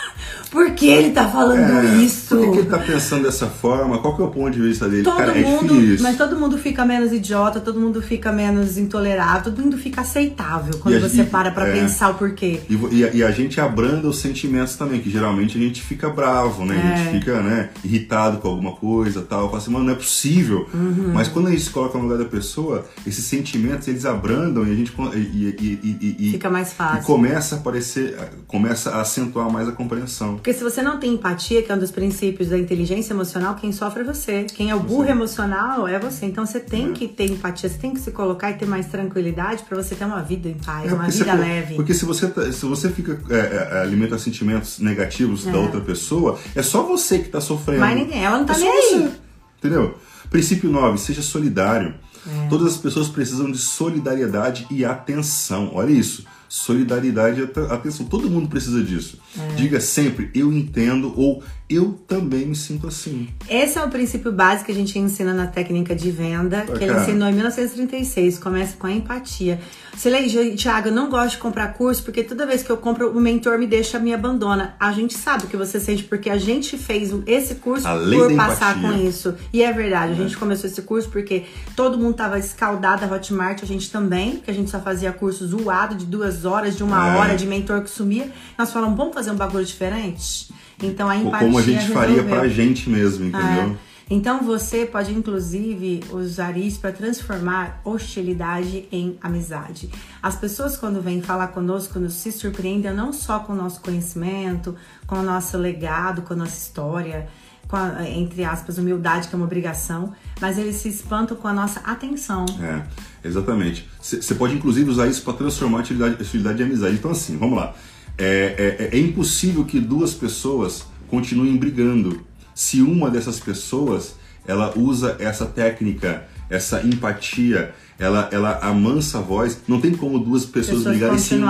Por 0.53 0.69
que 0.75 0.87
ele 0.87 1.09
tá 1.09 1.27
falando 1.27 1.59
É, 1.59 1.95
isso? 1.95 2.35
Por 2.37 2.51
que, 2.51 2.59
ele 2.59 2.69
tá 2.69 2.77
pensando 2.77 3.23
dessa 3.23 3.47
forma? 3.47 3.97
Qual 3.97 4.15
que 4.15 4.21
é 4.21 4.25
o 4.25 4.29
ponto 4.29 4.51
de 4.51 4.61
vista 4.61 4.87
dele? 4.87 5.01
Todo 5.03 5.17
cara, 5.17 5.33
mundo, 5.33 5.73
é 5.73 5.79
difícil. 5.79 6.03
mas 6.03 6.15
todo 6.15 6.35
mundo 6.39 6.59
fica 6.59 6.85
menos 6.85 7.11
idiota, 7.11 7.59
todo 7.59 7.79
mundo 7.79 8.01
fica 8.03 8.31
menos 8.31 8.77
intolerável, 8.77 9.45
todo 9.51 9.59
mundo 9.63 9.77
fica 9.79 10.01
aceitável 10.01 10.75
quando 10.79 10.93
E 10.93 10.97
a 10.97 11.01
você 11.01 11.17
gente- 11.17 11.31
para 11.31 11.49
pra 11.49 11.67
é. 11.67 11.73
pensar 11.73 12.11
o 12.11 12.13
porquê. 12.13 12.59
E, 12.69 12.75
e 12.91 13.03
a, 13.03 13.13
e 13.15 13.23
a 13.23 13.31
gente 13.31 13.59
abranda 13.59 14.07
os 14.07 14.19
sentimentos 14.19 14.75
também, 14.75 15.01
que 15.01 15.09
geralmente 15.09 15.57
a 15.57 15.61
gente 15.61 15.81
fica 15.81 16.07
bravo, 16.07 16.63
né? 16.65 16.79
A 16.79 16.93
É. 16.99 17.03
gente 17.05 17.19
fica, 17.19 17.41
né, 17.41 17.69
irritado 17.83 18.37
com 18.37 18.47
alguma 18.47 18.73
coisa 18.73 19.23
tal. 19.27 19.47
Fala 19.47 19.57
assim, 19.57 19.71
mano, 19.71 19.85
não 19.85 19.93
é 19.93 19.95
possível. 19.95 20.67
Uhum. 20.71 21.11
Mas 21.15 21.27
quando 21.27 21.47
a 21.47 21.49
gente 21.49 21.63
se 21.63 21.71
coloca 21.71 21.97
no 21.97 22.03
lugar 22.03 22.19
da 22.19 22.25
pessoa, 22.25 22.85
esses 23.07 23.25
sentimentos 23.25 23.87
eles 23.87 24.05
abrandam 24.05 24.67
e 24.67 24.71
a 24.71 24.75
gente 24.75 24.93
e, 25.15 25.17
e- 25.17 25.79
e- 25.83 25.97
e- 25.99 26.27
e- 26.29 26.31
Fica 26.33 26.49
mais 26.49 26.71
e 26.71 26.75
fácil. 26.75 27.03
começa 27.05 27.55
a 27.55 27.57
aparecer, 27.57 28.15
começa 28.47 28.91
a 28.91 29.01
acentuar 29.01 29.51
mais 29.51 29.67
a 29.67 29.71
compreensão. 29.71 30.37
Porque 30.43 30.51
se 30.53 30.61
você 30.61 30.81
não 30.81 30.99
tem 30.99 31.13
empatia, 31.13 31.63
que 31.63 31.71
é 31.71 31.75
um 31.75 31.79
dos 31.79 31.89
princípios 31.89 32.49
da 32.49 32.57
inteligência 32.57 33.13
emocional, 33.13 33.55
quem 33.55 33.71
sofre 33.71 34.01
é 34.01 34.03
você. 34.03 34.43
Quem 34.43 34.69
é 34.71 34.75
o 34.75 34.79
burro 34.81 35.07
emocional 35.07 35.87
é 35.87 35.97
você. 35.97 36.25
Então 36.25 36.45
você 36.45 36.59
tem 36.59 36.91
que 36.91 37.07
ter 37.07 37.31
empatia, 37.31 37.69
você 37.69 37.77
tem 37.77 37.93
que 37.93 38.01
se 38.01 38.11
colocar 38.11 38.51
e 38.51 38.55
ter 38.55 38.65
mais 38.65 38.87
tranquilidade 38.87 39.63
pra 39.63 39.81
você 39.81 39.95
ter 39.95 40.03
uma 40.03 40.21
vida 40.21 40.49
em 40.49 40.55
paz, 40.55 40.91
É, 40.91 40.93
uma 40.93 41.05
vida 41.07 41.23
você- 41.23 41.31
leve. 41.33 41.75
Porque 41.75 41.93
se 41.93 42.03
você, 42.03 42.27
tá- 42.27 42.51
se 42.51 42.65
você 42.65 42.89
fica 42.89 43.17
é, 43.29 43.37
é, 43.37 43.81
alimenta 43.83 44.17
sentimentos 44.19 44.79
negativos 44.79 45.45
da 45.45 45.57
outra 45.57 45.79
pessoa, 45.79 46.37
é 46.53 46.61
só 46.61 46.83
você 46.83 47.19
que 47.19 47.29
tá 47.29 47.39
sofrendo. 47.39 47.79
Mas 47.79 47.95
ninguém, 47.97 48.25
ela 48.25 48.37
não 48.39 48.45
tá 48.45 48.53
É 48.53 48.57
nem 48.57 48.69
aí. 48.69 48.81
você, 48.99 49.11
Entendeu? 49.59 49.97
Princípio 50.29 50.69
9, 50.69 50.97
seja 50.97 51.21
solidário. 51.21 51.93
É. 52.27 52.47
Todas 52.47 52.73
as 52.73 52.77
pessoas 52.77 53.07
precisam 53.07 53.51
de 53.51 53.57
solidariedade 53.57 54.65
e 54.71 54.83
atenção. 54.85 55.71
Olha 55.73 55.91
isso. 55.91 56.25
Solidariedade 56.47 57.41
e 57.41 57.43
at- 57.43 57.71
atenção. 57.71 58.05
Todo 58.05 58.29
mundo 58.29 58.47
precisa 58.47 58.83
disso. 58.83 59.17
É. 59.37 59.55
Diga 59.55 59.81
sempre, 59.81 60.29
eu 60.35 60.53
entendo 60.53 61.11
ou 61.15 61.43
eu 61.75 61.93
também 62.07 62.45
me 62.45 62.55
sinto 62.55 62.87
assim. 62.87 63.27
Esse 63.49 63.77
é 63.77 63.83
o 63.83 63.89
princípio 63.89 64.31
básico 64.31 64.65
que 64.65 64.71
a 64.71 64.75
gente 64.75 64.97
ensina 64.99 65.33
na 65.33 65.47
técnica 65.47 65.95
de 65.95 66.09
venda, 66.11 66.61
que 66.61 66.71
ele 66.83 66.87
Cara. 66.87 67.01
ensinou 67.01 67.27
em 67.29 67.33
1936. 67.33 68.39
Começa 68.39 68.75
com 68.77 68.87
a 68.87 68.91
empatia. 68.91 69.59
Você 69.95 70.09
lê, 70.09 70.23
Thiago, 70.55 70.87
eu 70.89 70.91
não 70.93 71.09
gosto 71.09 71.31
de 71.31 71.37
comprar 71.37 71.67
curso 71.73 72.03
porque 72.03 72.23
toda 72.23 72.45
vez 72.45 72.63
que 72.63 72.69
eu 72.71 72.77
compro, 72.77 73.11
o 73.15 73.21
mentor 73.21 73.57
me 73.59 73.67
deixa, 73.67 73.99
me 73.99 74.13
abandona. 74.13 74.75
A 74.79 74.91
gente 74.91 75.13
sabe 75.15 75.45
o 75.45 75.47
que 75.47 75.55
você 75.57 75.79
sente 75.79 76.03
porque 76.03 76.29
a 76.29 76.37
gente 76.37 76.77
fez 76.77 77.11
esse 77.27 77.55
curso 77.55 77.85
por 77.87 78.29
da 78.29 78.35
passar 78.35 78.77
empatia. 78.77 78.97
com 78.99 79.07
isso. 79.07 79.35
E 79.51 79.61
é 79.61 79.71
verdade, 79.71 80.13
a 80.13 80.15
gente 80.15 80.35
começou 80.37 80.69
esse 80.69 80.81
curso 80.81 81.09
porque 81.09 81.43
todo 81.75 81.97
mundo 81.97 82.15
tava 82.15 82.39
escaldado 82.39 83.05
a 83.05 83.07
Hotmart, 83.15 83.61
a 83.61 83.65
gente 83.65 83.91
também, 83.91 84.37
que 84.37 84.49
a 84.49 84.53
gente 84.53 84.69
só 84.71 84.79
fazia 84.79 85.11
curso 85.11 85.45
zoado 85.45 85.95
de 85.95 86.05
duas 86.05 86.43
horas, 86.45 86.75
de 86.75 86.83
uma 86.83 87.07
É. 87.13 87.17
hora, 87.17 87.35
de 87.35 87.45
mentor 87.45 87.81
que 87.81 87.89
sumia. 87.89 88.31
Nós 88.57 88.71
falamos, 88.73 88.97
vamos 88.97 89.13
fazer 89.13 89.29
um 89.31 89.35
bagulho 89.35 89.65
diferente? 89.65 90.51
Então 90.85 91.09
a 91.09 91.15
Ou 91.15 91.21
empatia 91.21 91.47
como 91.47 91.57
a 91.57 91.61
gente 91.61 91.87
faria 91.89 92.15
resolveu. 92.15 92.39
pra 92.39 92.47
gente 92.47 92.89
mesmo, 92.89 93.25
entendeu? 93.25 93.77
É. 93.89 93.93
Então 94.09 94.43
você 94.43 94.85
pode 94.85 95.13
inclusive 95.13 96.01
usar 96.11 96.57
isso 96.57 96.79
para 96.79 96.91
transformar 96.91 97.81
hostilidade 97.85 98.85
em 98.91 99.17
amizade. 99.21 99.89
As 100.21 100.35
pessoas 100.35 100.75
quando 100.75 101.01
vêm 101.01 101.21
falar 101.21 101.47
conosco 101.47 101.99
nos 101.99 102.13
se 102.13 102.31
surpreendem 102.31 102.93
não 102.93 103.13
só 103.13 103.39
com 103.39 103.53
o 103.53 103.55
nosso 103.55 103.81
conhecimento, 103.81 104.75
com 105.07 105.15
o 105.15 105.23
nosso 105.23 105.57
legado, 105.57 106.21
com 106.21 106.33
a 106.33 106.37
nossa 106.37 106.55
história, 106.55 107.27
com 107.67 107.77
a, 107.77 108.07
entre 108.07 108.43
aspas, 108.43 108.77
humildade 108.77 109.29
que 109.29 109.35
é 109.35 109.37
uma 109.37 109.45
obrigação, 109.45 110.13
mas 110.39 110.57
eles 110.57 110.75
se 110.75 110.89
espantam 110.89 111.35
com 111.37 111.47
a 111.47 111.53
nossa 111.53 111.79
atenção. 111.79 112.45
É, 112.61 112.83
exatamente. 113.27 113.89
Você 114.01 114.35
pode 114.35 114.53
inclusive 114.53 114.89
usar 114.89 115.07
isso 115.07 115.23
para 115.23 115.33
transformar 115.33 115.77
a 115.77 115.81
atividade, 115.81 116.15
atividade 116.21 116.57
de 116.57 116.63
amizade. 116.63 116.95
Então, 116.95 117.11
assim, 117.11 117.37
vamos 117.37 117.57
lá. 117.57 117.73
É, 118.17 118.89
é- 118.91 118.97
é 118.97 118.99
impossível 118.99 119.65
que 119.65 119.79
duas 119.79 120.13
pessoas 120.13 120.85
continuem 121.07 121.57
brigando 121.57 122.21
se 122.53 122.81
uma 122.81 123.09
dessas 123.09 123.39
pessoas 123.39 124.15
ela 124.45 124.77
usa 124.77 125.15
essa 125.19 125.45
técnica, 125.45 126.25
essa 126.49 126.81
empatia, 126.85 127.73
ela, 127.97 128.29
ela 128.31 128.59
amansa 128.59 129.19
a 129.19 129.21
voz. 129.21 129.61
Não 129.67 129.79
tem 129.79 129.93
como 129.95 130.19
duas 130.19 130.45
pessoas, 130.45 130.79
Pessoas 130.79 130.97
brigarem 130.97 131.17
se 131.19 131.35
uma, 131.35 131.49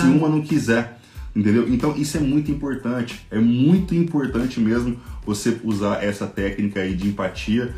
se 0.00 0.06
uma 0.06 0.28
não 0.28 0.40
quiser. 0.40 0.98
Entendeu? 1.34 1.68
Então 1.68 1.94
isso 1.96 2.16
é 2.16 2.20
muito 2.20 2.50
importante. 2.50 3.26
É 3.30 3.38
muito 3.38 3.94
importante 3.94 4.58
mesmo 4.60 4.96
você 5.26 5.58
usar 5.62 6.02
essa 6.02 6.26
técnica 6.26 6.80
aí 6.80 6.94
de 6.94 7.08
empatia 7.08 7.74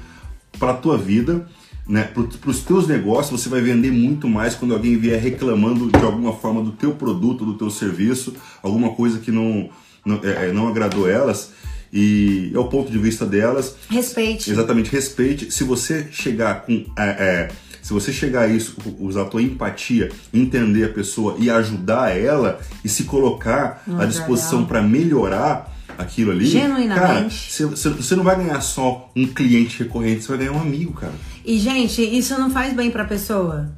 para 0.58 0.72
a 0.72 0.74
tua 0.74 0.96
vida, 0.96 1.48
né? 1.90 2.04
Para 2.04 2.50
os 2.50 2.60
teus 2.60 2.86
negócios, 2.86 3.42
você 3.42 3.48
vai 3.48 3.60
vender 3.60 3.90
muito 3.90 4.28
mais 4.28 4.54
quando 4.54 4.72
alguém 4.72 4.96
vier 4.96 5.20
reclamando 5.20 5.90
de 5.90 6.04
alguma 6.04 6.32
forma 6.32 6.62
do 6.62 6.70
teu 6.70 6.92
produto, 6.92 7.44
do 7.44 7.54
teu 7.54 7.68
serviço, 7.68 8.32
alguma 8.62 8.90
coisa 8.90 9.18
que 9.18 9.32
não, 9.32 9.68
não, 10.06 10.20
é, 10.22 10.48
é, 10.48 10.52
não 10.52 10.68
agradou 10.68 11.10
elas. 11.10 11.52
E 11.92 12.52
é 12.54 12.58
o 12.58 12.66
ponto 12.66 12.92
de 12.92 12.98
vista 12.98 13.26
delas. 13.26 13.74
Respeite. 13.88 14.48
Exatamente, 14.48 14.88
respeite. 14.92 15.50
Se 15.50 15.64
você 15.64 16.06
chegar 16.12 16.62
com. 16.62 16.86
é, 16.96 17.02
é, 17.02 17.48
se 17.82 17.92
você 17.92 18.12
chegar 18.12 18.42
a 18.42 18.46
isso, 18.46 18.76
usar 19.00 19.22
a 19.22 19.24
tua 19.24 19.42
empatia, 19.42 20.10
entender 20.32 20.84
a 20.84 20.88
pessoa 20.90 21.36
e 21.40 21.50
ajudar 21.50 22.16
ela 22.16 22.60
e 22.84 22.88
se 22.88 23.04
colocar 23.04 23.82
à 23.86 23.90
Ajudar 23.90 24.06
disposição 24.06 24.64
para 24.64 24.80
melhorar 24.80 25.74
aquilo 26.00 26.30
ali, 26.32 26.46
Genuinamente. 26.46 27.58
cara, 27.58 27.70
você, 27.70 28.16
não 28.16 28.24
vai 28.24 28.36
ganhar 28.36 28.60
só 28.60 29.10
um 29.14 29.26
cliente 29.26 29.82
recorrente, 29.82 30.22
você 30.22 30.28
vai 30.28 30.38
ganhar 30.38 30.52
um 30.52 30.60
amigo, 30.60 30.92
cara. 30.92 31.12
E, 31.44 31.58
gente, 31.58 32.02
isso 32.02 32.38
não 32.38 32.50
faz 32.50 32.74
bem 32.74 32.90
pra 32.90 33.04
pessoa. 33.04 33.70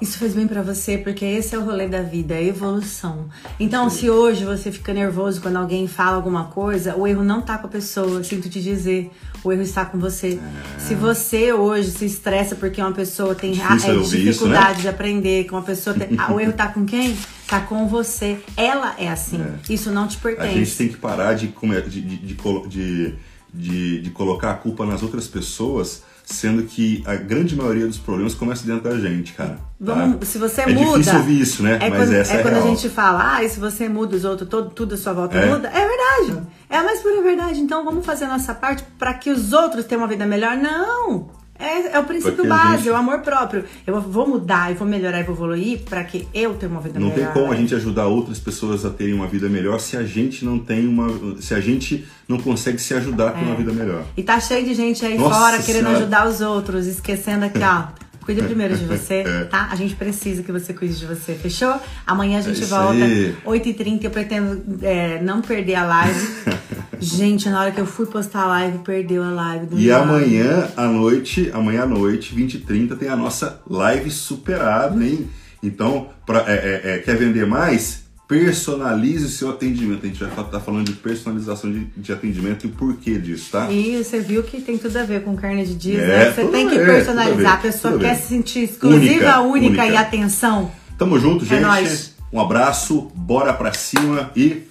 Isso 0.00 0.18
faz 0.18 0.34
bem 0.34 0.46
pra 0.46 0.62
você, 0.62 0.98
porque 0.98 1.24
esse 1.24 1.54
é 1.54 1.58
o 1.58 1.64
rolê 1.64 1.88
da 1.88 2.02
vida, 2.02 2.34
é 2.34 2.44
evolução. 2.44 3.28
Então, 3.58 3.88
se 3.88 4.10
hoje 4.10 4.44
você 4.44 4.70
fica 4.70 4.92
nervoso 4.92 5.40
quando 5.40 5.56
alguém 5.56 5.88
fala 5.88 6.16
alguma 6.16 6.44
coisa, 6.44 6.94
o 6.94 7.06
erro 7.06 7.24
não 7.24 7.40
tá 7.40 7.56
com 7.56 7.66
a 7.66 7.70
pessoa, 7.70 8.22
sinto 8.22 8.48
te 8.48 8.60
dizer. 8.60 9.10
O 9.42 9.52
erro 9.52 9.62
está 9.62 9.84
com 9.84 9.98
você. 9.98 10.38
Se 10.78 10.94
você 10.94 11.52
hoje 11.52 11.90
se 11.92 12.04
estressa 12.04 12.54
porque 12.54 12.80
uma 12.80 12.92
pessoa 12.92 13.34
tem 13.34 13.58
é, 13.58 13.92
ouvir 13.92 14.02
isso, 14.02 14.16
dificuldade 14.16 14.76
né? 14.76 14.82
de 14.82 14.88
aprender, 14.88 15.44
que 15.44 15.52
uma 15.52 15.62
pessoa 15.62 15.94
tem. 15.94 16.06
Ah, 16.18 16.32
o 16.32 16.40
erro 16.40 16.52
tá 16.52 16.68
com 16.68 16.84
quem? 16.84 17.16
Tá 17.48 17.60
com 17.60 17.86
você. 17.88 18.38
Ela 18.56 18.94
é 18.98 19.08
assim. 19.08 19.44
Isso 19.68 19.90
não 19.90 20.06
te 20.06 20.16
A 20.16 20.20
pertence. 20.20 20.54
gente 20.54 20.76
tem 20.76 20.88
que 20.88 20.96
parar 20.96 21.34
de, 21.34 21.48
de, 21.48 22.00
de, 22.00 23.14
de, 23.54 24.00
de, 24.02 24.10
colocar 24.10 24.50
a 24.50 24.54
culpa 24.54 24.84
nas 24.84 25.02
outras 25.02 25.26
pessoas, 25.26 26.02
sendo 26.24 26.64
que 26.64 27.02
a 27.06 27.14
grande 27.16 27.54
maioria 27.56 27.86
dos 27.86 27.98
problemas 27.98 28.34
começa 28.34 28.66
dentro 28.66 28.82
da 28.82 28.98
gente, 28.98 29.32
cara. 29.32 29.54
tá? 29.54 29.60
Vamos, 29.80 30.28
se 30.28 30.38
você 30.38 30.62
é 30.62 30.66
muda. 30.66 30.98
difícil 30.98 31.18
ouvir 31.18 31.40
isso, 31.40 31.62
né? 31.62 31.78
É 31.80 31.88
Mas 31.90 31.98
quando, 32.00 32.12
essa 32.14 32.32
é, 32.32 32.36
é 32.36 32.42
quando 32.42 32.54
a 32.54 32.62
real. 32.62 32.68
gente 32.76 32.88
fala, 32.88 33.36
ah, 33.36 33.44
e 33.44 33.48
se 33.48 33.60
você 33.60 33.88
muda 33.88 34.16
os 34.16 34.24
outros, 34.24 34.48
todo, 34.48 34.70
tudo 34.70 34.94
à 34.94 34.98
sua 34.98 35.12
volta 35.12 35.36
É. 35.38 35.46
muda. 35.46 35.68
É 35.68 35.88
verdade. 35.88 36.46
É 36.68 36.78
a 36.78 36.82
mais 36.82 37.00
pura 37.00 37.22
verdade. 37.22 37.60
Então 37.60 37.84
vamos 37.84 38.04
fazer 38.04 38.24
a 38.24 38.28
nossa 38.28 38.52
parte 38.54 38.82
para 38.98 39.14
que 39.14 39.30
os 39.30 39.52
outros 39.52 39.84
tenham 39.84 40.02
uma 40.02 40.08
vida 40.08 40.26
melhor? 40.26 40.56
Não! 40.56 41.30
É, 41.58 41.96
é 41.96 41.98
o 41.98 42.04
princípio 42.04 42.34
Porque 42.36 42.48
base, 42.48 42.76
gente- 42.78 42.88
é 42.88 42.92
o 42.92 42.96
amor 42.96 43.20
próprio. 43.20 43.64
Eu 43.86 44.00
vou 44.00 44.26
mudar, 44.28 44.70
eu 44.70 44.76
vou 44.76 44.86
melhorar, 44.86 45.20
eu 45.20 45.24
vou 45.24 45.34
evoluir 45.34 45.80
para 45.80 46.02
que 46.04 46.26
eu 46.34 46.54
tenha 46.54 46.70
uma 46.70 46.80
vida 46.80 46.98
Não 47.00 47.08
melhor. 47.08 47.32
tem 47.32 47.42
como 47.42 47.52
a 47.52 47.56
gente 47.56 47.74
ajudar 47.74 48.06
outras 48.06 48.38
pessoas 48.38 48.84
a 48.84 48.90
terem 48.90 49.14
uma 49.14 49.26
vida 49.26 49.48
melhor 49.48 49.78
se 49.80 49.96
a 49.96 50.02
gente 50.04 50.44
não 50.44 50.58
tem 50.58 50.86
uma. 50.86 51.08
se 51.40 51.54
a 51.54 51.60
gente 51.60 52.06
não 52.28 52.38
consegue 52.38 52.78
se 52.78 52.92
ajudar 52.94 53.28
a 53.28 53.30
ter 53.32 53.44
uma 53.44 53.54
vida 53.54 53.72
melhor. 53.72 54.02
E 54.16 54.22
tá 54.22 54.38
cheio 54.40 54.64
de 54.66 54.74
gente 54.74 55.04
aí 55.06 55.16
Nossa 55.16 55.34
fora 55.38 55.58
querendo 55.62 55.84
Senhora. 55.84 55.98
ajudar 55.98 56.28
os 56.28 56.40
outros, 56.40 56.86
esquecendo 56.86 57.44
aqui, 57.44 57.60
ó. 57.62 57.84
Cuide 58.26 58.42
primeiro 58.42 58.76
de 58.76 58.84
você, 58.84 59.22
É. 59.26 59.44
tá? 59.44 59.68
A 59.70 59.76
gente 59.76 59.94
precisa 59.94 60.42
que 60.42 60.50
você 60.52 60.74
cuide 60.74 60.98
de 60.98 61.06
você, 61.06 61.32
fechou? 61.34 61.80
Amanhã 62.06 62.38
a 62.40 62.42
gente 62.42 62.62
É 62.62 62.66
volta, 62.66 62.92
aí. 63.04 63.34
8h30. 63.46 64.02
Eu 64.04 64.10
pretendo 64.10 64.62
é, 64.82 65.22
não 65.22 65.40
perder 65.40 65.76
a 65.76 65.84
live. 65.86 66.28
gente, 67.00 67.48
na 67.48 67.60
hora 67.60 67.70
que 67.70 67.80
eu 67.80 67.86
fui 67.86 68.04
postar 68.06 68.42
a 68.42 68.46
live, 68.46 68.78
perdeu 68.78 69.22
a 69.22 69.30
live 69.30 69.66
do 69.66 69.78
E 69.78 69.90
amanhã 69.92 70.68
à 70.76 70.86
noite, 70.86 71.50
amanhã 71.54 71.84
à 71.84 71.86
noite, 71.86 72.34
20h30, 72.34 72.96
tem 72.98 73.08
a 73.08 73.16
nossa 73.16 73.60
live 73.70 74.10
superada, 74.10 75.02
hein? 75.04 75.28
Então, 75.62 76.08
pra, 76.26 76.40
é, 76.48 76.82
é, 76.84 76.90
é, 76.94 76.98
quer 76.98 77.16
vender 77.16 77.46
mais? 77.46 78.05
Personalize 78.28 79.24
o 79.24 79.28
seu 79.28 79.50
atendimento. 79.50 80.04
A 80.04 80.08
gente 80.08 80.18
vai 80.24 80.44
estar 80.44 80.60
falando 80.60 80.86
de 80.86 80.94
personalização 80.94 81.70
de, 81.70 81.84
de 81.96 82.12
atendimento 82.12 82.66
e 82.66 82.70
o 82.70 82.72
porquê 82.72 83.18
disso, 83.18 83.50
tá? 83.52 83.70
E 83.70 84.02
você 84.02 84.18
viu 84.18 84.42
que 84.42 84.60
tem 84.60 84.76
tudo 84.76 84.96
a 84.96 85.04
ver 85.04 85.22
com 85.22 85.36
carne 85.36 85.64
de 85.64 85.74
dia, 85.76 86.00
É, 86.00 86.06
né? 86.06 86.32
Você 86.32 86.44
tem 86.46 86.68
que 86.68 86.76
personalizar. 86.76 87.52
a 87.52 87.54
a 87.54 87.58
pessoa 87.58 87.98
quer 87.98 88.16
se 88.16 88.28
sentir 88.28 88.64
exclusiva, 88.64 89.38
única, 89.40 89.42
Única, 89.42 89.84
e 89.84 89.88
única. 89.88 90.00
atenção. 90.00 90.72
Tamo 90.98 91.18
junto, 91.20 91.44
É 91.44 91.48
gente. 91.48 91.62
nóis. 91.62 92.14
Um 92.32 92.40
abraço, 92.40 93.10
bora 93.14 93.52
pra 93.54 93.72
cima 93.72 94.30
e 94.34 94.62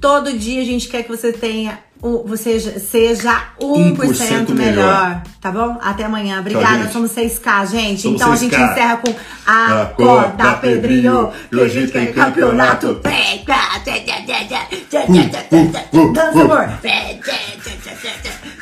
Todo 0.00 0.32
dia 0.36 0.62
a 0.62 0.64
gente 0.64 0.88
quer 0.88 1.02
que 1.04 1.08
você 1.08 1.32
tenha, 1.32 1.78
você 2.00 2.58
seja- 2.60 2.78
seja 2.78 3.42
1%, 3.60 4.02
1% 4.04 4.54
melhor, 4.54 4.54
melhor. 4.54 5.22
tá 5.40 5.50
bom? 5.50 5.78
Até 5.82 6.04
amanhã. 6.04 6.40
Obrigada, 6.40 6.82
gente. 6.84 6.92
somos 6.92 7.10
6K, 7.12 7.64
gente. 7.66 8.02
Somos 8.02 8.20
então 8.20 8.32
a 8.32 8.36
6K. 8.36 8.56
gente 8.58 8.70
encerra 8.72 8.96
com 8.98 9.14
Acorda, 9.46 9.82
Acorda, 9.82 10.52
Pedrinho. 10.58 11.26
Pedrinho. 11.26 11.32
E 11.52 11.56
hoje 11.56 11.80
gente 11.80 11.92
tem 11.92 12.12
campeonato. 12.12 13.00
Dança, 16.12 16.40
amor. 16.40 16.68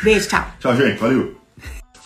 Beijo, 0.03 0.29
tchau. 0.29 0.45
tchau, 0.61 0.77
gente. 0.77 0.99
Valeu. 0.99 1.44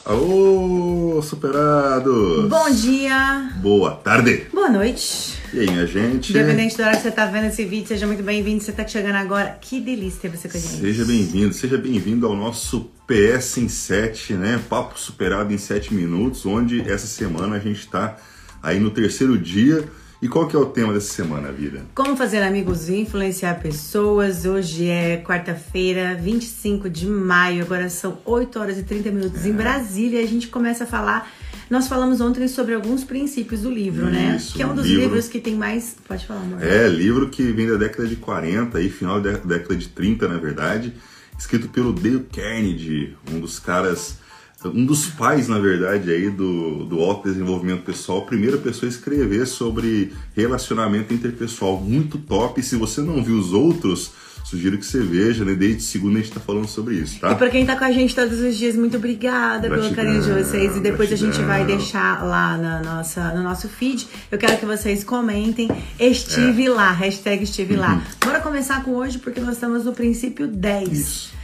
Ô, 0.06 1.20
superados. 1.22 2.48
Bom 2.48 2.70
dia, 2.70 3.50
Boa 3.60 3.90
tarde. 3.96 4.46
boa 4.52 4.70
noite. 4.70 5.36
E 5.52 5.60
aí, 5.60 5.70
minha 5.70 5.86
gente? 5.86 6.30
Independente 6.30 6.76
da 6.78 6.86
hora 6.86 6.96
que 6.96 7.02
você 7.02 7.10
tá 7.10 7.26
vendo 7.26 7.46
esse 7.46 7.64
vídeo, 7.64 7.88
seja 7.88 8.06
muito 8.06 8.22
bem-vindo. 8.22 8.62
Você 8.62 8.72
tá 8.72 8.86
chegando 8.86 9.16
agora. 9.16 9.58
Que 9.60 9.80
delícia 9.80 10.20
ter 10.22 10.28
você 10.28 10.48
com 10.48 10.56
a 10.56 10.60
gente. 10.60 10.80
Seja 10.80 11.04
bem-vindo, 11.04 11.52
seja 11.52 11.76
bem-vindo 11.76 12.26
ao 12.26 12.34
nosso 12.34 12.90
PS 13.06 13.58
em 13.58 13.68
7, 13.68 14.34
né? 14.34 14.60
Papo 14.68 14.98
superado 14.98 15.52
em 15.52 15.58
7 15.58 15.92
minutos, 15.92 16.46
onde 16.46 16.80
essa 16.88 17.06
semana 17.06 17.56
a 17.56 17.58
gente 17.58 17.86
tá 17.88 18.16
aí 18.62 18.78
no 18.80 18.90
terceiro 18.90 19.36
dia. 19.36 19.84
E 20.20 20.28
qual 20.28 20.48
que 20.48 20.56
é 20.56 20.58
o 20.58 20.66
tema 20.66 20.92
dessa 20.92 21.12
semana, 21.12 21.52
vida? 21.52 21.86
Como 21.94 22.16
fazer 22.16 22.42
amigos 22.42 22.88
e 22.88 22.96
influenciar 22.96 23.54
pessoas. 23.60 24.44
Hoje 24.44 24.88
é 24.88 25.18
quarta-feira, 25.24 26.16
25 26.20 26.90
de 26.90 27.06
maio. 27.06 27.62
Agora 27.62 27.88
são 27.88 28.18
8 28.24 28.58
horas 28.58 28.78
e 28.78 28.82
30 28.82 29.12
minutos 29.12 29.44
É. 29.44 29.48
em 29.48 29.52
Brasília. 29.52 30.20
E 30.20 30.24
a 30.24 30.26
gente 30.26 30.48
começa 30.48 30.82
a 30.82 30.86
falar. 30.88 31.30
Nós 31.70 31.86
falamos 31.86 32.20
ontem 32.20 32.48
sobre 32.48 32.74
alguns 32.74 33.04
princípios 33.04 33.60
do 33.60 33.70
livro, 33.70 34.06
né? 34.06 34.34
Isso, 34.36 34.54
Que 34.56 34.62
é 34.62 34.66
um 34.66 34.74
dos 34.74 34.86
livro. 34.86 35.02
livros 35.02 35.28
que 35.28 35.38
tem 35.38 35.54
mais. 35.54 35.94
Pode 36.08 36.26
falar, 36.26 36.40
amor. 36.40 36.64
É, 36.64 36.88
livro 36.88 37.28
que 37.28 37.42
vem 37.52 37.68
da 37.68 37.76
década 37.76 38.08
de 38.08 38.16
40 38.16 38.80
e 38.80 38.88
final 38.90 39.20
da 39.20 39.32
década 39.32 39.76
de 39.76 39.86
30, 39.88 40.26
na 40.26 40.38
verdade, 40.38 40.94
escrito 41.38 41.68
pelo 41.68 41.92
Dale 41.92 42.26
Carnegie, 42.34 43.16
um 43.30 43.38
dos 43.38 43.60
caras, 43.60 44.16
um 44.64 44.84
dos 44.84 45.06
pais, 45.06 45.46
na 45.48 45.58
verdade, 45.58 46.10
aí 46.10 46.30
do, 46.30 46.84
do 46.84 46.98
alto 47.00 47.28
desenvolvimento 47.28 47.82
pessoal, 47.82 48.18
a 48.18 48.22
primeira 48.22 48.56
pessoa 48.58 48.88
a 48.88 48.92
escrever 48.92 49.46
sobre 49.46 50.12
relacionamento 50.34 51.14
interpessoal, 51.14 51.80
muito 51.80 52.18
top. 52.18 52.60
Se 52.62 52.74
você 52.76 53.00
não 53.00 53.22
viu 53.22 53.36
os 53.38 53.52
outros, 53.52 54.10
sugiro 54.44 54.76
que 54.76 54.84
você 54.84 55.00
veja, 55.00 55.44
né? 55.44 55.54
Desde 55.54 55.82
segunda 55.82 56.18
a 56.18 56.22
gente 56.22 56.32
tá 56.32 56.40
falando 56.40 56.66
sobre 56.66 56.96
isso, 56.96 57.20
tá? 57.20 57.30
E 57.32 57.34
pra 57.36 57.50
quem 57.50 57.64
tá 57.64 57.76
com 57.76 57.84
a 57.84 57.92
gente 57.92 58.14
todos 58.14 58.40
os 58.40 58.56
dias, 58.56 58.74
muito 58.74 58.96
obrigada 58.96 59.68
pelo 59.68 59.80
Gratidão, 59.82 60.04
carinho 60.04 60.22
de 60.22 60.32
vocês. 60.32 60.76
E 60.76 60.80
depois 60.80 61.12
a 61.12 61.16
gente 61.16 61.38
gratidão. 61.38 61.46
vai 61.46 61.64
deixar 61.64 62.24
lá 62.24 62.56
na 62.58 62.82
nossa, 62.82 63.32
no 63.34 63.42
nosso 63.44 63.68
feed. 63.68 64.08
Eu 64.30 64.38
quero 64.38 64.58
que 64.58 64.66
vocês 64.66 65.04
comentem. 65.04 65.68
Estive 66.00 66.66
É. 66.66 66.70
lá, 66.70 66.90
hashtag 66.90 67.44
estive 67.44 67.76
lá. 67.76 68.02
Bora 68.24 68.40
começar 68.40 68.82
com 68.82 68.92
hoje, 68.96 69.18
porque 69.18 69.38
nós 69.40 69.54
estamos 69.54 69.84
no 69.84 69.92
princípio 69.92 70.48
10. 70.48 70.92
Isso. 70.98 71.37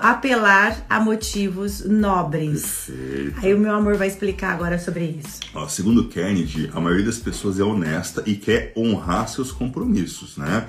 Apelar 0.00 0.84
a 0.88 1.00
motivos 1.00 1.84
nobres. 1.84 2.84
Perfeito. 2.86 3.40
Aí 3.42 3.54
o 3.54 3.58
meu 3.58 3.74
amor 3.74 3.96
vai 3.96 4.08
explicar 4.08 4.52
agora 4.52 4.78
sobre 4.78 5.18
isso. 5.20 5.40
Ó, 5.54 5.66
segundo 5.68 6.08
Kennedy, 6.08 6.70
a 6.74 6.80
maioria 6.80 7.06
das 7.06 7.18
pessoas 7.18 7.58
é 7.58 7.62
honesta 7.64 8.22
e 8.26 8.36
quer 8.36 8.72
honrar 8.76 9.28
seus 9.28 9.50
compromissos, 9.50 10.36
né? 10.36 10.68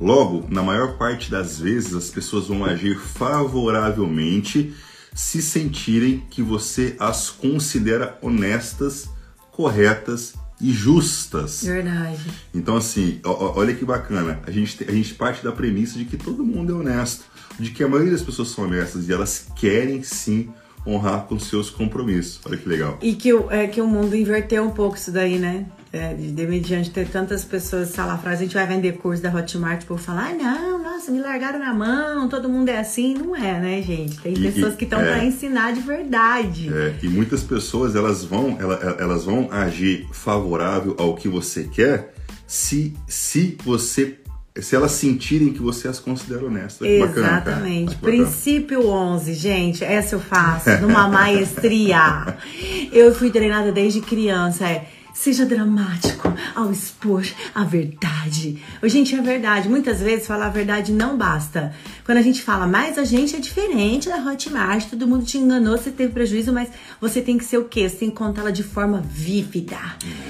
Logo, 0.00 0.46
na 0.50 0.62
maior 0.62 0.96
parte 0.98 1.30
das 1.30 1.60
vezes, 1.60 1.94
as 1.94 2.10
pessoas 2.10 2.48
vão 2.48 2.64
agir 2.64 2.98
favoravelmente 2.98 4.74
se 5.14 5.42
sentirem 5.42 6.24
que 6.30 6.42
você 6.42 6.96
as 6.98 7.30
considera 7.30 8.18
honestas, 8.22 9.08
corretas 9.50 10.34
e 10.60 10.72
justas. 10.72 11.62
Verdade. 11.64 12.18
Então, 12.54 12.76
assim, 12.76 13.20
ó- 13.24 13.52
olha 13.58 13.74
que 13.74 13.84
bacana. 13.84 14.40
A 14.46 14.50
gente, 14.50 14.76
te- 14.78 14.84
a 14.88 14.92
gente 14.92 15.14
parte 15.14 15.44
da 15.44 15.52
premissa 15.52 15.98
de 15.98 16.04
que 16.04 16.16
todo 16.16 16.44
mundo 16.44 16.72
é 16.72 16.76
honesto, 16.76 17.24
de 17.62 17.70
que 17.70 17.82
a 17.84 17.88
maioria 17.88 18.12
das 18.12 18.22
pessoas 18.22 18.48
são 18.48 18.64
honestas 18.64 19.08
e 19.08 19.12
elas 19.12 19.46
querem 19.56 20.02
sim 20.02 20.50
honrar 20.86 21.26
com 21.26 21.38
seus 21.38 21.70
compromissos. 21.70 22.40
Olha 22.44 22.56
que 22.56 22.68
legal. 22.68 22.98
E 23.00 23.14
que, 23.14 23.32
o- 23.32 23.48
é, 23.50 23.68
que 23.68 23.80
o 23.80 23.86
mundo 23.86 24.16
inverteu 24.16 24.64
um 24.64 24.70
pouco 24.70 24.96
isso 24.96 25.12
daí, 25.12 25.38
né? 25.38 25.66
É, 25.92 26.14
de, 26.14 26.32
de 26.32 26.46
mediante 26.46 26.90
ter 26.90 27.06
tantas 27.06 27.44
pessoas 27.44 27.90
salafradas, 27.90 28.40
a 28.40 28.42
gente 28.44 28.54
vai 28.54 28.66
vender 28.66 28.92
curso 28.94 29.22
da 29.22 29.30
Hotmart, 29.32 29.82
o 29.82 29.86
povo 29.86 30.02
fala, 30.02 30.30
ah, 30.30 30.32
não, 30.34 30.82
nossa, 30.82 31.12
me 31.12 31.20
largaram 31.20 31.58
na 31.58 31.72
mão, 31.74 32.28
todo 32.30 32.48
mundo 32.48 32.70
é 32.70 32.78
assim. 32.80 33.14
Não 33.14 33.36
é, 33.36 33.60
né, 33.60 33.82
gente? 33.82 34.18
Tem 34.20 34.32
E- 34.32 34.40
pessoas 34.40 34.74
que 34.74 34.84
estão 34.84 35.00
é. 35.00 35.04
pra 35.04 35.24
ensinar 35.24 35.72
de 35.72 35.80
verdade. 35.82 36.68
É, 36.72 36.94
e 37.02 37.08
muitas 37.08 37.42
pessoas 37.44 37.94
elas 37.94 38.24
vão, 38.24 38.56
ela- 38.58 38.96
elas 38.98 39.24
vão 39.24 39.48
agir 39.52 40.06
favorável 40.12 40.96
ao 40.98 41.14
que 41.14 41.28
você 41.28 41.64
quer 41.64 42.14
se, 42.46 42.94
se 43.06 43.56
você 43.62 44.18
se 44.60 44.76
elas 44.76 44.92
sentirem 44.92 45.52
que 45.52 45.62
você 45.62 45.88
as 45.88 45.98
considera 45.98 46.44
honestas. 46.44 46.86
Exatamente. 46.86 47.94
Bacana. 47.94 48.12
Princípio 48.12 48.86
11, 48.86 49.34
gente, 49.34 49.82
essa 49.82 50.14
eu 50.14 50.20
faço 50.20 50.70
numa 50.80 51.08
maestria. 51.08 52.36
Eu 52.92 53.14
fui 53.14 53.30
treinada 53.30 53.72
desde 53.72 54.02
criança, 54.02 54.68
é 54.68 54.86
Seja 55.14 55.46
dramático 55.46 56.21
ao 56.54 56.70
expor 56.70 57.24
a 57.54 57.64
verdade. 57.64 58.62
Gente, 58.84 59.14
é 59.14 59.20
verdade. 59.20 59.68
Muitas 59.68 60.00
vezes 60.00 60.26
falar 60.26 60.46
a 60.46 60.50
verdade 60.50 60.92
não 60.92 61.16
basta. 61.16 61.74
Quando 62.04 62.18
a 62.18 62.22
gente 62.22 62.42
fala, 62.42 62.66
mas 62.66 62.98
a 62.98 63.04
gente 63.04 63.36
é 63.36 63.38
diferente 63.38 64.08
da 64.08 64.16
Hotmart, 64.16 64.88
todo 64.88 65.06
mundo 65.06 65.24
te 65.24 65.38
enganou, 65.38 65.76
você 65.76 65.90
teve 65.90 66.12
prejuízo, 66.12 66.52
mas 66.52 66.68
você 67.00 67.20
tem 67.20 67.38
que 67.38 67.44
ser 67.44 67.58
o 67.58 67.64
quê? 67.64 67.88
Você 67.88 67.96
tem 67.96 68.10
que 68.10 68.16
contá-la 68.16 68.50
de 68.50 68.62
forma 68.62 69.02
vívida. 69.04 69.78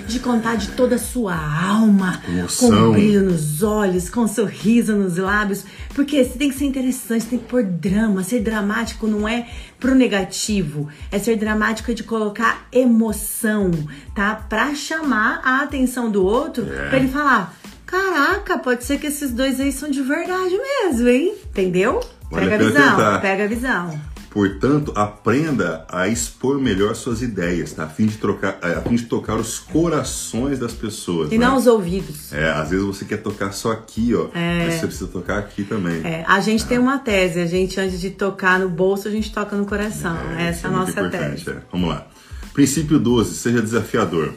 De 0.06 0.18
contar 0.18 0.56
de 0.56 0.68
toda 0.68 0.96
a 0.96 0.98
sua 0.98 1.34
alma. 1.34 2.20
Com 2.58 2.92
brilho 2.92 3.22
nos 3.22 3.62
olhos, 3.62 4.10
com 4.10 4.22
um 4.22 4.28
sorriso 4.28 4.94
nos 4.94 5.16
lábios. 5.16 5.64
Porque 5.94 6.24
você 6.24 6.38
tem 6.38 6.50
que 6.50 6.56
ser 6.56 6.64
interessante, 6.64 7.26
tem 7.26 7.38
que 7.38 7.46
pôr 7.46 7.62
drama. 7.62 8.22
Ser 8.22 8.40
dramático 8.40 9.06
não 9.06 9.28
é 9.28 9.48
pro 9.78 9.94
negativo. 9.94 10.88
É 11.10 11.18
ser 11.18 11.36
dramático 11.36 11.90
é 11.90 11.94
de 11.94 12.04
colocar 12.04 12.66
emoção, 12.72 13.70
tá? 14.14 14.34
Pra 14.34 14.74
chamar 14.74 15.40
a 15.44 15.62
atenção 15.62 15.81
do 16.10 16.24
outro, 16.24 16.64
É. 16.72 16.88
pra 16.88 16.98
ele 16.98 17.08
falar: 17.08 17.54
Caraca, 17.86 18.58
pode 18.58 18.84
ser 18.84 18.98
que 18.98 19.06
esses 19.06 19.30
dois 19.32 19.60
aí 19.60 19.70
são 19.72 19.90
de 19.90 20.02
verdade 20.02 20.56
mesmo, 20.56 21.08
hein? 21.08 21.34
Entendeu? 21.46 22.00
Vale 22.30 22.48
pega 22.48 22.54
a 22.64 22.68
visão, 22.68 22.90
tentar. 22.96 23.20
pega 23.20 23.44
a 23.44 23.46
visão. 23.46 24.00
Portanto, 24.30 24.94
aprenda 24.96 25.84
a 25.90 26.08
expor 26.08 26.58
melhor 26.58 26.94
suas 26.96 27.20
ideias, 27.20 27.74
tá? 27.74 27.84
A 27.84 27.88
fim 27.88 28.06
de, 28.06 28.16
trocar, 28.16 28.58
a 28.62 28.80
fim 28.80 28.94
de 28.96 29.02
tocar 29.04 29.36
os 29.36 29.58
corações 29.58 30.58
das 30.58 30.72
pessoas. 30.72 31.30
E 31.30 31.36
né? 31.36 31.46
não 31.46 31.56
os 31.58 31.66
ouvidos. 31.66 32.32
É, 32.32 32.48
às 32.50 32.70
vezes 32.70 32.82
você 32.82 33.04
quer 33.04 33.18
tocar 33.18 33.52
só 33.52 33.72
aqui, 33.72 34.14
ó. 34.14 34.28
Mas 34.32 34.76
você 34.76 34.86
precisa 34.86 35.08
tocar 35.10 35.36
aqui 35.38 35.64
também. 35.64 36.00
É, 36.02 36.24
a 36.26 36.40
gente 36.40 36.64
tem 36.64 36.78
uma 36.78 36.98
tese, 36.98 37.40
a 37.40 37.46
gente 37.46 37.78
antes 37.78 38.00
de 38.00 38.08
tocar 38.08 38.58
no 38.58 38.70
bolso, 38.70 39.06
a 39.06 39.10
gente 39.10 39.30
toca 39.30 39.54
no 39.54 39.66
coração. 39.66 40.16
É, 40.38 40.48
Essa 40.48 40.66
é 40.66 40.70
a 40.70 40.72
muito 40.72 40.96
nossa 40.96 41.10
tese. 41.10 41.50
é. 41.50 41.56
Vamos 41.70 41.90
lá. 41.90 42.06
Princípio 42.54 42.98
12, 42.98 43.34
seja 43.34 43.60
desafiador. 43.60 44.32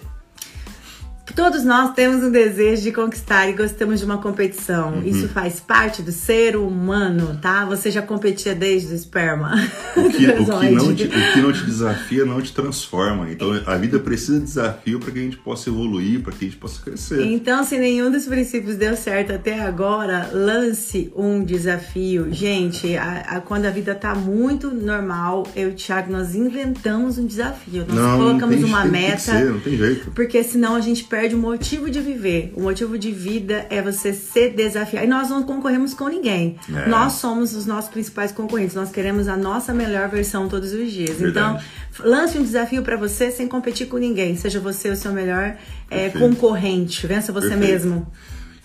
Todos 1.34 1.64
nós 1.64 1.94
temos 1.94 2.24
um 2.24 2.32
desejo 2.32 2.84
de 2.84 2.92
conquistar 2.92 3.50
e 3.50 3.54
gostamos 3.54 4.00
de 4.00 4.06
uma 4.06 4.20
competição. 4.20 4.94
Uhum. 4.94 5.04
Isso 5.04 5.28
faz 5.28 5.60
parte 5.60 6.02
do 6.02 6.12
ser 6.12 6.56
humano, 6.56 7.38
tá? 7.42 7.66
Você 7.66 7.92
já 7.92 8.02
competia 8.02 8.54
desde 8.56 8.94
o 8.94 8.96
esperma. 8.96 9.54
O 9.98 10.10
que, 10.10 10.28
o 10.30 10.60
que, 10.60 10.70
não, 10.70 10.96
te, 10.96 11.04
o 11.04 11.34
que 11.34 11.42
não 11.42 11.52
te 11.52 11.66
desafia 11.66 12.26
não 12.26 12.42
te 12.42 12.54
transforma. 12.54 13.30
Então 13.30 13.52
a 13.66 13.76
vida 13.76 14.00
precisa 14.00 14.40
de 14.40 14.46
desafio 14.46 15.00
para 15.00 15.12
que 15.12 15.20
a 15.20 15.22
gente 15.24 15.38
possa 15.38 15.70
evoluir, 15.70 16.22
para 16.22 16.32
que 16.32 16.46
a 16.46 16.48
gente 16.48 16.58
possa 16.58 16.82
crescer. 16.82 17.26
Então, 17.26 17.64
se 17.64 17.78
nenhum 17.78 18.12
dos 18.12 18.26
princípios 18.26 18.78
deu 18.78 18.96
certo 18.96 19.34
até 19.34 19.60
agora, 19.62 20.30
lance 20.32 21.12
um 21.16 21.44
desafio. 21.44 22.32
Gente, 22.32 22.96
a, 22.96 23.20
a, 23.28 23.42
quando 23.42 23.66
a 23.66 23.72
vida 23.72 23.94
tá 23.96 24.16
muito 24.16 24.72
normal, 24.72 25.46
eu 25.56 25.70
e 25.70 25.72
o 25.72 25.76
Thiago, 25.76 26.12
nós 26.12 26.36
inventamos 26.36 27.18
um 27.18 27.26
desafio. 27.26 27.86
Nós 27.88 27.98
não, 27.98 28.18
colocamos 28.18 28.56
não 28.56 28.64
tem, 28.64 28.64
uma 28.64 28.82
tem 28.84 28.92
meta. 28.92 29.18
Ser, 29.18 29.46
não 29.46 29.60
tem 29.60 29.78
jeito. 29.78 30.12
Porque 30.12 30.44
senão 30.44 30.76
a 30.76 30.82
gente 30.82 31.04
perde 31.04 31.15
perde 31.16 31.34
o 31.34 31.38
motivo 31.38 31.90
de 31.90 32.02
viver. 32.02 32.52
O 32.58 32.62
motivo 32.62 32.98
de 32.98 33.10
vida 33.10 33.66
é 33.70 33.82
você 33.82 34.12
se 34.12 34.50
desafiar. 34.50 35.06
E 35.06 35.08
nós 35.08 35.30
não 35.30 35.44
concorremos 35.44 35.94
com 35.94 36.10
ninguém. 36.10 36.58
É. 36.68 36.90
Nós 36.90 37.14
somos 37.14 37.56
os 37.56 37.66
nossos 37.66 37.90
principais 37.90 38.34
concorrentes. 38.34 38.76
Nós 38.76 38.92
queremos 38.92 39.30
a 39.30 39.38
nossa 39.38 39.74
melhor 39.74 40.10
versão 40.10 40.50
todos 40.50 40.74
os 40.74 40.92
dias. 40.92 41.16
Verdade. 41.16 41.64
Então, 41.98 42.06
lance 42.06 42.38
um 42.38 42.44
desafio 42.44 42.84
para 42.84 42.98
você 42.98 43.32
sem 43.32 43.48
competir 43.48 43.88
com 43.88 43.96
ninguém. 43.96 44.36
Seja 44.36 44.60
você 44.60 44.90
o 44.90 44.96
seu 44.98 45.14
melhor 45.14 45.56
é, 45.90 46.10
concorrente. 46.10 47.08
Vença 47.08 47.32
você 47.32 47.48
Perfeito. 47.48 47.72
mesmo. 47.72 48.12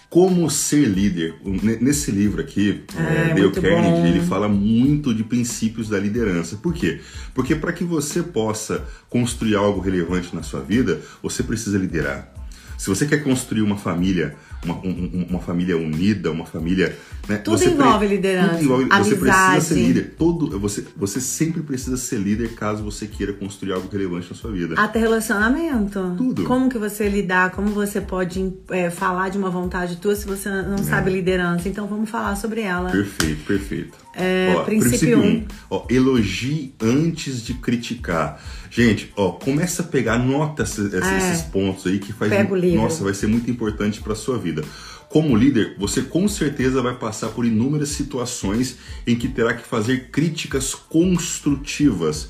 Como 0.08 0.50
ser 0.50 0.86
líder. 0.86 1.36
Nesse 1.80 2.10
livro 2.10 2.40
aqui, 2.40 2.82
é, 2.96 3.30
é, 3.30 3.34
Dale 3.34 3.52
Carnegie, 3.52 4.08
ele 4.08 4.26
fala 4.26 4.48
muito 4.48 5.14
de 5.14 5.22
princípios 5.22 5.88
da 5.88 6.00
liderança. 6.00 6.56
Por 6.56 6.74
quê? 6.74 7.00
Porque 7.32 7.54
para 7.54 7.72
que 7.72 7.84
você 7.84 8.24
possa 8.24 8.84
construir 9.08 9.54
algo 9.54 9.78
relevante 9.78 10.34
na 10.34 10.42
sua 10.42 10.60
vida, 10.60 11.00
você 11.22 11.44
precisa 11.44 11.78
liderar. 11.78 12.39
Se 12.80 12.88
você 12.88 13.04
quer 13.04 13.22
construir 13.22 13.60
uma 13.60 13.76
família, 13.76 14.34
uma, 14.64 14.74
um, 14.76 15.26
uma 15.28 15.38
família 15.38 15.76
unida, 15.76 16.30
uma 16.30 16.46
família. 16.46 16.96
Né, 17.28 17.36
tudo 17.36 17.62
envolve 17.62 18.06
pre... 18.06 18.16
liderança. 18.16 18.54
Tudo 18.54 18.64
envolve, 18.64 18.84
você 18.88 19.16
precisa 19.16 19.60
ser 19.60 19.74
líder. 19.74 20.14
Todo, 20.16 20.58
você, 20.58 20.86
você 20.96 21.20
sempre 21.20 21.60
precisa 21.60 21.98
ser 21.98 22.16
líder 22.16 22.54
caso 22.54 22.82
você 22.82 23.06
queira 23.06 23.34
construir 23.34 23.74
algo 23.74 23.86
relevante 23.92 24.30
na 24.30 24.34
sua 24.34 24.50
vida. 24.50 24.80
Até 24.80 24.98
relacionamento. 24.98 26.14
Tudo. 26.16 26.44
Como 26.44 26.70
que 26.70 26.78
você 26.78 27.06
lidar, 27.06 27.50
como 27.50 27.68
você 27.68 28.00
pode 28.00 28.50
é, 28.70 28.88
falar 28.88 29.28
de 29.28 29.36
uma 29.36 29.50
vontade 29.50 29.96
tua 29.96 30.16
se 30.16 30.26
você 30.26 30.48
não 30.48 30.76
é. 30.76 30.82
sabe 30.82 31.10
liderança. 31.10 31.68
Então 31.68 31.86
vamos 31.86 32.08
falar 32.08 32.34
sobre 32.34 32.62
ela. 32.62 32.88
Perfeito, 32.88 33.44
perfeito. 33.44 33.98
É, 34.20 34.54
ó, 34.56 34.64
princípio 34.64 35.18
1. 35.18 35.24
Um. 35.24 35.44
Ó, 35.70 35.86
elogie 35.88 36.74
antes 36.80 37.44
de 37.44 37.54
criticar. 37.54 38.42
Gente, 38.70 39.12
ó, 39.16 39.32
começa 39.32 39.82
a 39.82 39.86
pegar, 39.86 40.18
nota 40.18 40.62
esses, 40.62 40.92
é. 40.94 41.18
esses 41.18 41.42
pontos 41.42 41.86
aí 41.86 41.98
que 41.98 42.12
faz. 42.12 42.30
Pega 42.30 42.52
o 42.52 42.56
livro. 42.56 42.82
Nossa, 42.82 43.02
vai 43.02 43.14
ser 43.14 43.26
muito 43.26 43.50
importante 43.50 44.00
para 44.00 44.14
sua 44.14 44.38
vida. 44.38 44.62
Como 45.10 45.36
líder, 45.36 45.74
você 45.76 46.02
com 46.02 46.28
certeza 46.28 46.80
vai 46.80 46.94
passar 46.94 47.30
por 47.30 47.44
inúmeras 47.44 47.88
situações 47.88 48.78
em 49.04 49.16
que 49.16 49.26
terá 49.26 49.52
que 49.54 49.66
fazer 49.66 50.08
críticas 50.10 50.72
construtivas. 50.72 52.28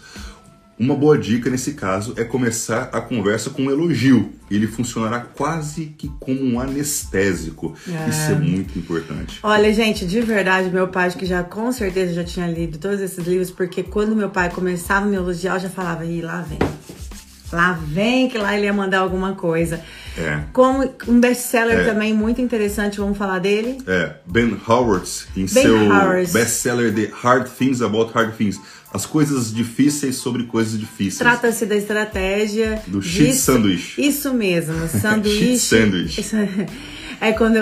Uma 0.81 0.97
boa 0.97 1.19
dica 1.19 1.51
nesse 1.51 1.75
caso 1.75 2.14
é 2.16 2.25
começar 2.25 2.88
a 2.90 3.03
conversa 3.03 3.51
com 3.51 3.64
um 3.64 3.71
elogio. 3.71 4.33
Ele 4.51 4.66
funcionará 4.66 5.21
quase 5.21 5.95
que 5.99 6.09
como 6.19 6.43
um 6.43 6.59
anestésico. 6.59 7.77
É. 7.87 8.09
Isso 8.09 8.33
é 8.33 8.35
muito 8.37 8.79
importante. 8.79 9.40
Olha, 9.43 9.71
gente, 9.75 10.07
de 10.07 10.23
verdade, 10.23 10.71
meu 10.71 10.88
pai, 10.88 11.11
que 11.11 11.27
já 11.27 11.45
com 11.45 11.71
certeza 11.71 12.14
já 12.14 12.25
tinha 12.25 12.47
lido 12.47 12.79
todos 12.79 12.99
esses 12.99 13.27
livros, 13.27 13.51
porque 13.51 13.83
quando 13.83 14.16
meu 14.16 14.31
pai 14.31 14.49
começava 14.49 15.05
a 15.05 15.09
me 15.11 15.16
elogiar, 15.16 15.57
eu 15.57 15.61
já 15.61 15.69
falava, 15.69 16.07
ih, 16.07 16.23
lá 16.23 16.40
vem. 16.40 16.59
Lá 17.53 17.73
vem 17.73 18.29
que 18.29 18.39
lá 18.39 18.57
ele 18.57 18.67
ia 18.67 18.73
mandar 18.73 18.99
alguma 18.99 19.35
coisa. 19.35 19.81
É. 20.17 20.41
Como 20.53 20.89
um 21.09 21.21
best-seller 21.21 21.81
é. 21.81 21.85
também 21.85 22.15
muito 22.15 22.41
interessante, 22.41 22.99
vamos 22.99 23.19
falar 23.19 23.39
dele. 23.39 23.79
É, 23.87 24.15
Ben 24.27 24.57
Howard, 24.69 25.09
em 25.37 25.47
ben 25.47 25.49
seu 25.49 25.89
best-seller 26.33 26.93
de 26.93 27.07
Hard 27.07 27.49
Things 27.49 27.83
About 27.83 28.13
Hard 28.13 28.35
Things 28.37 28.61
as 28.93 29.07
coisas 29.07 29.55
difíceis 29.55 30.17
sobre 30.17 30.45
coisas 30.45 30.79
difíceis. 30.79 31.19
Trata-se 31.19 31.65
da 31.65 31.77
estratégia 31.77 32.83
do 32.87 33.01
cheat 33.01 33.35
sanduíche. 33.35 34.01
Isso 34.03 34.35
mesmo, 34.35 34.75
sanduíche. 34.89 35.59
sanduíche. 35.59 36.23
É 37.21 37.33
quando, 37.33 37.57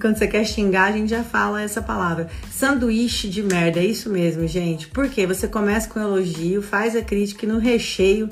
quando 0.00 0.16
você 0.16 0.26
quer 0.26 0.44
xingar, 0.46 0.84
a 0.84 0.92
gente 0.92 1.10
já 1.10 1.22
fala 1.22 1.60
essa 1.60 1.82
palavra. 1.82 2.28
Sanduíche 2.50 3.28
de 3.28 3.42
merda, 3.42 3.78
é 3.78 3.84
isso 3.84 4.08
mesmo, 4.08 4.48
gente. 4.48 4.88
Porque 4.88 5.26
você 5.26 5.46
começa 5.46 5.88
com 5.88 6.00
elogio, 6.00 6.62
faz 6.62 6.96
a 6.96 7.02
crítica 7.02 7.44
e 7.44 7.48
no 7.48 7.58
recheio 7.58 8.30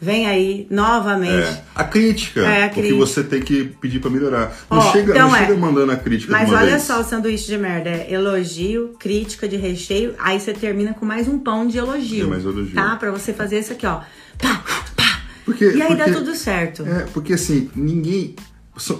vem 0.00 0.26
aí 0.26 0.66
novamente. 0.70 1.44
É, 1.44 1.62
a 1.74 1.84
crítica, 1.84 2.40
é, 2.40 2.64
a 2.64 2.68
crítica. 2.68 2.94
o 2.94 2.98
que 2.98 3.06
você 3.06 3.22
tem 3.22 3.42
que 3.42 3.64
pedir 3.64 4.00
para 4.00 4.10
melhorar. 4.10 4.56
Não 4.70 4.78
oh, 4.78 4.92
chega, 4.92 5.12
então 5.12 5.28
não 5.28 5.36
é. 5.36 5.40
chega 5.40 5.56
mandando 5.56 5.92
a 5.92 5.96
crítica 5.96 6.32
Mas 6.32 6.50
olha 6.50 6.70
vez. 6.70 6.82
só 6.82 7.00
o 7.00 7.04
sanduíche 7.04 7.46
de 7.46 7.58
merda, 7.58 7.90
é 7.90 8.12
elogio, 8.12 8.94
crítica 8.98 9.46
de 9.46 9.56
recheio, 9.56 10.14
aí 10.18 10.40
você 10.40 10.52
termina 10.52 10.94
com 10.94 11.04
mais 11.04 11.28
um 11.28 11.38
pão 11.38 11.66
de 11.66 11.78
elogio. 11.78 12.26
É 12.26 12.30
mais 12.30 12.44
elogio. 12.44 12.74
Tá? 12.74 12.96
Para 12.96 13.10
você 13.10 13.32
fazer 13.32 13.58
isso 13.58 13.72
aqui, 13.72 13.86
ó. 13.86 14.00
Pá, 14.38 14.64
pá. 14.96 15.20
Porque, 15.44 15.64
e 15.64 15.82
aí 15.82 15.88
porque, 15.88 16.10
dá 16.10 16.12
tudo 16.12 16.34
certo. 16.34 16.86
É, 16.86 17.06
porque 17.12 17.32
assim, 17.34 17.70
ninguém 17.74 18.36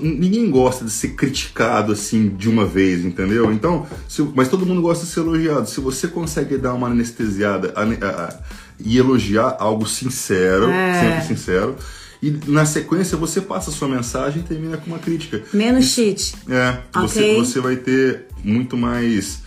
ninguém 0.03 0.51
gosta 0.51 0.85
de 0.85 0.91
ser 0.91 1.11
criticado 1.15 1.93
assim 1.93 2.29
de 2.29 2.49
uma 2.49 2.67
vez, 2.67 3.05
entendeu? 3.05 3.51
Então, 3.53 3.87
se, 4.09 4.23
mas 4.35 4.49
todo 4.49 4.67
mundo 4.67 4.83
gosta 4.83 5.07
de 5.07 5.11
ser 5.11 5.21
elogiado. 5.21 5.69
Se 5.69 5.81
você 5.81 6.09
consegue 6.09 6.59
dar 6.59 6.75
uma 6.75 6.89
anestesiada, 6.89 7.73
a, 7.75 7.83
a, 7.83 8.39
e 8.85 8.99
elogiar 8.99 9.57
algo 9.59 9.87
sincero, 9.87 10.71
é. 10.71 11.01
sempre 11.01 11.37
sincero. 11.37 11.77
E 12.23 12.31
na 12.47 12.67
sequência 12.67 13.17
você 13.17 13.41
passa 13.41 13.71
a 13.71 13.73
sua 13.73 13.89
mensagem 13.89 14.41
e 14.41 14.45
termina 14.45 14.77
com 14.77 14.87
uma 14.91 14.99
crítica. 14.99 15.43
Menos 15.53 15.87
cheat. 15.87 16.35
É, 16.49 16.79
okay. 16.99 17.09
você, 17.09 17.35
você 17.37 17.61
vai 17.61 17.77
ter 17.77 18.27
muito 18.45 18.77
mais. 18.77 19.43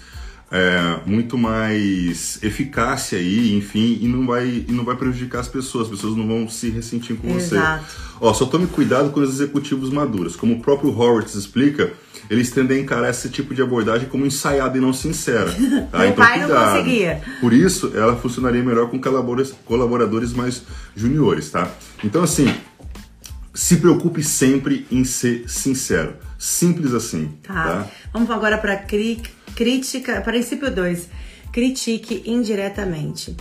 É, 0.56 1.00
muito 1.08 1.36
mais 1.36 2.38
eficácia 2.44 3.18
aí, 3.18 3.56
enfim, 3.56 3.98
e 4.00 4.08
não 4.08 4.28
vai 4.28 4.64
e 4.68 4.72
não 4.72 4.84
vai 4.84 4.96
prejudicar 4.96 5.40
as 5.40 5.48
pessoas, 5.48 5.86
as 5.86 5.90
pessoas 5.90 6.16
não 6.16 6.28
vão 6.28 6.48
se 6.48 6.70
ressentir 6.70 7.16
com 7.16 7.36
Exato. 7.36 7.84
você. 7.84 8.14
Ó, 8.22 8.32
só 8.36 8.46
tome 8.46 8.68
cuidado 8.68 9.10
com 9.10 9.20
os 9.20 9.30
executivos 9.32 9.90
maduros. 9.90 10.36
Como 10.36 10.54
o 10.54 10.60
próprio 10.60 10.96
Horowitz 10.96 11.34
explica, 11.34 11.92
eles 12.30 12.52
tendem 12.52 12.78
a 12.78 12.82
encarar 12.82 13.10
esse 13.10 13.30
tipo 13.30 13.52
de 13.56 13.64
abordagem 13.64 14.08
como 14.08 14.28
ensaiada 14.28 14.78
e 14.78 14.82
não 14.82 14.94
sincera. 14.94 15.52
Tá? 15.92 16.00
Meu 16.00 16.10
então, 16.10 16.26
pai 16.26 16.40
cuidado. 16.40 16.66
não 16.66 16.84
conseguia. 16.84 17.22
Por 17.42 17.52
isso, 17.52 17.92
ela 17.96 18.16
funcionaria 18.16 18.64
melhor 18.64 18.90
com 18.90 19.00
colaboradores 19.66 20.34
mais 20.34 20.62
juniores, 20.96 21.50
tá? 21.50 21.68
Então, 22.04 22.24
assim, 22.24 22.54
se 23.54 23.78
preocupe 23.78 24.24
sempre 24.24 24.86
em 24.92 25.04
ser 25.04 25.50
sincero. 25.50 26.16
Simples 26.38 26.94
assim. 26.94 27.34
Tá. 27.42 27.54
tá? 27.54 27.88
Vamos 28.12 28.30
agora 28.30 28.58
para 28.58 28.78
crítica, 29.56 30.22
princípio 30.22 30.72
2. 30.72 31.10
Critique 31.52 32.24
indiretamente. 32.26 33.36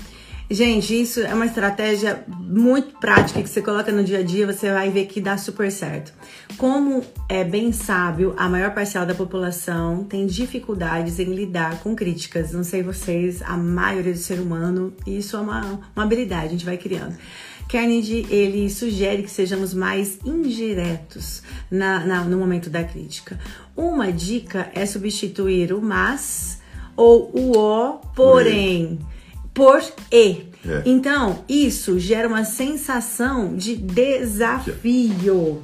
Gente, 0.52 1.00
isso 1.00 1.20
é 1.20 1.32
uma 1.32 1.46
estratégia 1.46 2.24
muito 2.28 2.98
prática 2.98 3.42
que 3.42 3.48
você 3.48 3.62
coloca 3.62 3.90
no 3.90 4.04
dia 4.04 4.18
a 4.18 4.22
dia, 4.22 4.46
você 4.46 4.70
vai 4.70 4.90
ver 4.90 5.06
que 5.06 5.18
dá 5.18 5.38
super 5.38 5.72
certo. 5.72 6.12
Como 6.58 7.02
é 7.26 7.42
bem 7.42 7.72
sábio, 7.72 8.34
a 8.36 8.50
maior 8.50 8.74
parcela 8.74 9.06
da 9.06 9.14
população 9.14 10.04
tem 10.04 10.26
dificuldades 10.26 11.18
em 11.18 11.34
lidar 11.34 11.80
com 11.80 11.96
críticas. 11.96 12.52
Não 12.52 12.62
sei 12.62 12.82
vocês, 12.82 13.40
a 13.40 13.56
maioria 13.56 14.12
do 14.12 14.18
ser 14.18 14.40
humano, 14.40 14.92
isso 15.06 15.36
é 15.36 15.40
uma, 15.40 15.80
uma 15.96 16.04
habilidade, 16.04 16.46
a 16.46 16.50
gente 16.50 16.66
vai 16.66 16.76
criando. 16.76 17.16
Carnegie, 17.68 18.26
ele 18.30 18.68
sugere 18.68 19.22
que 19.22 19.30
sejamos 19.30 19.72
mais 19.72 20.18
indiretos 20.24 21.42
na, 21.70 22.04
na, 22.04 22.24
no 22.24 22.38
momento 22.38 22.68
da 22.68 22.84
crítica. 22.84 23.38
Uma 23.76 24.12
dica 24.12 24.70
é 24.74 24.84
substituir 24.84 25.72
o 25.72 25.80
mas 25.80 26.60
ou 26.96 27.30
o 27.34 27.56
o, 27.56 27.98
porém 28.14 28.98
por 29.54 29.82
e. 30.10 30.46
É. 30.66 30.82
Então, 30.86 31.44
isso 31.48 31.98
gera 31.98 32.28
uma 32.28 32.44
sensação 32.44 33.54
de 33.56 33.76
desafio. 33.76 35.62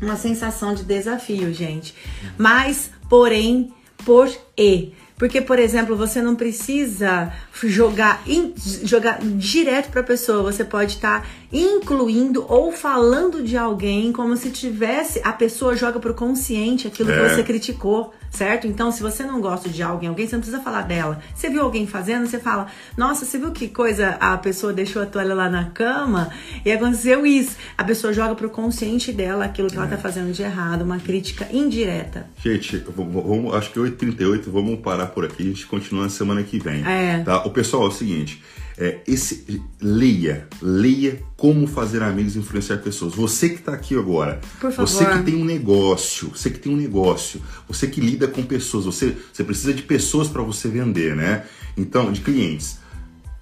Uma 0.00 0.16
sensação 0.16 0.74
de 0.74 0.84
desafio, 0.84 1.52
gente. 1.52 1.94
Mas, 2.38 2.90
porém, 3.08 3.72
por 4.04 4.30
e. 4.56 4.92
Porque, 5.20 5.42
por 5.42 5.58
exemplo, 5.58 5.94
você 5.94 6.22
não 6.22 6.34
precisa 6.34 7.30
jogar, 7.64 8.22
in, 8.26 8.54
jogar 8.56 9.18
direto 9.20 9.90
para 9.90 10.00
a 10.00 10.04
pessoa, 10.04 10.50
você 10.50 10.64
pode 10.64 10.94
estar 10.94 11.20
tá 11.20 11.26
incluindo 11.52 12.44
ou 12.48 12.72
falando 12.72 13.42
de 13.42 13.56
alguém 13.56 14.12
como 14.12 14.36
se 14.36 14.50
tivesse 14.50 15.20
a 15.24 15.32
pessoa 15.32 15.76
joga 15.76 15.98
pro 15.98 16.14
consciente 16.14 16.86
aquilo 16.86 17.10
é. 17.10 17.14
que 17.14 17.34
você 17.34 17.42
criticou, 17.42 18.14
certo? 18.30 18.66
Então, 18.66 18.92
se 18.92 19.02
você 19.02 19.24
não 19.24 19.40
gosta 19.40 19.68
de 19.68 19.82
alguém, 19.82 20.08
alguém 20.08 20.26
você 20.26 20.36
não 20.36 20.40
precisa 20.40 20.62
falar 20.62 20.82
dela. 20.82 21.20
Você 21.34 21.48
viu 21.48 21.62
alguém 21.62 21.86
fazendo, 21.86 22.26
você 22.26 22.38
fala: 22.38 22.68
"Nossa, 22.96 23.24
você 23.24 23.38
viu 23.38 23.50
que 23.50 23.68
coisa 23.68 24.10
a 24.20 24.36
pessoa 24.38 24.72
deixou 24.72 25.02
a 25.02 25.06
toalha 25.06 25.34
lá 25.34 25.48
na 25.48 25.66
cama 25.66 26.30
e 26.64 26.70
aconteceu 26.70 27.26
isso". 27.26 27.56
A 27.76 27.82
pessoa 27.82 28.12
joga 28.12 28.34
pro 28.34 28.48
consciente 28.48 29.12
dela 29.12 29.44
aquilo 29.44 29.68
que 29.68 29.74
é. 29.74 29.78
ela 29.78 29.88
tá 29.88 29.96
fazendo 29.96 30.32
de 30.32 30.42
errado, 30.42 30.82
uma 30.82 30.98
crítica 30.98 31.48
indireta. 31.52 32.28
Gente, 32.42 32.76
vamos, 32.96 33.54
acho 33.54 33.72
que 33.72 33.80
8h38, 33.80 34.44
vamos 34.46 34.78
parar 34.80 35.06
por 35.06 35.24
aqui, 35.24 35.42
a 35.42 35.46
gente 35.46 35.66
continua 35.66 36.04
na 36.04 36.10
semana 36.10 36.42
que 36.42 36.58
vem. 36.58 36.84
É. 36.86 37.22
Tá? 37.24 37.44
O 37.44 37.50
pessoal 37.50 37.84
é 37.84 37.88
o 37.88 37.90
seguinte, 37.90 38.42
é, 38.78 39.00
esse, 39.06 39.62
leia, 39.80 40.48
leia 40.60 41.22
Como 41.36 41.66
fazer 41.66 42.02
amigos 42.02 42.36
e 42.36 42.38
influenciar 42.38 42.78
pessoas. 42.78 43.14
Você 43.14 43.48
que 43.48 43.56
está 43.56 43.72
aqui 43.72 43.96
agora, 43.96 44.40
você 44.76 45.04
que 45.04 45.22
tem 45.22 45.36
um 45.36 45.44
negócio, 45.44 46.30
você 46.34 46.50
que 46.50 46.58
tem 46.58 46.72
um 46.72 46.76
negócio, 46.76 47.40
você 47.68 47.86
que 47.86 48.00
lida 48.00 48.28
com 48.28 48.42
pessoas, 48.42 48.84
você, 48.84 49.16
você 49.32 49.44
precisa 49.44 49.72
de 49.72 49.82
pessoas 49.82 50.28
para 50.28 50.42
você 50.42 50.68
vender, 50.68 51.14
né? 51.16 51.44
Então, 51.76 52.12
de 52.12 52.20
clientes. 52.20 52.78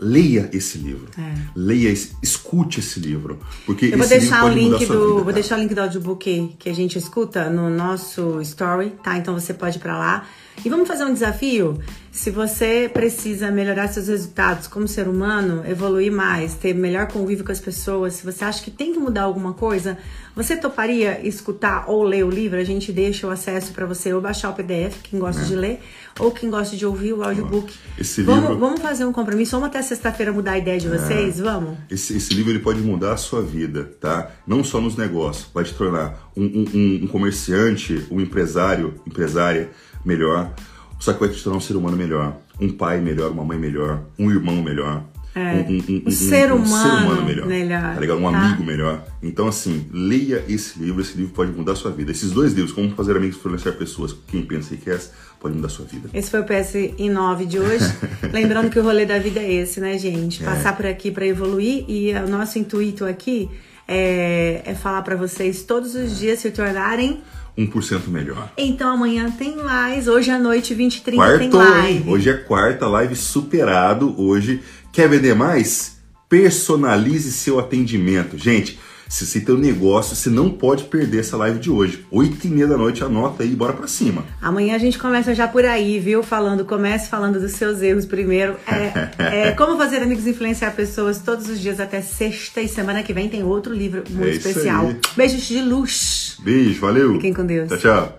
Leia 0.00 0.48
esse 0.52 0.78
livro. 0.78 1.08
É. 1.18 1.34
Leia, 1.56 1.88
esse, 1.88 2.16
escute 2.22 2.78
esse 2.78 3.00
livro. 3.00 3.40
Porque 3.66 3.86
Eu 3.86 3.98
vou 3.98 4.06
esse 4.06 4.14
livro 4.14 4.28
deixar 4.28 4.44
o 4.44 4.48
pode 4.48 4.58
a 4.58 4.62
link 4.62 4.86
do. 4.86 4.86
vida, 4.86 4.96
vou 4.96 5.24
tá? 5.24 5.32
deixar 5.32 5.58
o 5.58 5.60
link 5.60 5.74
do 5.74 5.80
audiobook 5.80 6.56
que 6.58 6.68
a 6.68 6.74
gente 6.74 6.96
escuta 6.96 7.50
no 7.50 7.68
nosso 7.68 8.40
story, 8.42 8.92
tá? 9.02 9.16
Então 9.16 9.34
você 9.34 9.52
pode 9.52 9.78
ir 9.78 9.80
pra 9.80 9.98
lá. 9.98 10.26
E 10.64 10.68
vamos 10.68 10.88
fazer 10.88 11.04
um 11.04 11.12
desafio? 11.12 11.78
Se 12.10 12.30
você 12.30 12.90
precisa 12.92 13.48
melhorar 13.48 13.86
seus 13.88 14.08
resultados 14.08 14.66
como 14.66 14.88
ser 14.88 15.06
humano, 15.06 15.62
evoluir 15.64 16.10
mais, 16.10 16.54
ter 16.54 16.74
melhor 16.74 17.06
convívio 17.06 17.44
com 17.44 17.52
as 17.52 17.60
pessoas, 17.60 18.14
se 18.14 18.24
você 18.24 18.44
acha 18.44 18.62
que 18.62 18.70
tem 18.70 18.92
que 18.92 18.98
mudar 18.98 19.22
alguma 19.22 19.52
coisa, 19.52 19.96
você 20.34 20.56
toparia 20.56 21.24
escutar 21.24 21.84
ou 21.88 22.02
ler 22.02 22.24
o 22.24 22.30
livro? 22.30 22.58
A 22.58 22.64
gente 22.64 22.90
deixa 22.90 23.24
o 23.26 23.30
acesso 23.30 23.72
para 23.72 23.86
você 23.86 24.12
ou 24.12 24.20
baixar 24.20 24.50
o 24.50 24.54
PDF, 24.54 24.96
quem 25.04 25.20
gosta 25.20 25.44
de 25.44 25.54
ler, 25.54 25.80
ou 26.18 26.30
quem 26.30 26.50
gosta 26.50 26.76
de 26.76 26.84
ouvir 26.86 27.12
o 27.12 27.22
audiobook. 27.22 27.72
É. 27.96 28.00
Esse 28.00 28.22
vamos, 28.22 28.40
livro- 28.42 28.56
É. 28.56 28.58
vamos 28.58 28.80
fazer 28.80 29.04
um 29.04 29.12
compromisso? 29.12 29.52
Vamos 29.52 29.68
até 29.68 29.80
sexta-feira 29.82 30.32
mudar 30.32 30.52
a 30.52 30.58
ideia 30.58 30.78
de 30.78 30.88
vocês? 30.88 31.38
Vamos? 31.38 31.76
Esse, 31.90 32.16
esse 32.16 32.32
livro 32.34 32.50
ele 32.52 32.58
pode 32.60 32.80
mudar 32.80 33.12
a 33.12 33.16
sua 33.16 33.42
vida, 33.42 33.84
tá? 34.00 34.30
Não 34.46 34.62
só 34.64 34.80
nos 34.80 34.96
negócios, 34.96 35.48
vai 35.54 35.64
te 35.64 35.74
tornar 35.74 36.30
um, 36.36 36.44
um- 36.44 36.64
um- 36.74 37.00
um 37.04 37.06
comerciante, 37.06 38.06
um 38.10 38.20
empresário, 38.20 38.94
empresária 39.06 39.70
melhor, 40.04 40.52
só 40.98 41.12
que 41.12 41.20
vai 41.20 41.28
te 41.28 41.42
tornar 41.42 41.58
um 41.58 41.60
ser 41.60 41.76
humano 41.76 41.96
melhor, 41.96 42.36
um 42.60 42.70
pai 42.72 43.00
melhor, 43.00 43.30
uma 43.30 43.44
mãe 43.44 43.58
melhor, 43.58 44.02
um 44.18 44.30
irmão 44.30 44.62
melhor. 44.62 45.04
É, 45.34 45.64
Um, 45.68 46.08
um 46.08 46.10
ser 46.10 46.52
humano 46.52 47.24
melhor, 47.46 47.94
tá 47.94 48.00
ligado? 48.00 48.18
Um 48.18 48.32
tá? 48.32 48.38
amigo 48.38 48.64
melhor. 48.64 49.04
Então, 49.22 49.46
assim, 49.46 49.86
leia 49.92 50.44
esse 50.48 50.78
livro. 50.78 51.00
Esse 51.00 51.16
livro 51.16 51.32
pode 51.32 51.52
mudar 51.52 51.72
a 51.72 51.76
sua 51.76 51.90
vida. 51.90 52.10
Esses 52.10 52.30
dois 52.32 52.52
livros, 52.52 52.72
Como 52.72 52.90
Fazer 52.90 53.16
Amigos 53.16 53.36
e 53.36 53.38
Influenciar 53.38 53.72
Pessoas, 53.72 54.14
Quem 54.26 54.42
Pensa 54.42 54.74
e 54.74 54.78
Quer, 54.78 55.00
pode 55.38 55.54
mudar 55.54 55.68
a 55.68 55.70
sua 55.70 55.84
vida. 55.84 56.08
Esse 56.12 56.30
foi 56.30 56.40
o 56.40 56.44
PS9 56.44 57.46
de 57.46 57.58
hoje. 57.58 57.84
Lembrando 58.32 58.70
que 58.70 58.78
o 58.78 58.82
rolê 58.82 59.06
da 59.06 59.18
vida 59.18 59.40
é 59.40 59.52
esse, 59.52 59.80
né, 59.80 59.96
gente? 59.98 60.42
Passar 60.42 60.76
por 60.76 60.86
aqui 60.86 61.10
para 61.10 61.26
evoluir 61.26 61.84
e 61.88 62.12
o 62.14 62.28
nosso 62.28 62.58
intuito 62.58 63.04
aqui 63.04 63.48
é, 63.86 64.62
é 64.64 64.74
falar 64.74 65.02
para 65.02 65.16
vocês 65.16 65.62
todos 65.62 65.94
os 65.94 66.18
dias 66.18 66.40
se 66.40 66.50
tornarem. 66.50 67.22
1% 67.56 68.06
melhor. 68.06 68.52
Então 68.56 68.92
amanhã 68.92 69.28
tem 69.32 69.56
mais, 69.56 70.06
hoje 70.06 70.30
à 70.30 70.38
noite, 70.38 70.74
20 70.74 70.96
e 70.96 71.00
30 71.00 71.38
tem 71.38 71.50
live. 71.50 72.08
Hoje 72.08 72.30
é 72.30 72.34
quarta, 72.34 72.86
live 72.86 73.16
superado. 73.16 74.14
Hoje, 74.16 74.62
quer 74.92 75.08
vender 75.08 75.34
mais? 75.34 75.98
Personalize 76.28 77.32
seu 77.32 77.58
atendimento. 77.58 78.36
Gente, 78.36 78.78
se 79.08 79.24
você 79.24 79.40
tem 79.40 79.54
um 79.54 79.58
negócio, 79.58 80.14
você 80.14 80.28
não 80.28 80.50
pode 80.50 80.84
perder 80.84 81.20
essa 81.20 81.34
live 81.38 81.58
de 81.58 81.70
hoje. 81.70 82.04
8 82.10 82.46
e 82.46 82.50
meia 82.50 82.66
da 82.66 82.76
noite, 82.76 83.02
anota 83.02 83.42
aí, 83.42 83.48
bora 83.56 83.72
pra 83.72 83.86
cima. 83.86 84.22
Amanhã 84.42 84.74
a 84.74 84.78
gente 84.78 84.98
começa 84.98 85.34
já 85.34 85.48
por 85.48 85.64
aí, 85.64 85.98
viu? 85.98 86.22
Falando, 86.22 86.66
comece 86.66 87.08
falando 87.08 87.40
dos 87.40 87.52
seus 87.52 87.80
erros 87.80 88.04
primeiro. 88.04 88.56
É, 88.66 89.46
é 89.48 89.52
como 89.56 89.78
fazer 89.78 90.02
amigos 90.02 90.26
e 90.26 90.30
influenciar 90.30 90.72
pessoas 90.72 91.20
todos 91.20 91.48
os 91.48 91.58
dias 91.58 91.80
até 91.80 92.02
sexta 92.02 92.60
e 92.60 92.68
semana 92.68 93.02
que 93.02 93.14
vem 93.14 93.30
tem 93.30 93.42
outro 93.42 93.72
livro 93.72 94.04
muito 94.10 94.28
É 94.28 94.32
especial. 94.32 94.88
aí. 94.88 95.00
Beijos 95.16 95.42
de 95.48 95.62
luz. 95.62 96.36
Beijo, 96.40 96.78
valeu. 96.80 97.14
Fiquem 97.14 97.32
com 97.32 97.46
Deus. 97.46 97.68
Tchau, 97.70 97.78
tchau. 97.78 98.18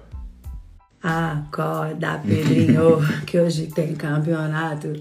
Acorda, 1.02 2.20
Pedrinho, 2.28 2.98
que 3.26 3.40
hoje 3.40 3.68
tem 3.68 3.94
campeonato. 3.96 4.94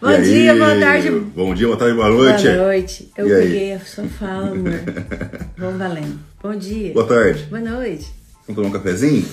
Bom 0.00 0.08
aí? 0.08 0.22
dia, 0.22 0.54
boa 0.54 0.80
tarde. 0.80 1.10
Bom 1.10 1.54
dia, 1.54 1.66
boa 1.66 1.78
tarde, 1.78 1.94
boa 1.94 2.08
noite. 2.08 2.42
Boa 2.44 2.56
noite. 2.56 3.10
Eu 3.16 3.28
E 3.28 3.32
aí? 3.34 3.42
peguei 3.42 3.72
a 3.74 3.80
sua 3.80 4.04
fala, 4.04 4.48
amor. 4.50 4.72
Vamos 5.58 5.78
valendo. 5.78 6.18
Bom 6.42 6.54
dia. 6.56 6.92
Boa 6.94 7.06
tarde. 7.06 7.42
Boa 7.50 7.60
noite. 7.60 8.10
Vamos 8.46 8.54
tomar 8.62 8.68
um 8.68 8.70
cafezinho? 8.72 9.26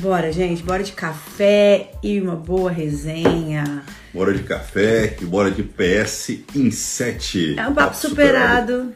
Bora, 0.00 0.32
gente. 0.32 0.62
Bora 0.64 0.82
de 0.82 0.92
café 0.92 1.92
e 2.02 2.20
uma 2.20 2.34
boa 2.34 2.70
resenha. 2.70 3.84
Bora 4.12 4.34
de 4.34 4.42
café 4.42 5.16
e 5.20 5.24
bora 5.24 5.50
de 5.52 5.62
PS 5.62 6.40
em 6.54 6.70
7. 6.70 7.54
É 7.58 7.68
um 7.68 7.74
papo 7.74 7.96
superado. 7.96 8.92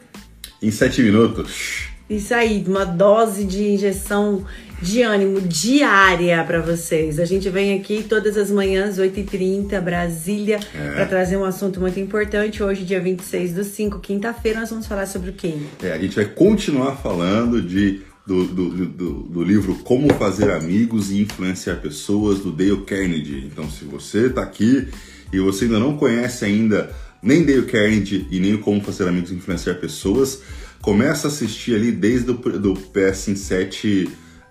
Em 0.61 0.71
7 0.71 1.01
minutos. 1.03 1.83
Isso 2.09 2.33
aí, 2.33 2.63
uma 2.67 2.85
dose 2.85 3.43
de 3.45 3.63
injeção 3.63 4.45
de 4.81 5.01
ânimo 5.01 5.41
diária 5.41 6.43
pra 6.43 6.61
vocês. 6.61 7.19
A 7.19 7.25
gente 7.25 7.49
vem 7.49 7.79
aqui 7.79 8.03
todas 8.07 8.37
as 8.37 8.51
manhãs, 8.51 8.97
8h30, 8.99 9.81
Brasília, 9.81 10.59
É. 10.73 10.91
pra 10.91 11.05
trazer 11.05 11.35
um 11.37 11.43
assunto 11.43 11.79
muito 11.79 11.99
importante. 11.99 12.61
Hoje, 12.61 12.83
dia 12.83 13.01
26 13.01 13.53
do 13.53 13.63
5, 13.63 13.99
quinta-feira, 13.99 14.59
nós 14.59 14.69
vamos 14.69 14.85
falar 14.85 15.07
sobre 15.07 15.31
o 15.31 15.33
quê? 15.33 15.55
É, 15.81 15.93
a 15.93 15.97
gente 15.97 16.15
vai 16.15 16.25
continuar 16.25 16.95
falando 16.97 17.61
de, 17.61 18.01
do, 18.25 18.45
do, 18.45 18.85
do, 18.85 19.13
do 19.23 19.43
livro 19.43 19.75
Como 19.83 20.13
Fazer 20.13 20.51
Amigos 20.51 21.09
e 21.11 21.21
Influenciar 21.21 21.77
Pessoas, 21.77 22.39
do 22.39 22.51
Dale 22.51 22.81
Carnegie. 22.85 23.45
Então, 23.51 23.69
se 23.69 23.83
você 23.83 24.27
está 24.27 24.43
aqui 24.43 24.87
e 25.33 25.39
você 25.39 25.65
ainda 25.65 25.79
não 25.79 25.97
conhece 25.97 26.45
ainda 26.45 26.91
nem 27.21 27.43
Dale 27.43 27.63
Carnegie 27.63 28.27
e 28.29 28.39
nem 28.39 28.53
o 28.53 28.59
Como 28.59 28.79
Fazer 28.81 29.07
Amigos 29.07 29.31
e 29.31 29.35
Influenciar 29.35 29.73
Pessoas, 29.75 30.41
começa 30.83 31.27
a 31.27 31.31
assistir 31.31 31.73
ali 31.75 31.91
desde 31.91 32.29
o 32.29 32.35
do 32.35 32.73
PS 32.75 33.35
7, 33.35 34.07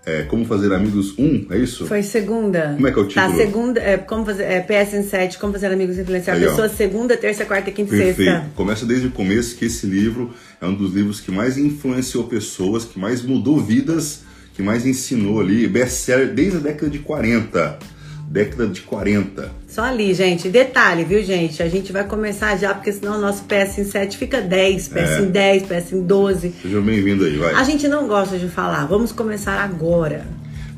é, 0.06 0.22
Como 0.22 0.44
Fazer 0.44 0.72
Amigos 0.72 1.14
1, 1.18 1.46
é 1.50 1.58
isso? 1.58 1.84
Foi 1.86 2.02
segunda. 2.02 2.72
Como 2.76 2.86
é 2.86 2.92
que 2.92 2.98
é 2.98 3.02
o 3.02 3.08
Tá, 3.08 3.26
título? 3.26 3.36
segunda, 3.44 3.80
é, 3.80 3.96
como 3.98 4.24
fazer, 4.24 4.44
é, 4.44 4.62
PSN7, 4.62 5.36
como 5.38 5.52
fazer 5.52 5.66
amigos 5.66 5.98
e 5.98 6.02
influenciar 6.02 6.34
Aí, 6.34 6.46
ó. 6.46 6.50
pessoas, 6.50 6.72
segunda, 6.72 7.16
terça, 7.16 7.44
quarta, 7.44 7.70
quinta 7.72 7.94
e 7.94 8.14
sexta. 8.14 8.46
Começa 8.54 8.86
desde 8.86 9.08
o 9.08 9.10
começo 9.10 9.56
que 9.56 9.64
esse 9.64 9.84
livro 9.86 10.30
é 10.60 10.66
um 10.66 10.74
dos 10.74 10.94
livros 10.94 11.20
que 11.20 11.30
mais 11.32 11.58
influenciou 11.58 12.24
pessoas, 12.24 12.84
que 12.84 12.98
mais 12.98 13.22
mudou 13.22 13.58
vidas, 13.60 14.22
que 14.54 14.62
mais 14.62 14.86
ensinou 14.86 15.40
ali, 15.40 15.66
best-seller 15.66 16.32
desde 16.32 16.58
a 16.58 16.60
década 16.60 16.88
de 16.88 17.00
40. 17.00 17.78
Década 18.30 18.66
de 18.68 18.80
40. 18.82 19.50
Só 19.76 19.82
ali, 19.82 20.14
gente. 20.14 20.48
Detalhe, 20.48 21.04
viu, 21.04 21.22
gente? 21.22 21.62
A 21.62 21.68
gente 21.68 21.92
vai 21.92 22.02
começar 22.02 22.56
já, 22.56 22.72
porque 22.72 22.90
senão 22.90 23.18
o 23.18 23.20
nosso 23.20 23.44
PSN7 23.44 24.14
fica 24.14 24.40
10, 24.40 24.88
PSN 24.88 25.26
10, 25.30 25.62
PSN 25.64 26.00
12. 26.00 26.54
Seja 26.62 26.80
bem-vindo 26.80 27.26
aí, 27.26 27.36
vai. 27.36 27.52
A 27.52 27.62
gente 27.62 27.86
não 27.86 28.08
gosta 28.08 28.38
de 28.38 28.48
falar. 28.48 28.86
Vamos 28.86 29.12
começar 29.12 29.60
agora. 29.60 30.26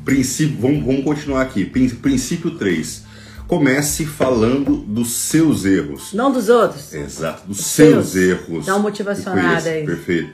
Princípio, 0.03 0.57
vamos, 0.59 0.83
vamos 0.83 1.05
continuar 1.05 1.43
aqui. 1.43 1.63
Prin- 1.63 1.87
Princípio 1.87 2.51
3. 2.57 3.03
Comece 3.47 4.05
falando 4.05 4.75
dos 4.75 5.11
seus 5.11 5.63
erros. 5.63 6.11
Não 6.11 6.29
dos 6.29 6.49
outros. 6.49 6.93
Exato, 6.93 7.47
dos 7.47 7.59
seus. 7.59 8.09
seus, 8.09 8.15
erros. 8.17 8.65
Dá 8.65 8.75
uma 8.75 8.81
motivacionada 8.83 9.69
aí. 9.69 9.85
Perfeito. 9.85 10.31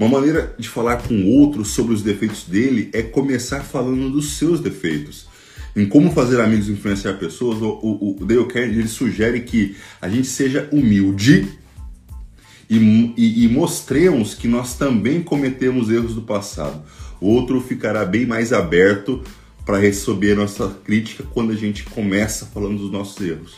Uma 0.00 0.08
maneira 0.08 0.54
de 0.58 0.70
falar 0.70 1.02
com 1.06 1.12
o 1.12 1.28
outro 1.38 1.66
sobre 1.66 1.92
os 1.92 2.00
defeitos 2.00 2.44
dele 2.44 2.88
é 2.94 3.02
começar 3.02 3.60
falando 3.60 4.08
dos 4.08 4.38
seus 4.38 4.58
defeitos. 4.58 5.26
Em 5.76 5.86
como 5.86 6.10
fazer 6.10 6.40
amigos 6.40 6.68
e 6.68 6.72
influenciar 6.72 7.14
pessoas, 7.18 7.60
o, 7.60 7.68
o, 7.68 8.16
o 8.18 8.24
Dale 8.24 8.46
Carnegie 8.46 8.80
ele 8.80 8.88
sugere 8.88 9.40
que 9.40 9.76
a 10.00 10.08
gente 10.08 10.26
seja 10.26 10.66
humilde 10.72 11.46
e, 12.68 13.12
e, 13.14 13.44
e 13.44 13.48
mostremos 13.48 14.34
que 14.34 14.48
nós 14.48 14.78
também 14.78 15.22
cometemos 15.22 15.90
erros 15.90 16.14
do 16.14 16.22
passado. 16.22 16.82
O 17.20 17.28
outro 17.28 17.60
ficará 17.60 18.06
bem 18.06 18.24
mais 18.24 18.54
aberto 18.54 19.22
para 19.66 19.78
receber 19.78 20.34
nossa 20.34 20.68
crítica 20.82 21.24
quando 21.34 21.52
a 21.52 21.56
gente 21.56 21.82
começa 21.84 22.46
falando 22.46 22.78
dos 22.78 22.90
nossos 22.90 23.20
erros. 23.24 23.54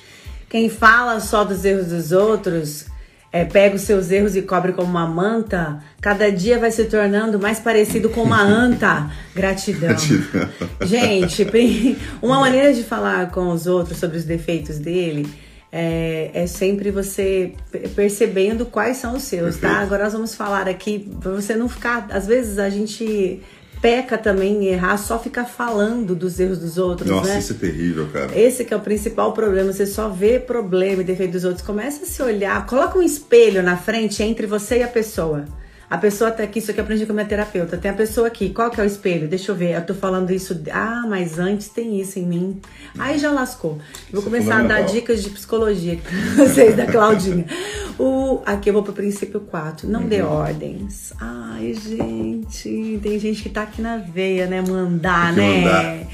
Quem 0.48 0.68
fala 0.68 1.20
só 1.20 1.44
dos 1.44 1.64
erros 1.64 1.86
dos 1.86 2.10
outros, 2.10 2.86
é, 3.32 3.44
pega 3.44 3.76
os 3.76 3.82
seus 3.82 4.10
erros 4.10 4.34
e 4.36 4.42
cobre 4.42 4.72
como 4.72 4.88
uma 4.88 5.06
manta, 5.06 5.82
cada 6.00 6.30
dia 6.32 6.58
vai 6.58 6.70
se 6.70 6.84
tornando 6.84 7.38
mais 7.38 7.58
parecido 7.58 8.08
com 8.08 8.22
uma 8.22 8.42
anta. 8.42 9.10
Gratidão. 9.34 9.88
Gratidão. 9.90 10.48
Gente, 10.82 11.46
uma 12.22 12.40
maneira 12.40 12.72
de 12.72 12.82
falar 12.82 13.30
com 13.30 13.48
os 13.50 13.66
outros 13.66 13.98
sobre 13.98 14.16
os 14.16 14.24
defeitos 14.24 14.78
dele 14.78 15.28
é, 15.70 16.30
é 16.32 16.46
sempre 16.46 16.90
você 16.90 17.52
pe- 17.70 17.88
percebendo 17.88 18.64
quais 18.64 18.96
são 18.96 19.14
os 19.16 19.22
seus, 19.24 19.56
tá? 19.56 19.60
Perfeito. 19.68 19.82
Agora 19.84 20.04
nós 20.04 20.12
vamos 20.14 20.34
falar 20.34 20.66
aqui, 20.66 21.10
pra 21.20 21.32
você 21.32 21.54
não 21.54 21.68
ficar. 21.68 22.06
Às 22.10 22.26
vezes 22.26 22.58
a 22.58 22.70
gente 22.70 23.42
peca 23.80 24.18
também 24.18 24.64
em 24.64 24.66
errar, 24.66 24.96
só 24.96 25.18
ficar 25.18 25.44
falando 25.44 26.14
dos 26.14 26.38
erros 26.38 26.58
dos 26.58 26.78
outros, 26.78 27.10
Nossa, 27.10 27.28
né? 27.28 27.38
isso 27.38 27.52
é 27.52 27.56
terrível, 27.56 28.08
cara. 28.12 28.38
Esse 28.38 28.64
que 28.64 28.74
é 28.74 28.76
o 28.76 28.80
principal 28.80 29.32
problema, 29.32 29.72
você 29.72 29.86
só 29.86 30.08
vê 30.08 30.38
problema 30.38 31.02
e 31.02 31.04
defeito 31.04 31.32
dos 31.32 31.44
outros. 31.44 31.64
Começa 31.64 32.04
a 32.04 32.06
se 32.06 32.22
olhar, 32.22 32.66
coloca 32.66 32.98
um 32.98 33.02
espelho 33.02 33.62
na 33.62 33.76
frente 33.76 34.22
entre 34.22 34.46
você 34.46 34.78
e 34.78 34.82
a 34.82 34.88
pessoa. 34.88 35.44
A 35.90 35.96
pessoa 35.96 36.30
tá 36.30 36.42
aqui, 36.42 36.58
isso 36.58 36.70
aqui 36.70 36.80
eu 36.80 36.84
aprendi 36.84 37.06
com 37.06 37.12
a 37.12 37.14
minha 37.14 37.26
terapeuta. 37.26 37.78
Tem 37.78 37.90
a 37.90 37.94
pessoa 37.94 38.26
aqui, 38.26 38.50
qual 38.50 38.70
que 38.70 38.78
é 38.78 38.84
o 38.84 38.86
espelho? 38.86 39.26
Deixa 39.26 39.50
eu 39.52 39.56
ver, 39.56 39.74
eu 39.74 39.86
tô 39.86 39.94
falando 39.94 40.30
isso. 40.30 40.60
Ah, 40.70 41.04
mas 41.08 41.38
antes 41.38 41.68
tem 41.68 41.98
isso 41.98 42.18
em 42.18 42.26
mim. 42.26 42.60
Aí 42.98 43.18
já 43.18 43.30
lascou. 43.30 43.78
Vou 44.12 44.20
Isso 44.20 44.20
é 44.20 44.22
começar 44.24 44.60
a 44.60 44.62
dar 44.64 44.82
dicas 44.82 45.22
de 45.22 45.30
psicologia 45.30 45.94
aqui 45.94 46.02
pra 46.02 46.44
vocês, 46.44 46.76
da 46.76 46.84
Claudinha. 46.86 47.46
O, 47.98 48.40
aqui 48.44 48.68
eu 48.68 48.74
vou 48.74 48.82
pro 48.82 48.92
princípio 48.92 49.40
4. 49.40 49.88
Não 49.88 50.02
Uhum. 50.02 50.08
dê 50.08 50.20
ordens. 50.20 51.12
Ai, 51.18 51.72
gente, 51.74 53.00
tem 53.02 53.18
gente 53.18 53.42
que 53.42 53.48
tá 53.48 53.62
aqui 53.62 53.80
na 53.80 53.96
veia, 53.96 54.46
né? 54.46 54.60
Mandar, 54.60 55.32
né? 55.32 55.60
mandar. 55.62 56.06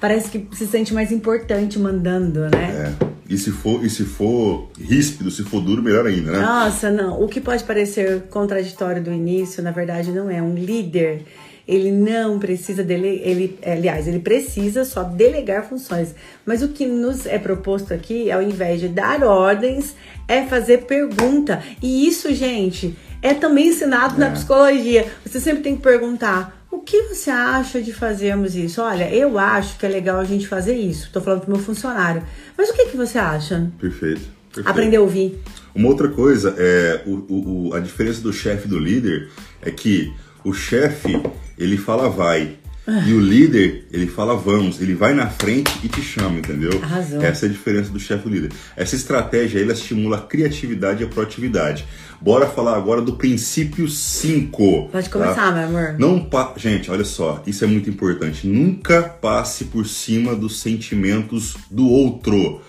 Parece 0.00 0.28
que 0.28 0.44
se 0.56 0.66
sente 0.66 0.92
mais 0.92 1.12
importante 1.12 1.78
mandando, 1.78 2.40
né? 2.50 2.92
É. 3.00 3.13
E 3.28 3.38
se 3.38 3.50
for, 3.50 3.84
e 3.84 3.88
se 3.88 4.04
for 4.04 4.68
ríspido, 4.78 5.30
se 5.30 5.42
for 5.44 5.60
duro, 5.60 5.82
melhor 5.82 6.06
ainda, 6.06 6.32
né? 6.32 6.40
Nossa, 6.40 6.90
não. 6.90 7.22
O 7.22 7.28
que 7.28 7.40
pode 7.40 7.64
parecer 7.64 8.22
contraditório 8.28 9.02
do 9.02 9.12
início, 9.12 9.62
na 9.62 9.70
verdade, 9.70 10.12
não 10.12 10.30
é. 10.30 10.42
Um 10.42 10.54
líder, 10.54 11.22
ele 11.66 11.90
não 11.90 12.38
precisa 12.38 12.84
dele, 12.84 13.22
ele, 13.24 13.58
aliás, 13.64 14.06
ele 14.06 14.18
precisa 14.18 14.84
só 14.84 15.02
delegar 15.02 15.66
funções. 15.66 16.14
Mas 16.44 16.62
o 16.62 16.68
que 16.68 16.86
nos 16.86 17.24
é 17.24 17.38
proposto 17.38 17.94
aqui, 17.94 18.30
ao 18.30 18.42
invés 18.42 18.80
de 18.80 18.88
dar 18.88 19.22
ordens, 19.24 19.94
é 20.28 20.42
fazer 20.42 20.84
pergunta. 20.84 21.62
E 21.82 22.06
isso, 22.06 22.34
gente, 22.34 22.94
é 23.22 23.32
também 23.32 23.68
ensinado 23.68 24.16
é. 24.16 24.18
na 24.18 24.30
psicologia. 24.32 25.06
Você 25.24 25.40
sempre 25.40 25.62
tem 25.62 25.76
que 25.76 25.82
perguntar: 25.82 26.63
o 26.74 26.80
que 26.80 27.02
você 27.02 27.30
acha 27.30 27.80
de 27.80 27.92
fazermos 27.92 28.56
isso? 28.56 28.82
Olha, 28.82 29.12
eu 29.14 29.38
acho 29.38 29.78
que 29.78 29.86
é 29.86 29.88
legal 29.88 30.18
a 30.18 30.24
gente 30.24 30.48
fazer 30.48 30.74
isso. 30.74 31.06
Estou 31.06 31.22
falando 31.22 31.42
pro 31.42 31.52
meu 31.52 31.60
funcionário. 31.60 32.22
Mas 32.58 32.70
o 32.70 32.74
que, 32.74 32.86
que 32.86 32.96
você 32.96 33.18
acha? 33.18 33.70
Perfeito. 33.78 34.22
perfeito. 34.52 34.68
Aprender 34.68 34.96
a 34.96 35.00
ouvir. 35.00 35.38
Uma 35.74 35.88
outra 35.88 36.08
coisa 36.08 36.54
é 36.58 37.02
o, 37.06 37.68
o, 37.68 37.74
a 37.74 37.80
diferença 37.80 38.20
do 38.20 38.32
chefe 38.32 38.66
e 38.66 38.70
do 38.70 38.78
líder 38.78 39.28
é 39.62 39.70
que 39.70 40.12
o 40.44 40.52
chefe 40.52 41.22
ele 41.56 41.76
fala 41.76 42.08
vai, 42.08 42.58
e 42.86 43.14
o 43.14 43.20
líder, 43.20 43.86
ele 43.90 44.06
fala 44.06 44.36
vamos, 44.36 44.80
ele 44.80 44.94
vai 44.94 45.14
na 45.14 45.26
frente 45.26 45.72
e 45.82 45.88
te 45.88 46.02
chama, 46.02 46.38
entendeu? 46.38 46.78
Arrasou. 46.82 47.22
Essa 47.22 47.46
é 47.46 47.48
a 47.48 47.52
diferença 47.52 47.90
do 47.90 47.98
chefe 47.98 48.28
líder. 48.28 48.52
Essa 48.76 48.94
estratégia 48.94 49.58
ela 49.60 49.72
estimula 49.72 50.18
a 50.18 50.20
criatividade 50.20 51.02
e 51.02 51.06
a 51.06 51.08
proatividade. 51.08 51.86
Bora 52.20 52.46
falar 52.46 52.76
agora 52.76 53.00
do 53.00 53.16
princípio 53.16 53.88
5. 53.88 54.88
Pode 54.92 55.08
começar, 55.08 55.34
tá? 55.34 55.52
meu 55.52 55.64
amor. 55.64 55.96
Não 55.98 56.24
pa... 56.24 56.52
Gente, 56.56 56.90
olha 56.90 57.04
só, 57.04 57.42
isso 57.46 57.64
é 57.64 57.66
muito 57.66 57.88
importante. 57.88 58.46
Nunca 58.46 59.02
passe 59.02 59.64
por 59.64 59.86
cima 59.86 60.34
dos 60.34 60.60
sentimentos 60.60 61.56
do 61.70 61.88
outro. 61.88 62.60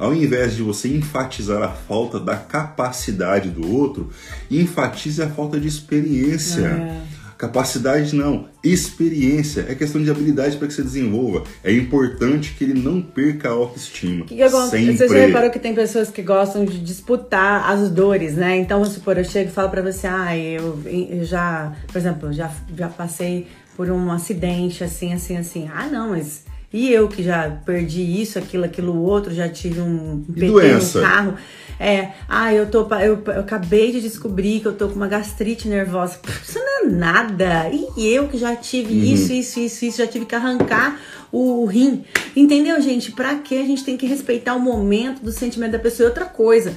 Ao 0.00 0.14
invés 0.14 0.56
de 0.56 0.62
você 0.62 0.88
enfatizar 0.88 1.62
a 1.62 1.68
falta 1.68 2.18
da 2.18 2.34
capacidade 2.34 3.50
do 3.50 3.70
outro, 3.70 4.10
enfatize 4.50 5.22
a 5.22 5.28
falta 5.28 5.60
de 5.60 5.68
experiência. 5.68 6.66
É. 6.66 7.19
Capacidade 7.40 8.14
não, 8.14 8.48
experiência, 8.62 9.64
é 9.66 9.74
questão 9.74 10.02
de 10.02 10.10
habilidade 10.10 10.58
para 10.58 10.68
que 10.68 10.74
você 10.74 10.82
desenvolva. 10.82 11.42
É 11.64 11.72
importante 11.72 12.52
que 12.52 12.64
ele 12.64 12.78
não 12.78 13.00
perca 13.00 13.48
a 13.48 13.52
autoestima. 13.52 14.26
Que 14.26 14.36
que 14.36 14.48
Sempre. 14.50 14.98
Você 14.98 15.08
já 15.08 15.26
reparou 15.26 15.50
que 15.50 15.58
tem 15.58 15.74
pessoas 15.74 16.10
que 16.10 16.20
gostam 16.20 16.66
de 16.66 16.78
disputar 16.78 17.70
as 17.70 17.88
dores, 17.88 18.34
né? 18.34 18.58
Então, 18.58 18.80
vamos 18.80 18.92
supor, 18.92 19.16
eu 19.16 19.24
chego 19.24 19.48
e 19.48 19.52
falo 19.54 19.70
para 19.70 19.80
você, 19.80 20.06
ah, 20.06 20.36
eu, 20.36 20.82
eu, 20.84 21.24
já, 21.24 21.72
por 21.90 21.96
exemplo, 21.96 22.30
já, 22.30 22.52
já 22.76 22.90
passei 22.90 23.46
por 23.74 23.88
um 23.88 24.12
acidente 24.12 24.84
assim, 24.84 25.14
assim, 25.14 25.38
assim. 25.38 25.70
Ah, 25.74 25.86
não, 25.86 26.10
mas 26.10 26.44
e 26.72 26.92
eu 26.92 27.08
que 27.08 27.22
já 27.22 27.50
perdi 27.64 28.00
isso, 28.22 28.38
aquilo, 28.38 28.64
aquilo 28.64 29.02
outro, 29.02 29.34
já 29.34 29.48
tive 29.48 29.80
um 29.80 30.22
pequeno 30.22 30.92
carro. 31.00 31.34
É, 31.80 32.10
ah, 32.28 32.52
eu 32.52 32.70
tô. 32.70 32.86
Eu, 32.96 33.22
eu, 33.26 33.40
acabei 33.40 33.90
de 33.90 34.00
descobrir 34.02 34.60
que 34.60 34.68
eu 34.68 34.74
tô 34.74 34.88
com 34.88 34.94
uma 34.94 35.08
gastrite 35.08 35.66
nervosa. 35.66 36.18
Isso 36.46 36.58
não 36.58 36.84
é 36.84 36.90
nada. 36.90 37.70
E 37.96 38.06
eu 38.06 38.28
que 38.28 38.36
já 38.36 38.54
tive 38.54 38.92
uhum. 38.92 39.14
isso, 39.14 39.32
isso, 39.32 39.58
isso, 39.58 39.84
isso, 39.86 39.98
já 39.98 40.06
tive 40.06 40.26
que 40.26 40.34
arrancar 40.34 41.00
o, 41.32 41.64
rim. 41.64 42.04
Entendeu, 42.34 42.80
gente? 42.80 43.12
Pra 43.12 43.36
que 43.36 43.58
a 43.58 43.64
gente 43.64 43.84
tem 43.84 43.96
que 43.96 44.06
respeitar 44.06 44.54
o 44.54 44.60
momento 44.60 45.22
do 45.22 45.32
sentimento 45.32 45.72
da 45.72 45.78
pessoa? 45.78 46.06
E 46.06 46.10
outra 46.10 46.24
coisa, 46.24 46.76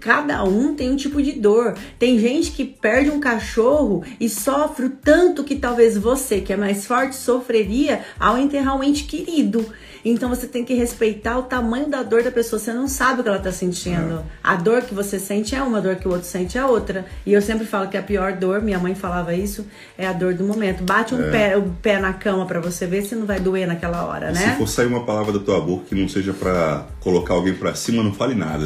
cada 0.00 0.42
um 0.44 0.74
tem 0.74 0.90
um 0.90 0.96
tipo 0.96 1.22
de 1.22 1.32
dor. 1.32 1.74
Tem 1.98 2.18
gente 2.18 2.52
que 2.52 2.64
perde 2.64 3.10
um 3.10 3.20
cachorro 3.20 4.04
e 4.20 4.28
sofre 4.28 4.86
o 4.86 4.90
tanto 4.90 5.44
que 5.44 5.56
talvez 5.56 5.96
você, 5.96 6.40
que 6.40 6.52
é 6.52 6.56
mais 6.56 6.86
forte, 6.86 7.16
sofreria 7.16 8.04
ao 8.18 8.38
enterrar 8.38 8.76
um 8.76 8.82
ente 8.82 9.04
querido. 9.04 9.64
Então 10.04 10.28
você 10.28 10.46
tem 10.46 10.64
que 10.64 10.74
respeitar 10.74 11.38
o 11.38 11.42
tamanho 11.42 11.88
da 11.88 12.02
dor 12.02 12.22
da 12.22 12.30
pessoa. 12.30 12.58
Você 12.58 12.72
não 12.72 12.88
sabe 12.88 13.20
o 13.20 13.22
que 13.22 13.28
ela 13.28 13.38
tá 13.38 13.52
sentindo. 13.52 14.18
É. 14.18 14.22
A 14.42 14.56
dor 14.56 14.82
que 14.82 14.94
você 14.94 15.18
sente 15.18 15.54
é 15.54 15.62
uma, 15.62 15.78
a 15.78 15.80
dor 15.80 15.96
que 15.96 16.06
o 16.06 16.10
outro 16.10 16.26
sente 16.26 16.56
é 16.56 16.64
outra. 16.64 17.06
E 17.26 17.32
eu 17.32 17.42
sempre 17.42 17.66
falo 17.66 17.88
que 17.88 17.96
a 17.96 18.02
pior 18.02 18.32
dor, 18.32 18.62
minha 18.62 18.78
mãe 18.78 18.94
falava 18.94 19.34
isso, 19.34 19.66
é 19.96 20.06
a 20.06 20.12
dor 20.12 20.34
do 20.34 20.44
momento. 20.44 20.82
Bate 20.82 21.14
um 21.14 21.22
é. 21.22 21.30
pé, 21.30 21.56
o 21.56 21.62
pé 21.82 21.98
na 21.98 22.12
cama 22.12 22.46
para 22.46 22.60
você 22.60 22.86
ver 22.86 23.02
se 23.02 23.14
não 23.14 23.26
vai 23.26 23.40
doer 23.40 23.66
naquela 23.66 24.04
hora, 24.04 24.30
né? 24.30 24.52
Se 24.52 24.58
for 24.58 24.68
sair 24.68 24.86
uma 24.86 25.04
palavra 25.04 25.32
da 25.32 25.40
tua 25.40 25.60
boca 25.60 25.86
que 25.88 25.94
não 25.94 26.08
seja 26.08 26.32
para 26.32 26.86
colocar 27.00 27.34
alguém 27.34 27.54
para 27.54 27.74
cima, 27.74 28.02
não 28.02 28.12
fale 28.12 28.34
nada. 28.34 28.64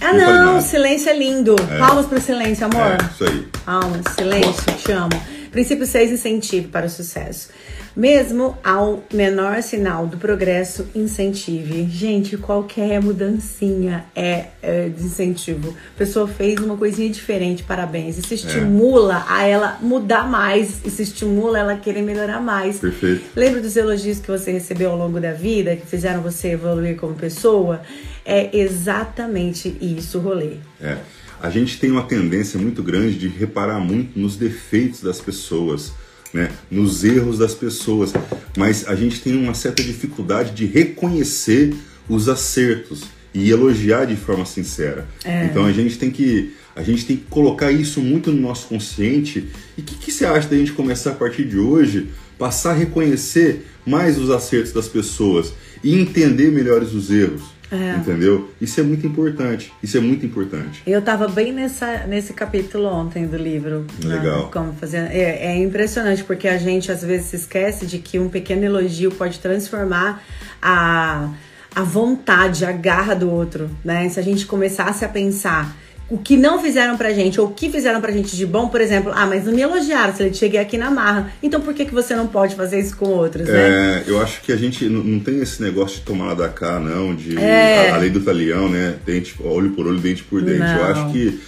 Ah, 0.00 0.14
não, 0.14 0.54
não 0.54 0.60
silêncio 0.62 1.10
é 1.10 1.16
lindo. 1.16 1.54
É. 1.70 1.78
Palmas 1.78 2.06
pro 2.06 2.20
silêncio, 2.20 2.64
amor. 2.64 2.92
É, 2.92 2.98
isso 3.12 3.24
aí. 3.24 3.48
Palmas, 3.64 4.02
silêncio, 4.14 4.72
te 4.78 4.92
amo. 4.92 5.39
Princípio 5.50 5.86
6, 5.86 6.12
incentivo 6.12 6.68
para 6.68 6.86
o 6.86 6.90
sucesso. 6.90 7.48
Mesmo 7.96 8.56
ao 8.62 9.02
menor 9.12 9.62
sinal 9.62 10.06
do 10.06 10.16
progresso, 10.16 10.86
incentive. 10.94 11.88
Gente, 11.90 12.36
qualquer 12.36 13.02
mudancinha 13.02 14.04
é, 14.14 14.46
é 14.62 14.88
de 14.88 15.02
incentivo. 15.02 15.76
A 15.96 15.98
pessoa 15.98 16.28
fez 16.28 16.60
uma 16.60 16.76
coisinha 16.76 17.10
diferente, 17.10 17.64
parabéns. 17.64 18.16
Isso 18.16 18.32
estimula 18.32 19.24
é. 19.28 19.32
a 19.32 19.46
ela 19.46 19.78
mudar 19.82 20.28
mais, 20.28 20.80
isso 20.84 21.02
estimula 21.02 21.58
ela 21.58 21.72
a 21.72 21.76
querer 21.76 22.02
melhorar 22.02 22.40
mais. 22.40 22.78
Perfeito. 22.78 23.24
Lembra 23.34 23.60
dos 23.60 23.76
elogios 23.76 24.20
que 24.20 24.28
você 24.28 24.52
recebeu 24.52 24.92
ao 24.92 24.96
longo 24.96 25.20
da 25.20 25.32
vida, 25.32 25.74
que 25.74 25.86
fizeram 25.86 26.22
você 26.22 26.50
evoluir 26.52 26.96
como 26.96 27.14
pessoa? 27.14 27.82
É 28.24 28.56
exatamente 28.56 29.76
isso 29.80 30.18
o 30.18 30.20
rolê. 30.20 30.58
É. 30.80 30.96
A 31.42 31.50
gente 31.50 31.78
tem 31.78 31.90
uma 31.90 32.02
tendência 32.02 32.58
muito 32.58 32.82
grande 32.82 33.18
de 33.18 33.28
reparar 33.28 33.80
muito 33.80 34.18
nos 34.18 34.36
defeitos 34.36 35.00
das 35.00 35.20
pessoas 35.20 35.92
né, 36.32 36.50
nos 36.70 37.04
erros 37.04 37.38
das 37.38 37.54
pessoas, 37.54 38.12
mas 38.56 38.86
a 38.86 38.94
gente 38.94 39.20
tem 39.20 39.36
uma 39.36 39.54
certa 39.54 39.82
dificuldade 39.82 40.52
de 40.52 40.66
reconhecer 40.66 41.74
os 42.08 42.28
acertos 42.28 43.02
e 43.32 43.50
elogiar 43.50 44.06
de 44.06 44.16
forma 44.16 44.44
sincera. 44.44 45.06
É. 45.24 45.46
Então 45.46 45.64
a 45.64 45.72
gente 45.72 45.98
tem 45.98 46.10
que 46.10 46.54
a 46.74 46.82
gente 46.82 47.04
tem 47.04 47.16
que 47.16 47.24
colocar 47.24 47.70
isso 47.72 48.00
muito 48.00 48.30
no 48.30 48.40
nosso 48.40 48.68
consciente. 48.68 49.48
E 49.76 49.80
o 49.80 49.84
que, 49.84 49.96
que 49.96 50.12
você 50.12 50.24
acha 50.24 50.48
da 50.48 50.56
gente 50.56 50.72
começar 50.72 51.10
a 51.10 51.14
partir 51.14 51.44
de 51.44 51.58
hoje 51.58 52.08
passar 52.38 52.70
a 52.70 52.74
reconhecer 52.74 53.66
mais 53.84 54.16
os 54.16 54.30
acertos 54.30 54.72
das 54.72 54.88
pessoas 54.88 55.52
e 55.82 55.98
entender 56.00 56.50
melhores 56.50 56.92
os 56.92 57.10
erros? 57.10 57.42
É. 57.70 57.96
Entendeu? 57.96 58.50
Isso 58.60 58.80
é 58.80 58.82
muito 58.82 59.06
importante. 59.06 59.72
Isso 59.82 59.96
é 59.96 60.00
muito 60.00 60.26
importante. 60.26 60.82
Eu 60.86 60.98
estava 60.98 61.28
bem 61.28 61.52
nessa, 61.52 62.04
nesse 62.06 62.32
capítulo 62.32 62.86
ontem 62.86 63.26
do 63.26 63.36
livro. 63.36 63.86
Né? 64.02 64.16
Legal. 64.16 64.44
Né? 64.44 64.48
Como 64.52 64.72
fazer. 64.72 64.98
É, 65.10 65.46
é, 65.46 65.56
impressionante 65.58 66.24
porque 66.24 66.48
a 66.48 66.58
gente 66.58 66.90
às 66.90 67.02
vezes 67.02 67.26
se 67.26 67.36
esquece 67.36 67.86
de 67.86 67.98
que 67.98 68.18
um 68.18 68.28
pequeno 68.28 68.64
elogio 68.64 69.12
pode 69.12 69.38
transformar 69.38 70.22
a, 70.60 71.30
a 71.74 71.82
vontade, 71.82 72.64
a 72.64 72.72
garra 72.72 73.14
do 73.14 73.30
outro. 73.30 73.70
Né? 73.84 74.08
Se 74.08 74.18
a 74.18 74.22
gente 74.22 74.46
começasse 74.46 75.04
a 75.04 75.08
pensar 75.08 75.76
o 76.10 76.18
que 76.18 76.36
não 76.36 76.60
fizeram 76.60 76.96
pra 76.96 77.12
gente, 77.12 77.40
ou 77.40 77.46
o 77.46 77.52
que 77.52 77.70
fizeram 77.70 78.00
pra 78.00 78.10
gente 78.10 78.36
de 78.36 78.44
bom, 78.44 78.68
por 78.68 78.80
exemplo, 78.80 79.12
ah, 79.14 79.26
mas 79.26 79.44
não 79.44 79.52
me 79.52 79.62
elogiaram, 79.62 80.14
se 80.14 80.24
ele 80.24 80.34
cheguei 80.34 80.58
aqui 80.58 80.76
na 80.76 80.90
marra. 80.90 81.32
Então 81.40 81.60
por 81.60 81.72
que, 81.72 81.84
que 81.84 81.94
você 81.94 82.16
não 82.16 82.26
pode 82.26 82.56
fazer 82.56 82.80
isso 82.80 82.96
com 82.96 83.06
outros, 83.06 83.46
né? 83.46 84.02
É, 84.06 84.10
eu 84.10 84.20
acho 84.20 84.42
que 84.42 84.50
a 84.50 84.56
gente 84.56 84.88
não, 84.88 85.04
não 85.04 85.20
tem 85.20 85.40
esse 85.40 85.62
negócio 85.62 85.98
de 85.98 86.02
tomar 86.02 86.26
lá 86.26 86.34
da 86.34 86.48
cá, 86.48 86.80
não, 86.80 87.14
de 87.14 87.38
é. 87.38 87.90
a, 87.90 87.94
a, 87.94 87.98
lei 87.98 88.10
do 88.10 88.20
talião, 88.20 88.68
né? 88.68 88.96
Dente, 89.06 89.36
olho 89.40 89.70
por 89.70 89.86
olho, 89.86 90.00
dente 90.00 90.24
por 90.24 90.42
dente. 90.42 90.58
Não. 90.58 90.78
Eu 90.78 90.84
acho 90.86 91.12
que 91.12 91.40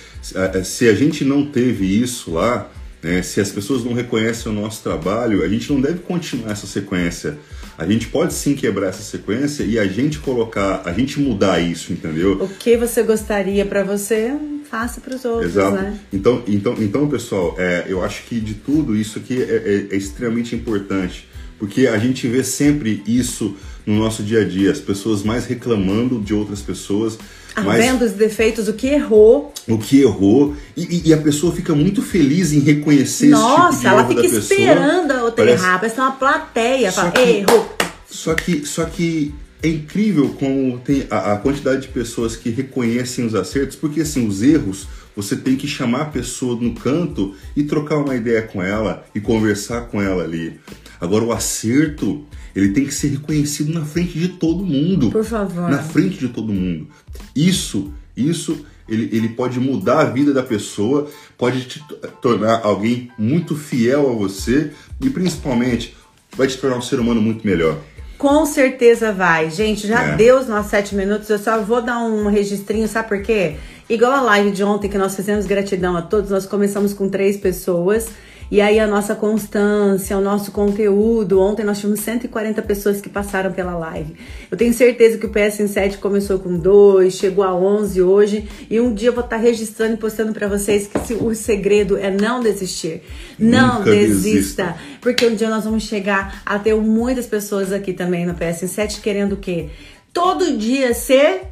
se 0.64 0.88
a 0.88 0.94
gente 0.94 1.24
não 1.24 1.44
teve 1.44 1.84
isso 2.00 2.32
lá, 2.32 2.70
né, 3.02 3.20
se 3.22 3.40
as 3.40 3.50
pessoas 3.50 3.84
não 3.84 3.92
reconhecem 3.92 4.52
o 4.52 4.54
nosso 4.54 4.80
trabalho, 4.82 5.44
a 5.44 5.48
gente 5.48 5.72
não 5.72 5.80
deve 5.80 5.98
continuar 5.98 6.52
essa 6.52 6.68
sequência. 6.68 7.36
A 7.76 7.86
gente 7.86 8.08
pode 8.08 8.34
sim 8.34 8.54
quebrar 8.54 8.88
essa 8.88 9.02
sequência 9.02 9.62
e 9.64 9.78
a 9.78 9.86
gente 9.86 10.18
colocar, 10.18 10.82
a 10.84 10.92
gente 10.92 11.18
mudar 11.20 11.58
isso, 11.60 11.92
entendeu? 11.92 12.34
O 12.42 12.48
que 12.48 12.76
você 12.76 13.02
gostaria 13.02 13.64
para 13.64 13.82
você, 13.82 14.34
faça 14.70 15.00
para 15.00 15.14
os 15.14 15.24
outros, 15.24 15.52
Exato. 15.52 15.76
né? 15.76 15.98
Então, 16.12 16.42
então, 16.46 16.74
então 16.78 17.08
pessoal, 17.08 17.54
é, 17.58 17.86
eu 17.88 18.02
acho 18.04 18.24
que 18.24 18.40
de 18.40 18.54
tudo 18.54 18.94
isso 18.94 19.18
aqui 19.18 19.42
é, 19.42 19.88
é, 19.90 19.94
é 19.94 19.96
extremamente 19.96 20.54
importante, 20.54 21.28
porque 21.58 21.86
a 21.86 21.98
gente 21.98 22.26
vê 22.28 22.44
sempre 22.44 23.02
isso 23.06 23.56
no 23.86 23.98
nosso 23.98 24.22
dia 24.22 24.40
a 24.40 24.44
dia, 24.44 24.70
as 24.70 24.80
pessoas 24.80 25.22
mais 25.22 25.46
reclamando 25.46 26.20
de 26.20 26.32
outras 26.34 26.60
pessoas. 26.60 27.18
Mas, 27.54 27.84
vendo 27.84 28.02
os 28.02 28.12
defeitos, 28.12 28.68
o 28.68 28.72
que 28.72 28.88
errou. 28.88 29.52
O 29.68 29.78
que 29.78 30.00
errou. 30.00 30.56
E, 30.76 31.08
e, 31.08 31.12
a 31.12 31.18
pessoa 31.18 31.54
fica 31.54 31.74
muito 31.74 32.00
feliz 32.00 32.52
em 32.52 32.60
reconhecer 32.60 33.28
Nossa, 33.28 33.68
esse 33.68 33.76
tipo 33.78 33.88
ela 33.88 34.08
fica 34.08 34.26
esperando 34.26 35.10
a 35.10 35.22
outra 35.22 35.50
errar. 35.50 35.78
Parece 35.78 36.00
uma 36.00 36.12
plateia. 36.12 36.90
Só 36.90 37.02
fala, 37.02 37.12
que, 37.12 37.20
errou. 37.20 37.76
Só 38.08 38.34
que, 38.34 38.66
só 38.66 38.84
que 38.86 39.34
é 39.62 39.68
incrível 39.68 40.30
como 40.38 40.78
tem 40.78 41.06
a, 41.10 41.34
a, 41.34 41.36
quantidade 41.36 41.82
de 41.82 41.88
pessoas 41.88 42.34
que 42.34 42.50
reconhecem 42.50 43.24
os 43.24 43.34
acertos, 43.34 43.76
porque 43.76 44.00
assim, 44.00 44.26
os 44.26 44.42
erros, 44.42 44.88
você 45.14 45.36
tem 45.36 45.56
que 45.56 45.68
chamar 45.68 46.02
a 46.02 46.06
pessoa 46.06 46.60
no 46.60 46.74
canto 46.74 47.34
e 47.54 47.62
trocar 47.62 47.98
uma 47.98 48.16
ideia 48.16 48.42
com 48.42 48.62
ela 48.62 49.04
e 49.14 49.20
conversar 49.20 49.82
com 49.82 50.00
ela 50.00 50.24
ali. 50.24 50.58
Agora, 51.00 51.24
o 51.24 51.32
acerto, 51.32 52.26
ele 52.54 52.70
tem 52.70 52.84
que 52.84 52.94
ser 52.94 53.08
reconhecido 53.08 53.72
na 53.72 53.84
frente 53.84 54.18
de 54.18 54.28
todo 54.28 54.64
mundo. 54.64 55.10
Por 55.10 55.24
favor. 55.24 55.70
Na 55.70 55.78
frente 55.82 56.18
de 56.18 56.28
todo 56.28 56.52
mundo. 56.52 56.88
Isso, 57.34 57.92
isso, 58.16 58.64
ele, 58.88 59.08
ele 59.12 59.28
pode 59.30 59.58
mudar 59.58 60.00
a 60.00 60.04
vida 60.04 60.32
da 60.32 60.42
pessoa, 60.42 61.08
pode 61.38 61.64
te 61.64 61.84
tornar 62.20 62.60
alguém 62.62 63.10
muito 63.18 63.56
fiel 63.56 64.10
a 64.10 64.14
você 64.14 64.70
e 65.00 65.08
principalmente 65.10 65.96
vai 66.36 66.46
te 66.46 66.56
tornar 66.58 66.76
um 66.76 66.82
ser 66.82 67.00
humano 67.00 67.20
muito 67.20 67.46
melhor. 67.46 67.78
Com 68.18 68.46
certeza 68.46 69.10
vai. 69.12 69.50
Gente, 69.50 69.86
já 69.86 70.02
É. 70.10 70.16
deu 70.16 70.38
os 70.38 70.46
nossos 70.46 70.70
sete 70.70 70.94
minutos. 70.94 71.28
Eu 71.28 71.38
só 71.38 71.60
vou 71.60 71.82
dar 71.82 71.98
um 71.98 72.28
registrinho, 72.28 72.86
sabe 72.86 73.08
por 73.08 73.22
quê? 73.22 73.56
Igual 73.90 74.12
a 74.12 74.20
live 74.20 74.52
de 74.52 74.62
ontem 74.62 74.88
que 74.88 74.96
nós 74.96 75.16
fizemos 75.16 75.44
gratidão 75.44 75.96
a 75.96 76.02
todos, 76.02 76.30
nós 76.30 76.46
começamos 76.46 76.94
com 76.94 77.08
três 77.08 77.36
pessoas. 77.36 78.06
E 78.52 78.60
aí 78.60 78.78
a 78.78 78.86
nossa 78.86 79.14
constância, 79.14 80.14
o 80.18 80.20
nosso 80.20 80.52
conteúdo. 80.52 81.40
Ontem 81.40 81.64
nós 81.64 81.78
tivemos 81.78 82.00
140 82.00 82.60
pessoas 82.60 83.00
que 83.00 83.08
passaram 83.08 83.50
pela 83.50 83.74
live. 83.78 84.14
Eu 84.50 84.58
tenho 84.58 84.74
certeza 84.74 85.16
que 85.16 85.24
o 85.24 85.30
PS7 85.30 85.96
começou 85.96 86.38
com 86.38 86.58
dois, 86.58 87.14
chegou 87.14 87.42
a 87.44 87.54
11 87.54 88.02
hoje. 88.02 88.46
E 88.68 88.78
um 88.78 88.92
dia 88.92 89.08
eu 89.08 89.14
vou 89.14 89.24
estar 89.24 89.38
registrando 89.38 89.94
e 89.94 89.96
postando 89.96 90.34
para 90.34 90.48
vocês 90.48 90.86
que 90.86 90.98
se- 90.98 91.14
o 91.14 91.34
segredo 91.34 91.96
é 91.96 92.10
não 92.10 92.42
desistir. 92.42 93.00
Não 93.38 93.78
Nunca 93.78 93.90
desista. 93.90 94.20
desista. 94.66 94.76
Porque 95.00 95.24
um 95.26 95.34
dia 95.34 95.48
nós 95.48 95.64
vamos 95.64 95.84
chegar 95.84 96.42
a 96.44 96.58
ter 96.58 96.74
muitas 96.74 97.24
pessoas 97.24 97.72
aqui 97.72 97.94
também 97.94 98.26
no 98.26 98.34
PS7 98.34 99.00
querendo 99.00 99.32
o 99.32 99.36
quê? 99.38 99.70
Todo 100.12 100.58
dia 100.58 100.92
ser 100.92 101.44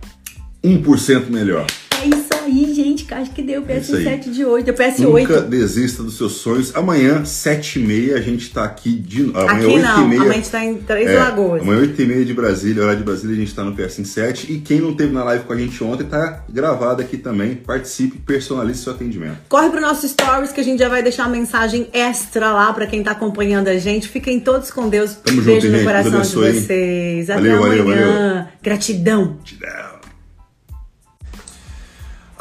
1% 0.62 1.30
melhor. 1.30 1.64
É 2.02 2.06
isso 2.06 2.28
aí, 2.44 2.74
gente. 2.74 3.04
que 3.04 3.14
Acho 3.14 3.30
que 3.32 3.42
deu 3.42 3.62
o 3.62 3.70
É 3.70 3.78
isso 3.78 3.94
aí. 3.96 4.04
PS7 4.04 4.30
de 4.30 4.44
8, 4.44 4.70
o 4.70 4.74
PS8. 4.74 5.00
Nunca 5.00 5.40
desista 5.42 6.02
dos 6.02 6.16
seus 6.16 6.32
sonhos. 6.32 6.74
Amanhã, 6.74 7.22
7h30, 7.22 8.14
a 8.14 8.20
gente 8.20 8.50
tá 8.50 8.64
aqui 8.64 8.92
de 8.94 9.30
Amanhã, 9.34 9.44
Aqui 9.46 9.64
8h30. 9.66 9.82
não, 9.82 10.04
amanhã 10.04 10.22
a 10.30 10.32
gente 10.34 10.50
tá 10.50 10.64
em 10.64 10.74
Três 10.76 11.08
É, 11.10 11.18
Lagoas. 11.18 11.62
Amanhã, 11.62 11.82
8h30 11.82 12.24
de 12.24 12.34
Brasília, 12.34 12.84
hora 12.84 12.96
de 12.96 13.02
Brasília, 13.02 13.36
a 13.36 13.38
gente 13.38 13.54
tá 13.54 13.62
no 13.64 13.74
PS7. 13.74 14.46
E 14.50 14.58
quem 14.58 14.80
não 14.80 14.94
teve 14.94 15.12
na 15.12 15.22
live 15.24 15.44
com 15.44 15.52
a 15.52 15.56
gente 15.56 15.82
ontem, 15.84 16.04
tá 16.04 16.44
gravado 16.48 17.02
aqui 17.02 17.16
também. 17.16 17.54
Participe, 17.56 18.18
personalize 18.18 18.82
seu 18.82 18.92
atendimento. 18.92 19.38
Corre 19.48 19.68
pro 19.70 19.80
nosso 19.80 20.08
stories 20.08 20.52
que 20.52 20.60
a 20.60 20.64
gente 20.64 20.78
já 20.78 20.88
vai 20.88 21.02
deixar 21.02 21.24
uma 21.24 21.36
mensagem 21.36 21.88
extra 21.92 22.52
lá 22.52 22.72
pra 22.72 22.86
quem 22.86 23.02
tá 23.02 23.10
acompanhando 23.12 23.68
a 23.68 23.76
gente. 23.78 24.08
Fiquem 24.08 24.40
todos 24.40 24.70
com 24.70 24.88
Deus. 24.88 25.14
Tamo 25.14 25.42
Beijo 25.42 25.60
junto, 25.62 25.70
no 25.72 25.76
gente. 25.78 25.86
coração 25.86 26.20
de 26.20 26.28
vocês. 26.60 27.30
Até 27.30 27.40
Valeu, 27.40 27.60
valeu, 27.60 27.82
amanhã. 27.82 28.48
Gratidão. 28.62 29.38
Tchau. 29.44 29.99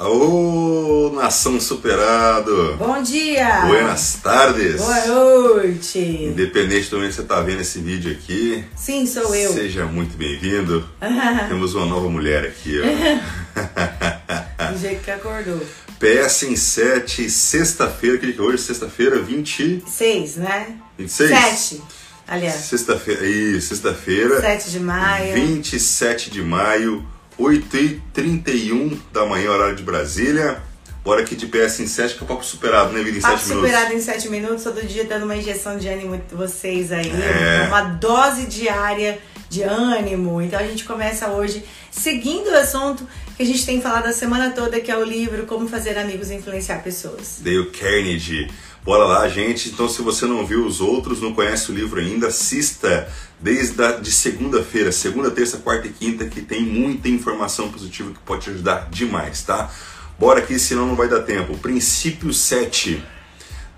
Ô, 0.01 1.11
nação 1.13 1.59
superado! 1.59 2.77
Bom 2.77 3.03
dia. 3.03 3.65
Buenas 3.67 4.13
tardes! 4.23 4.77
Boa 4.77 5.05
noite. 5.07 5.99
Independente 5.99 6.89
do 6.89 6.95
momento 6.95 7.09
que 7.09 7.15
você 7.17 7.23
tá 7.27 7.41
vendo 7.41 7.59
esse 7.59 7.79
vídeo 7.79 8.09
aqui, 8.13 8.63
Sim, 8.77 9.05
sou 9.05 9.35
eu. 9.35 9.51
seja 9.51 9.85
muito 9.85 10.15
bem-vindo. 10.15 10.87
Temos 11.49 11.75
uma 11.75 11.85
nova 11.85 12.07
mulher 12.09 12.45
aqui, 12.45 12.79
ó. 12.79 12.85
Do 14.71 14.77
jeito 14.79 15.03
que 15.03 15.11
acordou. 15.11 15.59
PS 15.99 16.43
em 16.43 16.55
7, 16.55 17.29
sexta-feira, 17.29 18.17
que 18.19 18.31
que 18.31 18.39
é 18.39 18.41
hoje? 18.41 18.59
Sexta-feira, 18.63 19.19
20... 19.19 19.83
Seis, 19.85 20.37
né? 20.37 20.77
26? 20.97 21.29
Sete. 21.29 21.81
Aliás, 22.25 22.55
Sexta-feira, 22.55 23.25
isso, 23.25 23.67
sexta-feira, 23.69 24.39
7 24.39 24.69
de 24.71 24.79
maio. 24.79 25.33
27 25.33 26.29
de 26.29 26.41
maio, 26.43 27.03
8h31 27.39 28.97
da 29.13 29.25
manhã, 29.25 29.51
horário 29.51 29.75
de 29.75 29.83
Brasília. 29.83 30.61
Bora 31.03 31.21
aqui 31.21 31.35
de 31.35 31.47
PS 31.47 31.79
em 31.79 31.87
7, 31.87 32.15
que 32.15 32.21
é 32.21 32.23
o 32.23 32.27
papo 32.27 32.43
superado, 32.43 32.91
né, 32.91 33.01
vida 33.01 33.17
em 33.17 33.21
Papo 33.21 33.37
7 33.37 33.49
minutos. 33.49 33.69
superado 33.69 33.93
em 33.95 34.01
7 34.01 34.29
minutos, 34.29 34.63
todo 34.63 34.85
dia 34.85 35.05
dando 35.05 35.23
uma 35.23 35.35
injeção 35.35 35.77
de 35.77 35.87
ânimo 35.87 36.15
em 36.15 36.35
vocês 36.35 36.91
aí. 36.91 37.09
É. 37.09 37.67
Uma 37.67 37.81
dose 37.81 38.45
diária 38.45 39.17
de 39.49 39.63
ânimo. 39.63 40.41
Então 40.41 40.59
a 40.59 40.63
gente 40.63 40.83
começa 40.83 41.29
hoje 41.29 41.63
seguindo 41.89 42.49
o 42.49 42.55
assunto 42.55 43.07
que 43.35 43.43
a 43.43 43.45
gente 43.45 43.65
tem 43.65 43.81
falado 43.81 44.05
a 44.07 44.13
semana 44.13 44.51
toda, 44.51 44.79
que 44.79 44.91
é 44.91 44.97
o 44.97 45.03
livro 45.03 45.45
Como 45.45 45.67
Fazer 45.67 45.97
Amigos 45.97 46.29
e 46.29 46.35
Influenciar 46.35 46.83
Pessoas. 46.83 47.39
Dale 47.39 47.65
Carnegie. 47.71 48.49
Bora 48.89 49.05
lá, 49.05 49.29
gente. 49.29 49.69
Então, 49.69 49.87
se 49.87 50.01
você 50.01 50.25
não 50.25 50.43
viu 50.47 50.65
os 50.65 50.81
outros, 50.81 51.21
não 51.21 51.31
conhece 51.31 51.71
o 51.71 51.75
livro 51.75 51.99
ainda, 51.99 52.29
assista 52.29 53.07
desde 53.39 53.79
a, 53.83 53.91
de 53.91 54.11
segunda-feira, 54.11 54.91
segunda, 54.91 55.29
terça, 55.29 55.59
quarta 55.59 55.85
e 55.85 55.91
quinta, 55.91 56.25
que 56.25 56.41
tem 56.41 56.63
muita 56.63 57.07
informação 57.07 57.71
positiva 57.71 58.11
que 58.11 58.19
pode 58.21 58.45
te 58.45 58.49
ajudar 58.49 58.89
demais, 58.89 59.43
tá? 59.43 59.71
Bora 60.17 60.39
aqui, 60.39 60.57
senão 60.57 60.87
não 60.87 60.95
vai 60.95 61.07
dar 61.07 61.19
tempo. 61.19 61.55
Princípio 61.59 62.33
7. 62.33 62.99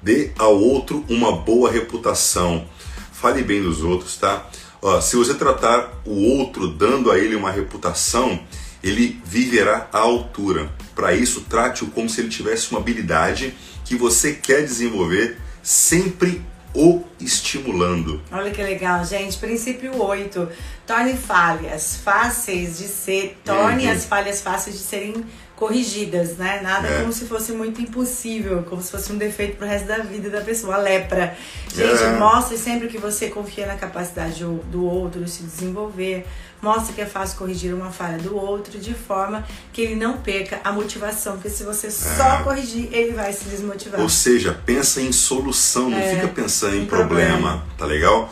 Dê 0.02 0.32
ao 0.40 0.58
outro 0.58 1.04
uma 1.10 1.34
boa 1.34 1.70
reputação. 1.70 2.66
Fale 3.12 3.44
bem 3.44 3.62
dos 3.62 3.84
outros, 3.84 4.16
tá? 4.16 4.50
Ó, 4.82 5.02
se 5.02 5.18
você 5.18 5.34
tratar 5.34 5.92
o 6.06 6.38
outro 6.38 6.70
dando 6.70 7.12
a 7.12 7.18
ele 7.18 7.36
uma 7.36 7.52
reputação, 7.52 8.40
ele 8.84 9.22
viverá 9.26 9.88
à 9.92 10.00
altura. 10.00 10.72
Para 10.96 11.14
isso, 11.14 11.42
trate-o 11.42 11.88
como 11.88 12.10
se 12.10 12.22
ele 12.22 12.30
tivesse 12.30 12.72
uma 12.72 12.80
habilidade 12.80 13.54
que 13.86 13.96
você 13.96 14.34
quer 14.34 14.62
desenvolver, 14.64 15.38
sempre 15.64 16.42
o 16.74 17.04
estimulando. 17.20 18.22
Olha 18.32 18.50
que 18.52 18.62
legal, 18.64 19.04
gente. 19.06 19.38
Princípio 19.38 20.02
8. 20.02 20.48
Torne 20.88 21.16
falhas 21.18 21.98
fáceis 21.98 22.78
de 22.78 22.86
ser. 22.88 23.38
Torne 23.44 23.86
Uhum. 23.86 23.92
as 23.92 24.06
falhas 24.06 24.42
fáceis 24.42 24.78
de 24.78 24.84
serem 24.84 25.26
corrigidas, 25.56 26.38
né? 26.38 26.60
Nada 26.64 26.88
É. 26.88 27.02
como 27.02 27.14
se 27.14 27.26
fosse 27.26 27.52
muito 27.52 27.82
impossível, 27.82 28.64
como 28.64 28.82
se 28.82 28.90
fosse 28.90 29.12
um 29.12 29.18
defeito 29.18 29.58
pro 29.58 29.68
resto 29.68 29.88
da 29.88 30.00
vida 30.00 30.30
da 30.30 30.42
pessoa, 30.42 30.76
a 30.76 30.78
lepra. 30.78 31.36
Gente, 31.74 32.02
É. 32.02 32.18
mostre 32.18 32.58
sempre 32.58 32.88
que 32.88 32.98
você 32.98 33.28
confia 33.30 33.68
na 33.68 33.76
capacidade 33.76 34.44
do- 34.44 34.64
do 34.72 34.84
outro 34.86 35.24
de 35.24 35.30
se 35.30 35.44
desenvolver. 35.44 36.26
Mostre 36.62 36.94
que 36.94 37.02
é 37.02 37.06
fácil 37.06 37.38
corrigir 37.40 37.74
uma 37.74 37.90
falha 37.92 38.18
do 38.20 38.36
outro 38.36 38.78
de 38.80 38.94
forma 38.94 39.44
que 39.74 39.82
ele 39.82 39.96
não 39.96 40.18
perca 40.18 40.62
a 40.64 40.72
motivação, 40.72 41.34
porque 41.34 41.50
se 41.50 41.64
você 41.64 41.90
só 41.90 42.40
É. 42.40 42.44
corrigir, 42.44 42.90
ele 42.92 43.14
vai 43.14 43.34
se 43.34 43.46
desmotivar. 43.46 44.00
Ou 44.00 44.08
seja, 44.10 44.54
pensa 44.66 45.02
em 45.02 45.12
solução, 45.12 45.90
não 45.90 45.98
É, 45.98 46.16
fica 46.16 46.28
pensando 46.28 46.76
em 46.76 46.84
em 46.84 46.86
problema, 46.86 47.32
problema. 47.38 47.68
tá 47.78 47.86
legal? 47.86 48.32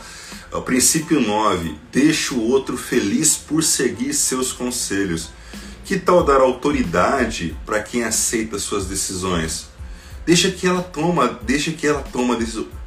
O 0.52 0.60
princípio 0.62 1.20
9, 1.20 1.76
deixa 1.92 2.34
o 2.34 2.40
outro 2.50 2.76
feliz 2.76 3.36
por 3.36 3.62
seguir 3.64 4.12
seus 4.14 4.52
conselhos. 4.52 5.30
Que 5.84 5.98
tal 5.98 6.22
dar 6.24 6.40
autoridade 6.40 7.56
para 7.66 7.82
quem 7.82 8.04
aceita 8.04 8.58
suas 8.60 8.86
decisões? 8.86 9.66
Deixa 10.24 10.50
que 10.50 10.66
ela 10.66 10.82
toma, 10.82 11.38
deixa 11.42 11.72
que 11.72 11.84
ela 11.86 12.02
toma 12.02 12.36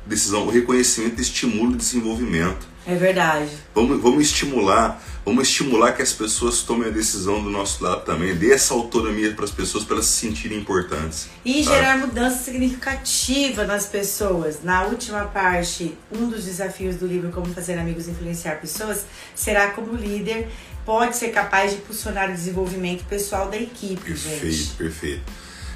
decisão, 0.06 0.48
o 0.48 0.50
reconhecimento 0.50 1.20
estimula 1.22 1.72
o 1.72 1.76
desenvolvimento. 1.76 2.66
É 2.86 2.96
verdade. 2.96 3.50
Vamos, 3.74 4.02
vamos 4.02 4.26
estimular, 4.26 5.02
vamos 5.26 5.48
estimular 5.48 5.94
que 5.94 6.02
as 6.02 6.12
pessoas 6.12 6.62
tomem 6.62 6.90
a 6.90 6.92
decisão 6.92 7.42
do 7.42 7.50
nosso 7.50 7.84
lado 7.84 8.04
também. 8.04 8.36
Dê 8.36 8.52
essa 8.52 8.74
autonomia 8.74 9.34
para 9.34 9.46
as 9.46 9.52
pessoas 9.52 9.84
para 9.84 9.96
elas 9.96 10.06
se 10.08 10.20
sentirem 10.20 10.60
importantes. 10.60 11.30
E 11.46 11.64
tá? 11.64 11.72
gerar 11.72 11.98
mudança 11.98 12.44
significativa 12.44 13.66
nas 13.66 13.86
pessoas. 13.86 14.60
Na 14.64 14.84
última 14.84 15.26
parte, 15.26 15.98
um 16.12 16.28
dos 16.28 16.44
desafios 16.44 16.98
do 16.98 17.08
livro 17.08 17.32
Como 17.32 17.54
Fazer 17.54 17.78
Amigos 17.78 18.08
e 18.08 18.12
Influenciar 18.12 18.60
Pessoas 18.60 19.06
será 19.34 19.70
como 19.72 19.96
líder 19.96 20.50
pode 20.86 21.16
ser 21.16 21.30
capaz 21.30 21.72
de 21.72 21.78
impulsionar 21.78 22.30
o 22.30 22.34
desenvolvimento 22.34 23.06
pessoal 23.06 23.50
da 23.50 23.58
equipe, 23.58 24.04
Perfeito, 24.04 24.52
gente. 24.52 24.74
perfeito. 24.76 25.22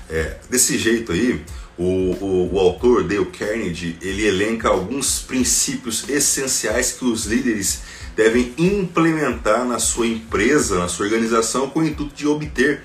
É, 0.10 0.38
desse 0.49 0.78
jeito 0.78 1.12
aí, 1.12 1.43
o, 1.78 1.84
o, 1.84 2.49
o 2.53 2.59
autor 2.59 3.03
Dale 3.03 3.25
Carnegie 3.25 3.97
ele 4.01 4.25
elenca 4.25 4.69
alguns 4.69 5.19
princípios 5.19 6.07
essenciais 6.09 6.93
que 6.93 7.05
os 7.05 7.25
líderes 7.25 7.82
devem 8.15 8.53
implementar 8.57 9.63
na 9.63 9.78
sua 9.78 10.07
empresa, 10.07 10.80
na 10.80 10.88
sua 10.88 11.05
organização, 11.05 11.69
com 11.69 11.82
o 11.82 11.86
intuito 11.86 12.15
de 12.15 12.28
obter 12.28 12.84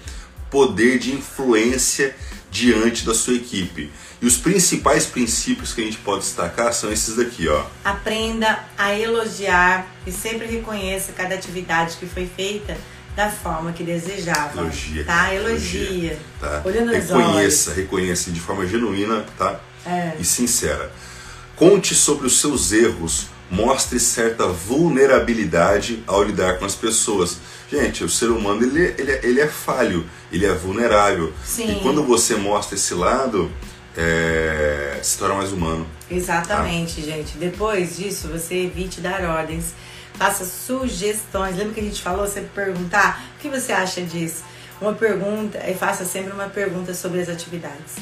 poder 0.50 0.98
de 0.98 1.14
influência 1.14 2.14
diante 2.50 3.06
da 3.06 3.14
sua 3.14 3.34
equipe. 3.34 3.90
E 4.20 4.26
os 4.26 4.36
principais 4.36 5.06
princípios 5.06 5.72
que 5.72 5.80
a 5.80 5.84
gente 5.84 5.96
pode 5.96 6.20
destacar 6.20 6.72
são 6.74 6.92
esses 6.92 7.16
daqui, 7.16 7.48
ó. 7.48 7.64
Aprenda 7.82 8.62
a 8.76 8.96
elogiar 8.96 9.86
e 10.06 10.12
sempre 10.12 10.46
reconheça 10.46 11.12
cada 11.12 11.34
atividade 11.34 11.96
que 11.96 12.06
foi 12.06 12.26
feita 12.26 12.76
da 13.16 13.30
forma 13.30 13.72
que 13.72 13.82
desejava. 13.84 14.60
Elogia, 14.62 15.04
Tá? 15.04 15.34
Elogia. 15.34 16.18
tá? 16.40 16.62
Olhando 16.64 16.92
nos 16.92 17.10
olhos. 17.10 17.26
reconheça, 17.26 17.72
reconheça 17.74 18.30
de 18.30 18.40
forma 18.40 18.66
genuína, 18.66 19.24
tá? 19.36 19.60
É. 19.84 20.12
E 20.18 20.24
sincera. 20.24 20.90
Conte 21.56 21.94
sobre 21.94 22.26
os 22.26 22.40
seus 22.40 22.72
erros, 22.72 23.26
mostre 23.50 24.00
certa 24.00 24.46
vulnerabilidade 24.48 26.02
ao 26.06 26.22
lidar 26.22 26.58
com 26.58 26.64
as 26.64 26.74
pessoas. 26.74 27.38
Gente, 27.70 28.02
o 28.04 28.08
ser 28.08 28.26
humano 28.30 28.62
ele, 28.62 28.94
ele, 28.98 29.12
ele 29.22 29.40
é 29.40 29.46
falho, 29.48 30.06
ele 30.32 30.46
é 30.46 30.52
vulnerável. 30.54 31.32
Sim. 31.44 31.70
E 31.76 31.80
quando 31.80 32.02
você 32.02 32.34
mostra 32.36 32.74
esse 32.76 32.94
lado, 32.94 33.50
é, 33.96 34.98
se 35.02 35.18
torna 35.18 35.34
mais 35.34 35.52
humano. 35.52 35.86
Exatamente, 36.10 37.00
Ah. 37.00 37.04
gente. 37.04 37.36
Depois 37.38 37.96
disso, 37.96 38.28
você 38.28 38.54
evite 38.64 39.00
dar 39.00 39.22
ordens, 39.22 39.74
faça 40.22 40.44
sugestões. 40.44 41.56
Lembra 41.56 41.74
que 41.74 41.80
a 41.80 41.82
gente 41.82 42.00
falou 42.00 42.28
sempre 42.28 42.50
perguntar? 42.54 43.24
O 43.36 43.40
que 43.40 43.48
você 43.48 43.72
acha 43.72 44.00
disso? 44.02 44.44
Uma 44.80 44.92
pergunta 44.92 45.58
e 45.68 45.74
faça 45.74 46.04
sempre 46.04 46.32
uma 46.32 46.48
pergunta 46.48 46.94
sobre 46.94 47.20
as 47.20 47.28
atividades. 47.28 47.96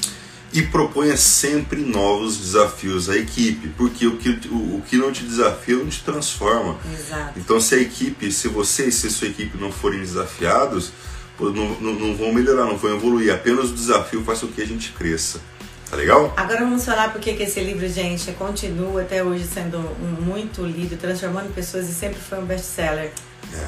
E 0.52 0.62
proponha 0.62 1.16
sempre 1.16 1.80
novos 1.80 2.36
desafios 2.36 3.08
à 3.08 3.16
equipe, 3.16 3.68
porque 3.68 4.06
o 4.06 4.16
que, 4.18 4.48
o, 4.48 4.76
o 4.76 4.82
que 4.82 4.96
não 4.96 5.12
te 5.12 5.24
desafia 5.24 5.76
não 5.76 5.86
te 5.86 6.02
transforma. 6.02 6.76
Exato. 6.92 7.38
Então, 7.38 7.58
se 7.60 7.76
a 7.76 7.78
equipe, 7.78 8.30
se 8.32 8.48
você 8.48 8.88
e 8.88 8.92
se 8.92 9.06
a 9.06 9.10
sua 9.10 9.28
equipe 9.28 9.56
não 9.56 9.72
forem 9.72 10.00
desafiados, 10.00 10.92
não, 11.38 11.80
não, 11.80 11.94
não 11.94 12.16
vão 12.16 12.34
melhorar, 12.34 12.66
não 12.66 12.76
vão 12.76 12.96
evoluir. 12.96 13.32
Apenas 13.32 13.70
o 13.70 13.74
desafio 13.74 14.22
faz 14.24 14.40
com 14.40 14.48
que 14.48 14.60
a 14.60 14.66
gente 14.66 14.92
cresça. 14.92 15.40
Tá 15.90 15.96
legal? 15.96 16.32
Agora 16.36 16.60
vamos 16.60 16.84
falar 16.84 17.12
porque 17.12 17.34
que 17.34 17.42
esse 17.42 17.58
livro, 17.58 17.88
gente, 17.88 18.30
continua 18.32 19.02
até 19.02 19.24
hoje 19.24 19.44
sendo 19.44 19.78
um 19.78 20.22
muito 20.22 20.64
lido, 20.64 20.96
transformando 20.96 21.52
pessoas 21.52 21.88
e 21.88 21.92
sempre 21.92 22.20
foi 22.20 22.38
um 22.38 22.44
best-seller. 22.44 23.10
É. 23.52 23.66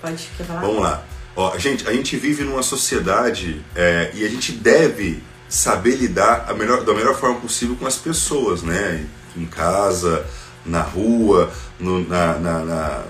Pode 0.00 0.30
quer 0.38 0.44
falar? 0.44 0.62
Vamos 0.62 0.80
lá. 0.80 1.04
Ó, 1.36 1.58
gente, 1.58 1.86
a 1.86 1.92
gente 1.92 2.16
vive 2.16 2.44
numa 2.44 2.62
sociedade 2.62 3.62
é, 3.76 4.10
e 4.14 4.24
a 4.24 4.28
gente 4.28 4.52
deve 4.52 5.22
saber 5.50 5.96
lidar 5.96 6.46
a 6.48 6.54
melhor, 6.54 6.82
da 6.82 6.94
melhor 6.94 7.14
forma 7.14 7.38
possível 7.40 7.76
com 7.76 7.86
as 7.86 7.96
pessoas, 7.96 8.62
né? 8.62 9.04
Em 9.36 9.44
casa, 9.44 10.24
na 10.64 10.80
rua, 10.80 11.52
no, 11.78 12.08
na, 12.08 12.38
na, 12.38 12.58
na, 12.60 13.04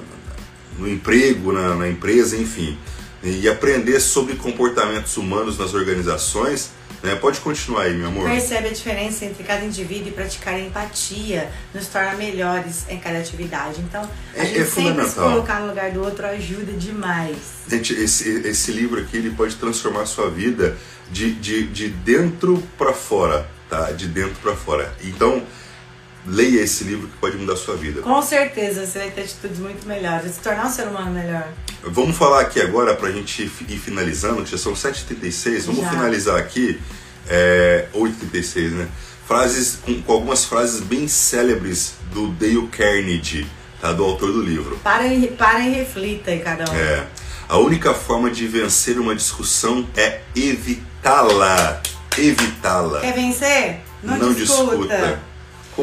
no 0.76 0.88
emprego, 0.88 1.52
na, 1.52 1.76
na 1.76 1.88
empresa, 1.88 2.36
enfim. 2.36 2.76
E 3.22 3.48
aprender 3.48 4.00
sobre 4.00 4.34
comportamentos 4.34 5.16
humanos 5.16 5.56
nas 5.56 5.72
organizações 5.72 6.79
né? 7.02 7.14
Pode 7.16 7.40
continuar 7.40 7.82
aí, 7.82 7.94
meu 7.94 8.08
amor. 8.08 8.28
Percebe 8.28 8.68
a 8.68 8.72
diferença 8.72 9.24
entre 9.24 9.42
cada 9.44 9.64
indivíduo 9.64 10.08
e 10.08 10.10
praticar 10.12 10.54
a 10.54 10.60
empatia 10.60 11.50
nos 11.74 11.86
torna 11.86 12.14
melhores 12.14 12.84
em 12.88 12.98
cada 12.98 13.18
atividade. 13.18 13.80
Então, 13.80 14.02
a 14.36 14.38
É- 14.42 14.46
gente 14.46 14.60
é 14.60 14.64
sempre 14.64 15.06
se 15.08 15.14
colocar 15.14 15.60
no 15.60 15.68
lugar 15.68 15.90
do 15.92 16.02
outro 16.02 16.26
ajuda 16.26 16.72
demais. 16.72 17.36
Gente, 17.68 17.92
esse, 17.94 18.28
esse 18.46 18.70
livro 18.72 19.00
aqui 19.00 19.16
ele 19.16 19.30
pode 19.30 19.56
transformar 19.56 20.02
a 20.02 20.06
sua 20.06 20.28
vida 20.30 20.76
de, 21.10 21.32
de, 21.34 21.66
de 21.68 21.88
dentro 21.88 22.62
para 22.76 22.92
fora, 22.92 23.48
tá? 23.68 23.90
De 23.92 24.06
dentro 24.06 24.36
para 24.42 24.54
fora. 24.54 24.94
Então, 25.02 25.42
leia 26.30 26.62
esse 26.62 26.84
livro 26.84 27.08
que 27.08 27.16
pode 27.18 27.36
mudar 27.36 27.54
a 27.54 27.56
sua 27.56 27.76
vida. 27.76 28.02
Com 28.02 28.22
certeza 28.22 28.86
você 28.86 28.98
vai 29.00 29.10
ter 29.10 29.22
atitudes 29.22 29.58
muito 29.58 29.86
melhores, 29.86 30.32
se 30.32 30.40
tornar 30.40 30.66
um 30.66 30.70
ser 30.70 30.86
humano 30.86 31.10
melhor. 31.10 31.48
Vamos 31.82 32.16
falar 32.16 32.40
aqui 32.42 32.60
agora 32.60 32.94
pra 32.94 33.10
gente 33.10 33.48
fi- 33.48 33.64
ir 33.74 33.78
finalizando, 33.78 34.42
que 34.44 34.50
já 34.50 34.58
são 34.58 34.72
7h36. 34.74 35.64
Vamos 35.66 35.80
Já. 35.82 35.90
finalizar 35.90 36.36
aqui, 36.38 36.80
é, 37.28 37.86
8h36, 37.94 38.70
né? 38.72 38.88
Frases, 39.26 39.78
com, 39.82 40.00
com 40.02 40.12
algumas 40.12 40.44
frases 40.44 40.80
bem 40.80 41.06
célebres 41.08 41.94
do 42.12 42.28
Dale 42.32 42.66
Carnegie, 42.68 43.46
tá? 43.80 43.92
Do 43.92 44.04
autor 44.04 44.32
do 44.32 44.42
livro. 44.42 44.76
Para 44.82 45.06
e, 45.06 45.26
para 45.28 45.60
e 45.60 45.70
reflita 45.72 46.30
aí, 46.30 46.40
cada 46.40 46.70
um. 46.70 46.74
É, 46.76 47.06
a 47.48 47.58
única 47.58 47.94
forma 47.94 48.30
de 48.30 48.46
vencer 48.46 48.98
uma 48.98 49.14
discussão 49.14 49.88
é 49.96 50.20
evitá-la. 50.36 51.80
Evitá-la. 52.18 53.00
Quer 53.00 53.14
vencer? 53.14 53.80
Não, 54.02 54.32
discuta. 54.34 55.20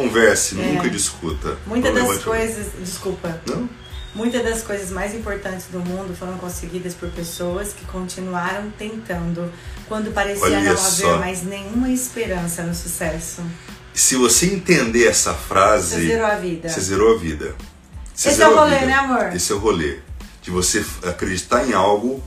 Converse, 0.02 0.60
É. 0.60 0.64
nunca 0.74 0.90
discuta. 0.90 1.58
Muitas 1.66 1.94
das 1.94 2.24
coisas. 2.24 2.68
Desculpa. 2.80 3.42
Não? 3.48 3.70
Muitas 4.16 4.44
das 4.44 4.62
coisas 4.64 4.90
mais 4.90 5.14
importantes 5.14 5.68
do 5.72 5.80
mundo 5.80 6.16
foram 6.16 6.38
conseguidas 6.38 6.94
por 6.96 7.10
pessoas 7.10 7.74
que 7.74 7.86
continuaram 7.86 8.72
tentando 8.78 9.52
quando 9.88 10.12
parecia 10.12 10.44
Olha 10.44 10.60
não 10.62 10.78
só. 10.78 11.08
haver 11.10 11.20
mais 11.20 11.44
nenhuma 11.44 11.90
esperança 11.90 12.64
no 12.64 12.74
sucesso. 12.74 13.42
Se 13.94 14.16
você 14.16 14.48
entender 14.48 15.08
essa 15.08 15.34
frase. 15.34 15.96
Você 15.96 16.08
zerou 16.08 16.26
a 16.26 16.36
vida. 16.36 16.70
Você 16.70 16.82
zerou 16.82 17.16
a 17.16 17.18
vida. 17.20 17.56
Você 18.14 18.30
Esse 18.30 18.42
é 18.42 18.48
o 18.48 18.56
rolê, 18.56 18.80
né, 18.86 18.94
amor? 18.94 19.36
Esse 19.36 19.52
é 19.52 19.56
o 19.56 19.60
rolê. 19.60 20.00
De 20.42 20.50
você 20.50 20.84
acreditar 21.04 21.68
em 21.68 21.74
algo, 21.74 22.24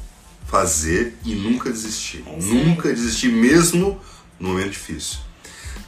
fazer 0.46 1.16
e 1.24 1.34
nunca 1.34 1.70
desistir. 1.70 2.22
É 2.26 2.36
nunca 2.40 2.92
desistir, 2.92 3.28
mesmo 3.32 4.00
no 4.38 4.50
momento 4.50 4.70
difícil. 4.70 5.18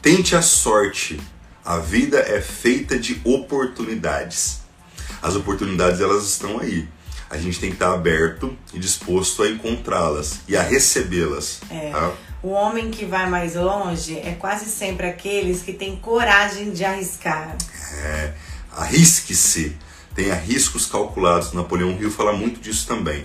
Tente 0.00 0.34
a 0.34 0.42
sorte. 0.42 1.20
A 1.64 1.78
vida 1.78 2.18
é 2.18 2.40
feita 2.40 2.98
de 2.98 3.20
oportunidades. 3.22 4.62
As 5.22 5.36
oportunidades, 5.36 6.00
elas 6.00 6.24
estão 6.24 6.58
aí. 6.58 6.88
A 7.30 7.38
gente 7.38 7.60
tem 7.60 7.70
que 7.70 7.76
estar 7.76 7.94
aberto 7.94 8.56
e 8.74 8.80
disposto 8.80 9.42
a 9.44 9.48
encontrá-las 9.48 10.40
e 10.48 10.56
a 10.56 10.62
recebê-las. 10.62 11.60
É. 11.70 11.90
tá? 11.90 12.12
O 12.42 12.48
homem 12.48 12.90
que 12.90 13.04
vai 13.04 13.30
mais 13.30 13.54
longe 13.54 14.18
é 14.18 14.32
quase 14.32 14.68
sempre 14.68 15.06
aqueles 15.06 15.62
que 15.62 15.72
têm 15.72 15.94
coragem 15.94 16.72
de 16.72 16.84
arriscar. 16.84 17.56
É, 17.94 18.32
arrisque-se, 18.72 19.76
tenha 20.16 20.34
riscos 20.34 20.86
calculados. 20.86 21.52
Napoleão 21.52 21.92
Hill 21.92 22.10
fala 22.10 22.32
muito 22.32 22.60
disso 22.60 22.88
também. 22.88 23.24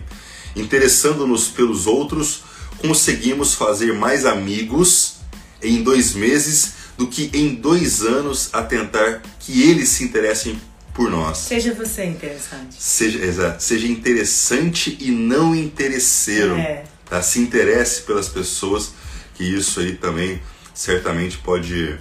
Interessando-nos 0.55 1.47
pelos 1.47 1.87
outros, 1.87 2.43
conseguimos 2.77 3.55
fazer 3.55 3.93
mais 3.93 4.25
amigos 4.25 5.15
em 5.61 5.81
dois 5.81 6.13
meses 6.13 6.73
do 6.97 7.07
que 7.07 7.29
em 7.33 7.55
dois 7.55 8.01
anos 8.01 8.49
a 8.53 8.61
tentar 8.63 9.21
que 9.39 9.69
eles 9.69 9.89
se 9.89 10.03
interessem 10.03 10.59
por 10.93 11.09
nós. 11.11 11.37
Seja 11.37 11.73
você 11.73 12.05
interessante. 12.05 12.75
Seja, 12.81 13.19
exato, 13.19 13.61
seja 13.61 13.87
interessante 13.87 14.97
e 14.99 15.11
não 15.11 15.55
interesseiro. 15.55 16.55
É. 16.57 16.83
Tá? 17.07 17.21
Se 17.21 17.39
interesse 17.39 18.01
pelas 18.01 18.27
pessoas, 18.27 18.91
que 19.35 19.43
isso 19.43 19.79
aí 19.79 19.95
também 19.95 20.41
certamente 20.73 21.37
pode 21.37 21.97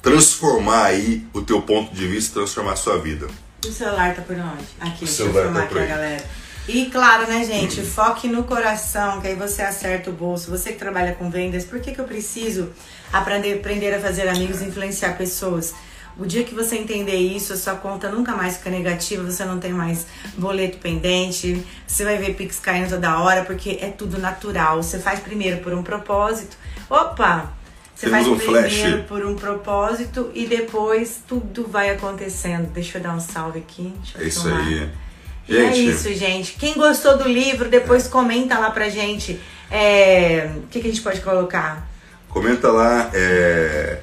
transformar 0.00 0.84
aí 0.86 1.26
o 1.32 1.42
teu 1.42 1.60
ponto 1.62 1.92
de 1.94 2.06
vista, 2.06 2.34
transformar 2.34 2.72
a 2.74 2.76
sua 2.76 2.98
vida. 2.98 3.26
O 3.66 3.72
celular 3.72 4.14
tá 4.14 4.22
por 4.22 4.36
onde? 4.36 4.64
Aqui, 4.80 5.04
O 5.04 5.08
celular 5.08 5.52
tá 5.52 5.66
por 5.66 5.78
aqui 5.78 5.78
a 5.78 5.82
aí. 5.82 5.88
galera. 5.88 6.24
E 6.68 6.86
claro, 6.86 7.28
né, 7.28 7.44
gente? 7.44 7.80
Foque 7.82 8.26
no 8.28 8.44
coração, 8.44 9.20
que 9.20 9.28
aí 9.28 9.34
você 9.34 9.62
acerta 9.62 10.10
o 10.10 10.12
bolso. 10.12 10.50
Você 10.50 10.72
que 10.72 10.78
trabalha 10.78 11.14
com 11.14 11.30
vendas, 11.30 11.64
por 11.64 11.78
que, 11.80 11.92
que 11.92 12.00
eu 12.00 12.04
preciso 12.04 12.70
aprender, 13.12 13.54
aprender 13.54 13.94
a 13.94 14.00
fazer 14.00 14.28
amigos 14.28 14.60
e 14.60 14.64
influenciar 14.64 15.16
pessoas? 15.16 15.72
O 16.18 16.24
dia 16.24 16.44
que 16.44 16.54
você 16.54 16.76
entender 16.76 17.16
isso, 17.16 17.52
a 17.52 17.56
sua 17.56 17.74
conta 17.74 18.08
nunca 18.08 18.34
mais 18.34 18.56
fica 18.56 18.70
negativa, 18.70 19.22
você 19.22 19.44
não 19.44 19.60
tem 19.60 19.72
mais 19.72 20.06
boleto 20.36 20.78
pendente, 20.78 21.62
você 21.86 22.04
vai 22.04 22.16
ver 22.16 22.34
Pix 22.34 22.58
caindo 22.58 22.88
toda 22.88 23.20
hora, 23.20 23.44
porque 23.44 23.78
é 23.80 23.90
tudo 23.90 24.18
natural. 24.18 24.82
Você 24.82 24.98
faz 24.98 25.20
primeiro 25.20 25.58
por 25.58 25.74
um 25.74 25.82
propósito. 25.82 26.56
Opa! 26.88 27.52
Você 27.94 28.10
Temos 28.10 28.26
faz 28.26 28.28
um 28.28 28.38
flash. 28.38 28.72
primeiro 28.74 29.02
por 29.04 29.24
um 29.24 29.36
propósito 29.36 30.30
e 30.34 30.46
depois 30.46 31.22
tudo 31.28 31.66
vai 31.66 31.90
acontecendo. 31.90 32.70
Deixa 32.72 32.98
eu 32.98 33.02
dar 33.02 33.14
um 33.14 33.20
salve 33.20 33.60
aqui. 33.60 33.94
Deixa 34.02 34.18
eu 34.18 34.24
É 34.24 34.28
isso 34.28 34.48
aí. 34.48 35.05
E 35.48 35.56
é 35.56 35.72
Gente, 35.72 35.88
isso, 35.90 36.12
gente. 36.14 36.52
Quem 36.54 36.74
gostou 36.74 37.16
do 37.16 37.28
livro, 37.28 37.68
depois 37.68 38.06
comenta 38.08 38.58
lá 38.58 38.70
pra 38.70 38.88
gente. 38.88 39.40
É, 39.70 40.50
O 40.56 40.66
que, 40.68 40.80
que 40.80 40.86
a 40.88 40.90
gente 40.90 41.02
pode 41.02 41.20
colocar? 41.20 41.86
comenta 42.28 42.70
lá. 42.70 43.10
É... 43.14 44.00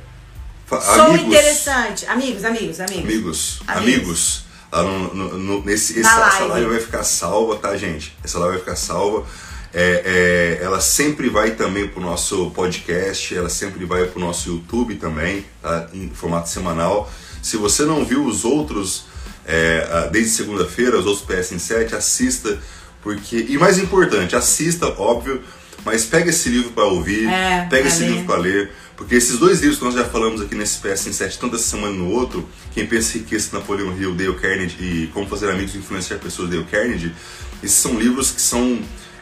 Sou 0.69 1.03
amigos, 1.03 1.27
interessante. 1.27 2.05
Amigos, 2.07 2.43
amigos, 2.43 2.79
amigos. 2.79 3.03
Amigos, 3.03 3.59
Amigos. 3.67 4.45
amigos. 4.71 5.13
No, 5.13 5.37
no- 5.37 5.63
nesse, 5.63 5.99
essa, 5.99 6.09
essa 6.09 6.39
live. 6.39 6.49
live 6.49 6.69
vai 6.71 6.79
ficar 6.79 7.03
salva, 7.03 7.57
tá, 7.57 7.77
gente? 7.77 8.15
Essa 8.23 8.39
live 8.39 8.53
vai 8.53 8.59
ficar 8.61 8.75
salva. 8.75 9.23
É, 9.71 10.57
é, 10.59 10.65
ela 10.65 10.79
sempre 10.81 11.29
vai 11.29 11.51
também 11.51 11.87
pro 11.87 12.01
nosso 12.01 12.49
podcast, 12.51 13.35
ela 13.35 13.49
sempre 13.49 13.85
vai 13.85 14.05
pro 14.05 14.19
nosso 14.19 14.49
YouTube 14.49 14.95
também, 14.95 15.45
tá? 15.61 15.87
Em 15.93 16.09
formato 16.09 16.49
semanal. 16.49 17.11
Se 17.41 17.55
você 17.57 17.83
não 17.83 18.03
viu 18.03 18.25
os 18.25 18.45
outros, 18.45 19.05
é, 19.45 20.09
desde 20.11 20.31
segunda-feira, 20.31 20.97
os 20.97 21.05
outros 21.05 21.25
PS7, 21.27 21.93
assista, 21.93 22.57
porque. 23.01 23.45
E 23.49 23.57
mais 23.57 23.77
importante, 23.77 24.35
assista, 24.35 24.87
óbvio, 24.87 25.41
mas 25.85 26.05
pega 26.05 26.29
esse 26.29 26.49
livro 26.49 26.71
para 26.71 26.85
ouvir, 26.85 27.27
É, 27.27 27.67
pega 27.69 27.87
esse 27.87 28.01
ler. 28.01 28.09
livro 28.11 28.25
para 28.25 28.37
ler, 28.37 28.71
porque 28.95 29.15
esses 29.15 29.37
dois 29.37 29.59
livros 29.59 29.79
que 29.79 29.85
nós 29.85 29.93
já 29.93 30.05
falamos 30.05 30.41
aqui 30.41 30.55
nesse 30.55 30.79
PS7, 30.79 31.37
tanto 31.37 31.55
essa 31.55 31.65
semana 31.65 31.93
no 31.93 32.09
outro, 32.09 32.47
Quem 32.73 32.85
Pensa 32.85 33.17
Enriquece, 33.17 33.53
Napoleão 33.53 33.95
Hill, 33.97 34.15
Dale 34.15 34.35
Carnegie 34.35 34.77
e 34.79 35.07
Como 35.13 35.27
Fazer 35.27 35.49
Amigos 35.49 35.75
e 35.75 35.79
Influenciar 35.79 36.17
Pessoas, 36.19 36.49
Dale 36.49 36.63
Carnegie, 36.65 37.13
esses 37.61 37.77
são 37.77 37.99
livros 37.99 38.31
que 38.31 38.41
são 38.41 38.79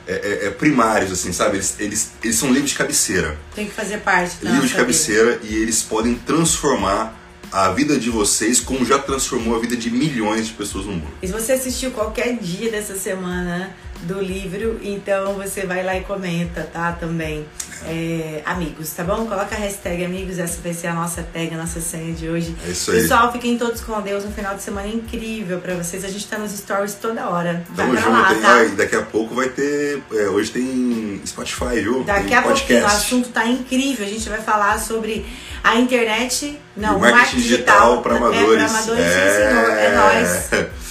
é, 0.08 0.14
é, 0.14 0.48
é, 0.48 0.50
primários, 0.50 1.12
assim, 1.12 1.32
sabe? 1.32 1.58
Eles, 1.58 1.76
eles, 1.80 2.12
eles 2.24 2.36
são 2.36 2.52
livros 2.52 2.72
de 2.72 2.78
cabeceira. 2.78 3.38
Tem 3.56 3.66
que 3.68 3.74
fazer 3.74 4.00
parte 4.00 4.36
livros 4.42 4.42
de 4.42 4.54
nossa 4.54 4.68
vida. 4.68 4.78
cabeceira 4.78 5.40
e 5.44 5.56
eles 5.56 5.82
podem 5.84 6.16
transformar 6.16 7.18
a 7.52 7.70
vida 7.70 7.98
de 8.00 8.10
vocês 8.10 8.60
como 8.60 8.86
já 8.86 8.98
transformou 8.98 9.56
a 9.56 9.60
vida 9.60 9.76
de 9.76 9.92
milhões 9.92 10.48
de 10.48 10.54
pessoas 10.54 10.86
no 10.86 10.94
mundo. 10.94 11.14
E 11.22 11.28
se 11.28 11.34
você 11.34 11.54
assistiu 11.54 11.92
qualquer 11.92 12.38
dia 12.38 12.72
dessa 12.72 12.96
semana 12.96 13.76
do 14.04 14.22
livro, 14.22 14.80
então 14.84 15.34
você 15.34 15.66
vai 15.66 15.84
lá 15.84 15.96
e 15.96 16.02
comenta, 16.02 16.68
tá? 16.72 16.92
Também. 16.94 17.46
É, 17.88 18.44
amigos, 18.46 18.92
tá 18.92 19.04
bom? 19.04 19.26
Coloca 19.26 19.56
a 19.56 19.58
hashtag 19.58 20.06
amigos, 20.06 20.38
essa 20.38 20.62
vai 20.62 20.74
ser 20.74 20.88
a 20.88 20.94
nossa 20.94 21.24
tag, 21.24 21.54
a 21.54 21.58
nossa 21.58 21.82
senha 21.82 22.14
de 22.14 22.30
hoje. 22.30 22.56
É 22.68 22.70
isso 22.70 22.92
aí. 22.92 23.02
Pessoal, 23.02 23.32
fiquem 23.32 23.58
todos 23.58 23.82
com 23.82 24.00
Deus. 24.02 24.24
Um 24.24 24.32
final 24.32 24.54
de 24.56 24.62
semana 24.62 24.88
incrível 24.88 25.60
pra 25.60 25.74
vocês. 25.74 26.06
A 26.06 26.08
gente 26.08 26.28
tá 26.28 26.38
nos 26.38 26.52
stories 26.52 26.94
toda 26.96 27.28
hora. 27.28 27.64
Vai 27.70 27.88
Tamo 27.88 27.98
pra 27.98 28.02
junto, 28.02 28.42
lá, 28.44 28.56
tá? 28.56 28.64
Daqui 28.76 28.96
a 28.96 29.02
pouco 29.02 29.34
vai 29.34 29.50
ter. 29.50 30.02
é, 30.14 30.28
hoje 30.28 30.52
tem 30.52 31.22
Spotify, 31.26 31.82
viu? 31.82 32.04
Daqui 32.04 32.28
tem 32.28 32.38
a 32.38 32.42
pouquinho, 32.44 32.84
o 32.84 32.86
assunto 32.86 33.30
tá 33.30 33.48
incrível. 33.48 34.06
A 34.06 34.10
gente 34.10 34.30
vai 34.30 34.42
falar 34.42 34.80
sobre 34.80 35.26
a 35.64 35.76
internet. 35.76 36.60
Não, 36.78 36.96
o 36.96 36.98
o 36.98 37.02
marketing 37.02 37.38
digital 37.38 38.02
para 38.02 38.18
amadores. 38.18 38.62
É, 38.62 38.68
pra 38.68 38.78
amadores, 38.78 39.06
sim, 39.06 39.20
senhor. 39.20 39.70
É 39.78 39.96
nóis. 39.96 40.72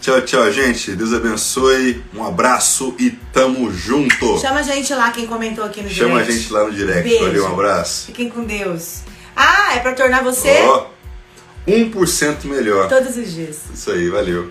Tchau, 0.00 0.20
tchau, 0.22 0.50
gente. 0.50 0.92
Deus 0.96 1.12
abençoe. 1.12 2.02
Um 2.14 2.24
abraço 2.24 2.94
e 2.98 3.10
tamo 3.32 3.70
junto. 3.70 4.38
Chama 4.38 4.60
a 4.60 4.62
gente 4.62 4.94
lá, 4.94 5.10
quem 5.10 5.26
comentou 5.26 5.62
aqui 5.64 5.82
no 5.82 5.90
Chama 5.90 6.20
a 6.20 6.22
direct. 6.22 6.40
gente 6.40 6.52
lá 6.52 6.64
no 6.64 6.72
direct. 6.72 7.02
Beijo. 7.02 7.24
Valeu, 7.26 7.44
um 7.44 7.52
abraço. 7.52 8.06
Fiquem 8.06 8.28
com 8.30 8.42
Deus. 8.44 9.00
Ah, 9.36 9.74
é 9.74 9.80
pra 9.80 9.92
tornar 9.92 10.22
você 10.24 10.48
Ó, 10.62 10.86
1% 11.68 12.44
melhor. 12.46 12.88
todos 12.88 13.16
os 13.16 13.30
dias. 13.30 13.58
Isso 13.74 13.90
aí, 13.90 14.08
valeu. 14.08 14.50